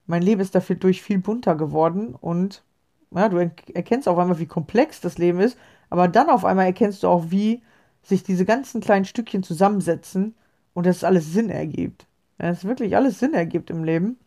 mein 0.08 0.24
Leben 0.24 0.42
ist 0.42 0.56
dafür 0.56 0.76
durch 0.76 1.04
viel 1.04 1.20
bunter 1.20 1.56
geworden 1.56 2.16
und 2.20 2.64
ja, 3.12 3.30
du 3.30 3.38
erkennst 3.38 4.08
auf 4.08 4.18
einmal, 4.18 4.40
wie 4.40 4.48
komplex 4.48 5.00
das 5.00 5.20
Leben 5.20 5.40
ist, 5.40 5.58
aber 5.92 6.08
dann 6.08 6.30
auf 6.30 6.44
einmal 6.44 6.66
erkennst 6.66 7.04
du 7.04 7.08
auch, 7.08 7.26
wie 7.30 7.62
sich 8.04 8.24
diese 8.24 8.46
ganzen 8.46 8.82
kleinen 8.82 9.06
Stückchen 9.06 9.44
zusammensetzen 9.44 10.34
und 10.74 10.88
dass 10.88 11.04
alles 11.04 11.32
Sinn 11.32 11.50
ergibt. 11.50 12.08
Dass 12.40 12.66
wirklich 12.66 12.96
alles 12.96 13.20
Sinn 13.20 13.36
ergibt 13.36 13.70
im 13.70 13.84
Leben. 13.84 14.18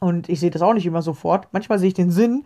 Und 0.00 0.28
ich 0.28 0.40
sehe 0.40 0.50
das 0.50 0.62
auch 0.62 0.74
nicht 0.74 0.86
immer 0.86 1.02
sofort. 1.02 1.48
Manchmal 1.52 1.78
sehe 1.78 1.88
ich 1.88 1.94
den 1.94 2.10
Sinn 2.10 2.44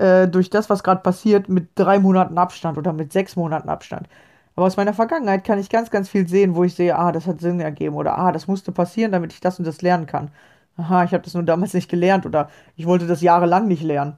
äh, 0.00 0.28
durch 0.28 0.50
das, 0.50 0.70
was 0.70 0.82
gerade 0.82 1.02
passiert, 1.02 1.48
mit 1.48 1.70
drei 1.74 1.98
Monaten 1.98 2.38
Abstand 2.38 2.78
oder 2.78 2.92
mit 2.92 3.12
sechs 3.12 3.36
Monaten 3.36 3.68
Abstand. 3.68 4.08
Aber 4.56 4.66
aus 4.66 4.76
meiner 4.76 4.94
Vergangenheit 4.94 5.44
kann 5.44 5.58
ich 5.58 5.70
ganz, 5.70 5.90
ganz 5.90 6.08
viel 6.08 6.28
sehen, 6.28 6.54
wo 6.54 6.64
ich 6.64 6.74
sehe, 6.74 6.96
ah, 6.98 7.12
das 7.12 7.26
hat 7.26 7.40
Sinn 7.40 7.60
ergeben 7.60 7.96
oder 7.96 8.18
ah, 8.18 8.32
das 8.32 8.48
musste 8.48 8.72
passieren, 8.72 9.12
damit 9.12 9.32
ich 9.32 9.40
das 9.40 9.58
und 9.58 9.66
das 9.66 9.82
lernen 9.82 10.06
kann. 10.06 10.30
Aha, 10.76 11.04
ich 11.04 11.12
habe 11.12 11.22
das 11.22 11.34
nur 11.34 11.42
damals 11.42 11.74
nicht 11.74 11.90
gelernt 11.90 12.26
oder 12.26 12.48
ich 12.76 12.86
wollte 12.86 13.06
das 13.06 13.20
jahrelang 13.20 13.68
nicht 13.68 13.82
lernen. 13.82 14.16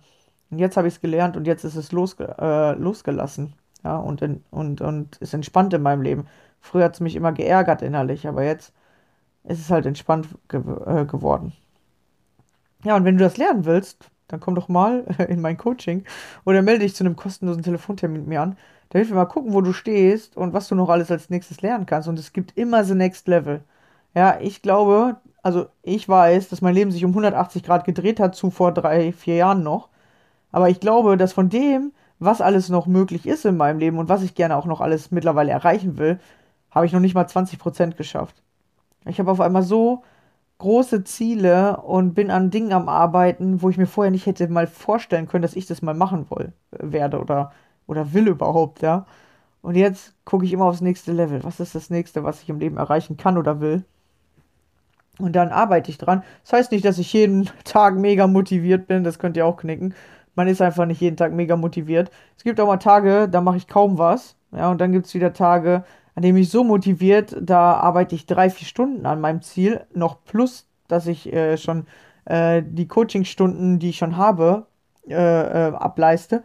Und 0.50 0.58
jetzt 0.58 0.76
habe 0.76 0.88
ich 0.88 0.94
es 0.94 1.00
gelernt 1.00 1.36
und 1.36 1.46
jetzt 1.46 1.64
ist 1.64 1.76
es 1.76 1.92
losge 1.92 2.34
äh, 2.38 2.72
losgelassen. 2.72 3.54
Ja, 3.84 3.96
und, 3.96 4.22
in, 4.22 4.44
und, 4.50 4.80
und 4.80 5.16
ist 5.16 5.34
entspannt 5.34 5.74
in 5.74 5.82
meinem 5.82 6.02
Leben. 6.02 6.26
Früher 6.60 6.84
hat 6.84 6.94
es 6.94 7.00
mich 7.00 7.16
immer 7.16 7.32
geärgert 7.32 7.82
innerlich, 7.82 8.28
aber 8.28 8.44
jetzt 8.44 8.72
ist 9.44 9.60
es 9.60 9.70
halt 9.70 9.86
entspannt 9.86 10.28
ge 10.48 10.60
äh, 10.86 11.04
geworden. 11.06 11.52
Ja, 12.84 12.96
und 12.96 13.04
wenn 13.04 13.18
du 13.18 13.24
das 13.24 13.36
lernen 13.36 13.64
willst, 13.64 14.11
dann 14.32 14.40
komm 14.40 14.54
doch 14.54 14.68
mal 14.68 15.04
in 15.28 15.40
mein 15.40 15.58
Coaching 15.58 16.04
oder 16.44 16.62
melde 16.62 16.80
dich 16.80 16.96
zu 16.96 17.04
einem 17.04 17.16
kostenlosen 17.16 17.62
Telefontermin 17.62 18.22
mit 18.22 18.28
mir 18.28 18.42
an. 18.42 18.56
Da 18.88 18.98
hilft 18.98 19.10
mir 19.12 19.18
mal 19.18 19.26
gucken, 19.26 19.52
wo 19.52 19.60
du 19.60 19.72
stehst 19.72 20.36
und 20.36 20.52
was 20.52 20.68
du 20.68 20.74
noch 20.74 20.88
alles 20.88 21.10
als 21.10 21.30
nächstes 21.30 21.62
lernen 21.62 21.86
kannst. 21.86 22.08
Und 22.08 22.18
es 22.18 22.32
gibt 22.32 22.56
immer 22.56 22.84
the 22.84 22.94
next 22.94 23.28
level. 23.28 23.62
Ja, 24.14 24.38
ich 24.40 24.62
glaube, 24.62 25.16
also 25.42 25.66
ich 25.82 26.08
weiß, 26.08 26.48
dass 26.48 26.62
mein 26.62 26.74
Leben 26.74 26.90
sich 26.90 27.04
um 27.04 27.10
180 27.10 27.62
Grad 27.62 27.84
gedreht 27.84 28.20
hat 28.20 28.34
zu 28.34 28.50
vor 28.50 28.72
drei, 28.72 29.12
vier 29.12 29.36
Jahren 29.36 29.62
noch. 29.62 29.88
Aber 30.50 30.68
ich 30.70 30.80
glaube, 30.80 31.16
dass 31.16 31.32
von 31.32 31.48
dem, 31.48 31.92
was 32.18 32.40
alles 32.40 32.68
noch 32.68 32.86
möglich 32.86 33.26
ist 33.26 33.44
in 33.44 33.56
meinem 33.56 33.78
Leben 33.78 33.98
und 33.98 34.08
was 34.08 34.22
ich 34.22 34.34
gerne 34.34 34.56
auch 34.56 34.66
noch 34.66 34.80
alles 34.80 35.10
mittlerweile 35.10 35.52
erreichen 35.52 35.98
will, 35.98 36.20
habe 36.70 36.86
ich 36.86 36.92
noch 36.92 37.00
nicht 37.00 37.14
mal 37.14 37.26
20% 37.26 37.96
geschafft. 37.96 38.42
Ich 39.06 39.18
habe 39.18 39.30
auf 39.30 39.40
einmal 39.40 39.62
so 39.62 40.02
große 40.62 41.02
Ziele 41.02 41.78
und 41.78 42.14
bin 42.14 42.30
an 42.30 42.50
Dingen 42.50 42.72
am 42.72 42.88
Arbeiten, 42.88 43.62
wo 43.62 43.68
ich 43.68 43.78
mir 43.78 43.86
vorher 43.86 44.12
nicht 44.12 44.26
hätte 44.26 44.46
mal 44.48 44.68
vorstellen 44.68 45.26
können, 45.26 45.42
dass 45.42 45.56
ich 45.56 45.66
das 45.66 45.82
mal 45.82 45.94
machen 45.94 46.26
woll, 46.28 46.52
werde 46.70 47.18
oder, 47.20 47.52
oder 47.88 48.12
will 48.12 48.28
überhaupt, 48.28 48.80
ja. 48.80 49.06
Und 49.60 49.74
jetzt 49.74 50.14
gucke 50.24 50.44
ich 50.44 50.52
immer 50.52 50.66
aufs 50.66 50.80
nächste 50.80 51.12
Level. 51.12 51.42
Was 51.42 51.58
ist 51.58 51.74
das 51.74 51.90
nächste, 51.90 52.22
was 52.22 52.42
ich 52.42 52.48
im 52.48 52.60
Leben 52.60 52.76
erreichen 52.76 53.16
kann 53.16 53.38
oder 53.38 53.60
will? 53.60 53.84
Und 55.18 55.34
dann 55.34 55.48
arbeite 55.50 55.90
ich 55.90 55.98
dran. 55.98 56.22
Das 56.44 56.52
heißt 56.52 56.72
nicht, 56.72 56.84
dass 56.84 56.98
ich 56.98 57.12
jeden 57.12 57.50
Tag 57.64 57.96
mega 57.96 58.28
motiviert 58.28 58.86
bin, 58.86 59.02
das 59.02 59.18
könnt 59.18 59.36
ihr 59.36 59.46
auch 59.46 59.56
knicken. 59.56 59.94
Man 60.36 60.46
ist 60.46 60.62
einfach 60.62 60.86
nicht 60.86 61.00
jeden 61.00 61.16
Tag 61.16 61.32
mega 61.32 61.56
motiviert. 61.56 62.10
Es 62.36 62.44
gibt 62.44 62.60
auch 62.60 62.68
mal 62.68 62.76
Tage, 62.76 63.28
da 63.28 63.40
mache 63.40 63.56
ich 63.56 63.66
kaum 63.66 63.98
was. 63.98 64.36
Ja, 64.52 64.70
und 64.70 64.80
dann 64.80 64.92
gibt 64.92 65.06
es 65.06 65.14
wieder 65.14 65.32
Tage, 65.32 65.84
an 66.14 66.22
dem 66.22 66.36
ich 66.36 66.50
so 66.50 66.64
motiviert, 66.64 67.36
da 67.40 67.74
arbeite 67.74 68.14
ich 68.14 68.26
drei, 68.26 68.50
vier 68.50 68.66
Stunden 68.66 69.06
an 69.06 69.20
meinem 69.20 69.42
Ziel, 69.42 69.80
noch 69.94 70.24
plus, 70.24 70.66
dass 70.88 71.06
ich 71.06 71.32
äh, 71.32 71.56
schon 71.56 71.86
äh, 72.24 72.62
die 72.64 72.88
Coachingstunden, 72.88 73.78
die 73.78 73.90
ich 73.90 73.98
schon 73.98 74.16
habe, 74.16 74.66
äh, 75.08 75.14
äh 75.14 75.74
ableiste. 75.74 76.42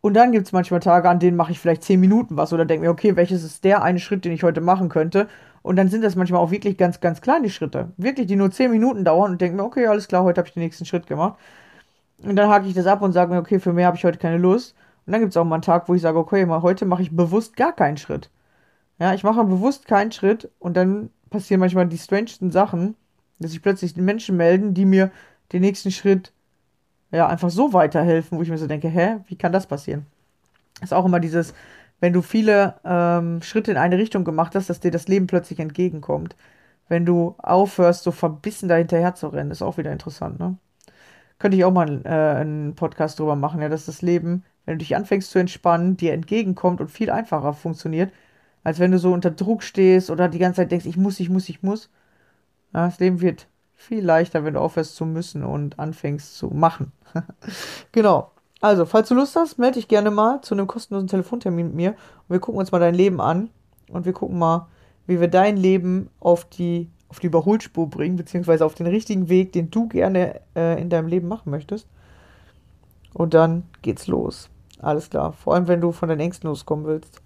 Und 0.00 0.12
dann 0.14 0.32
gibt 0.32 0.46
es 0.46 0.52
manchmal 0.52 0.80
Tage, 0.80 1.08
an 1.08 1.18
denen 1.18 1.36
mache 1.36 1.52
ich 1.52 1.58
vielleicht 1.58 1.82
zehn 1.82 1.98
Minuten 1.98 2.36
was 2.36 2.52
oder 2.52 2.66
denke 2.66 2.84
mir, 2.84 2.90
okay, 2.90 3.16
welches 3.16 3.42
ist 3.42 3.64
der 3.64 3.82
eine 3.82 3.98
Schritt, 3.98 4.26
den 4.26 4.32
ich 4.32 4.42
heute 4.42 4.60
machen 4.60 4.90
könnte? 4.90 5.28
Und 5.62 5.76
dann 5.76 5.88
sind 5.88 6.04
das 6.04 6.14
manchmal 6.14 6.42
auch 6.42 6.50
wirklich 6.50 6.76
ganz, 6.76 7.00
ganz 7.00 7.22
kleine 7.22 7.48
Schritte. 7.48 7.88
Wirklich, 7.96 8.26
die 8.26 8.36
nur 8.36 8.50
zehn 8.50 8.70
Minuten 8.70 9.02
dauern 9.02 9.32
und 9.32 9.40
denke 9.40 9.56
mir, 9.56 9.64
okay, 9.64 9.86
alles 9.86 10.06
klar, 10.06 10.22
heute 10.22 10.38
habe 10.40 10.48
ich 10.48 10.52
den 10.52 10.62
nächsten 10.62 10.84
Schritt 10.84 11.06
gemacht. 11.06 11.38
Und 12.22 12.36
dann 12.36 12.50
hake 12.50 12.66
ich 12.66 12.74
das 12.74 12.86
ab 12.86 13.00
und 13.00 13.12
sage 13.12 13.32
mir, 13.32 13.40
okay, 13.40 13.58
für 13.58 13.72
mehr 13.72 13.86
habe 13.86 13.96
ich 13.96 14.04
heute 14.04 14.18
keine 14.18 14.36
Lust. 14.36 14.74
Und 15.06 15.12
dann 15.12 15.20
gibt 15.20 15.32
es 15.32 15.36
auch 15.36 15.44
mal 15.44 15.56
einen 15.56 15.62
Tag, 15.62 15.88
wo 15.88 15.94
ich 15.94 16.02
sage, 16.02 16.18
okay, 16.18 16.46
mal 16.46 16.62
heute 16.62 16.86
mache 16.86 17.02
ich 17.02 17.14
bewusst 17.14 17.56
gar 17.56 17.72
keinen 17.72 17.96
Schritt. 17.96 18.30
Ja, 18.98 19.14
ich 19.14 19.24
mache 19.24 19.44
bewusst 19.44 19.86
keinen 19.86 20.12
Schritt 20.12 20.50
und 20.58 20.76
dann 20.76 21.10
passieren 21.30 21.60
manchmal 21.60 21.86
die 21.88 21.98
strangesten 21.98 22.50
Sachen, 22.50 22.94
dass 23.38 23.50
sich 23.50 23.62
plötzlich 23.62 23.96
Menschen 23.96 24.36
melden, 24.36 24.74
die 24.74 24.84
mir 24.84 25.10
den 25.52 25.62
nächsten 25.62 25.90
Schritt 25.90 26.32
ja 27.10 27.26
einfach 27.28 27.50
so 27.50 27.72
weiterhelfen, 27.72 28.38
wo 28.38 28.42
ich 28.42 28.50
mir 28.50 28.58
so 28.58 28.66
denke, 28.66 28.88
hä, 28.88 29.18
wie 29.26 29.36
kann 29.36 29.52
das 29.52 29.66
passieren? 29.66 30.06
Das 30.80 30.90
ist 30.90 30.92
auch 30.94 31.04
immer 31.04 31.20
dieses, 31.20 31.54
wenn 32.00 32.12
du 32.12 32.22
viele 32.22 32.74
ähm, 32.84 33.42
Schritte 33.42 33.70
in 33.70 33.76
eine 33.76 33.98
Richtung 33.98 34.24
gemacht 34.24 34.54
hast, 34.54 34.70
dass 34.70 34.80
dir 34.80 34.90
das 34.90 35.08
Leben 35.08 35.26
plötzlich 35.26 35.58
entgegenkommt. 35.60 36.36
Wenn 36.88 37.06
du 37.06 37.34
aufhörst, 37.38 38.04
so 38.04 38.12
verbissen 38.12 38.68
dahinterher 38.68 39.14
zu 39.14 39.28
rennen, 39.28 39.50
ist 39.50 39.62
auch 39.62 39.78
wieder 39.78 39.92
interessant, 39.92 40.38
ne? 40.38 40.56
Könnte 41.38 41.56
ich 41.56 41.64
auch 41.64 41.72
mal 41.72 42.02
äh, 42.04 42.08
einen 42.40 42.74
Podcast 42.74 43.18
drüber 43.18 43.36
machen, 43.36 43.60
ja, 43.60 43.68
dass 43.68 43.86
das 43.86 44.02
Leben 44.02 44.44
wenn 44.64 44.74
du 44.74 44.78
dich 44.78 44.96
anfängst 44.96 45.30
zu 45.30 45.38
entspannen, 45.38 45.96
dir 45.96 46.12
entgegenkommt 46.12 46.80
und 46.80 46.90
viel 46.90 47.10
einfacher 47.10 47.52
funktioniert, 47.52 48.12
als 48.62 48.78
wenn 48.78 48.92
du 48.92 48.98
so 48.98 49.12
unter 49.12 49.30
Druck 49.30 49.62
stehst 49.62 50.10
oder 50.10 50.28
die 50.28 50.38
ganze 50.38 50.62
Zeit 50.62 50.72
denkst, 50.72 50.86
ich 50.86 50.96
muss, 50.96 51.20
ich 51.20 51.28
muss, 51.28 51.48
ich 51.48 51.62
muss. 51.62 51.90
Ja, 52.72 52.86
das 52.86 52.98
Leben 52.98 53.20
wird 53.20 53.46
viel 53.74 54.04
leichter, 54.04 54.44
wenn 54.44 54.54
du 54.54 54.60
aufhörst 54.60 54.96
zu 54.96 55.04
müssen 55.04 55.44
und 55.44 55.78
anfängst 55.78 56.36
zu 56.36 56.48
machen. 56.48 56.92
genau. 57.92 58.30
Also, 58.60 58.86
falls 58.86 59.08
du 59.08 59.14
Lust 59.14 59.36
hast, 59.36 59.58
melde 59.58 59.74
dich 59.74 59.88
gerne 59.88 60.10
mal 60.10 60.40
zu 60.40 60.54
einem 60.54 60.66
kostenlosen 60.66 61.08
Telefontermin 61.08 61.66
mit 61.66 61.74
mir 61.74 61.90
und 61.90 62.30
wir 62.30 62.40
gucken 62.40 62.58
uns 62.58 62.72
mal 62.72 62.78
dein 62.78 62.94
Leben 62.94 63.20
an 63.20 63.50
und 63.88 64.06
wir 64.06 64.14
gucken 64.14 64.38
mal, 64.38 64.68
wie 65.06 65.20
wir 65.20 65.28
dein 65.28 65.58
Leben 65.58 66.08
auf 66.18 66.46
die, 66.46 66.88
auf 67.10 67.20
die 67.20 67.26
Überholspur 67.26 67.90
bringen, 67.90 68.16
beziehungsweise 68.16 68.64
auf 68.64 68.74
den 68.74 68.86
richtigen 68.86 69.28
Weg, 69.28 69.52
den 69.52 69.70
du 69.70 69.86
gerne 69.88 70.40
äh, 70.56 70.80
in 70.80 70.88
deinem 70.88 71.08
Leben 71.08 71.28
machen 71.28 71.50
möchtest. 71.50 71.86
Und 73.12 73.34
dann 73.34 73.64
geht's 73.82 74.06
los. 74.06 74.48
Alles 74.80 75.10
klar. 75.10 75.32
Vor 75.32 75.54
allem, 75.54 75.68
wenn 75.68 75.80
du 75.80 75.92
von 75.92 76.08
den 76.08 76.20
Ängsten 76.20 76.48
loskommen 76.48 76.86
willst. 76.86 77.20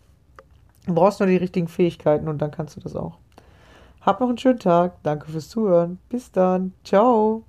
Du 0.87 0.95
brauchst 0.95 1.21
nur 1.21 1.29
die 1.29 1.37
richtigen 1.37 1.69
Fähigkeiten 1.69 2.29
und 2.29 2.39
dann 2.39 2.51
kannst 2.51 2.77
du 2.77 2.81
das 2.81 2.97
auch. 2.97 3.19
Hab 4.01 4.21
noch 4.21 4.29
einen 4.29 4.39
schönen 4.39 4.59
Tag. 4.59 5.03
Danke 5.03 5.31
fürs 5.31 5.49
Zuhören. 5.49 5.99
Bis 6.09 6.31
dann. 6.33 6.73
Ciao. 6.85 7.45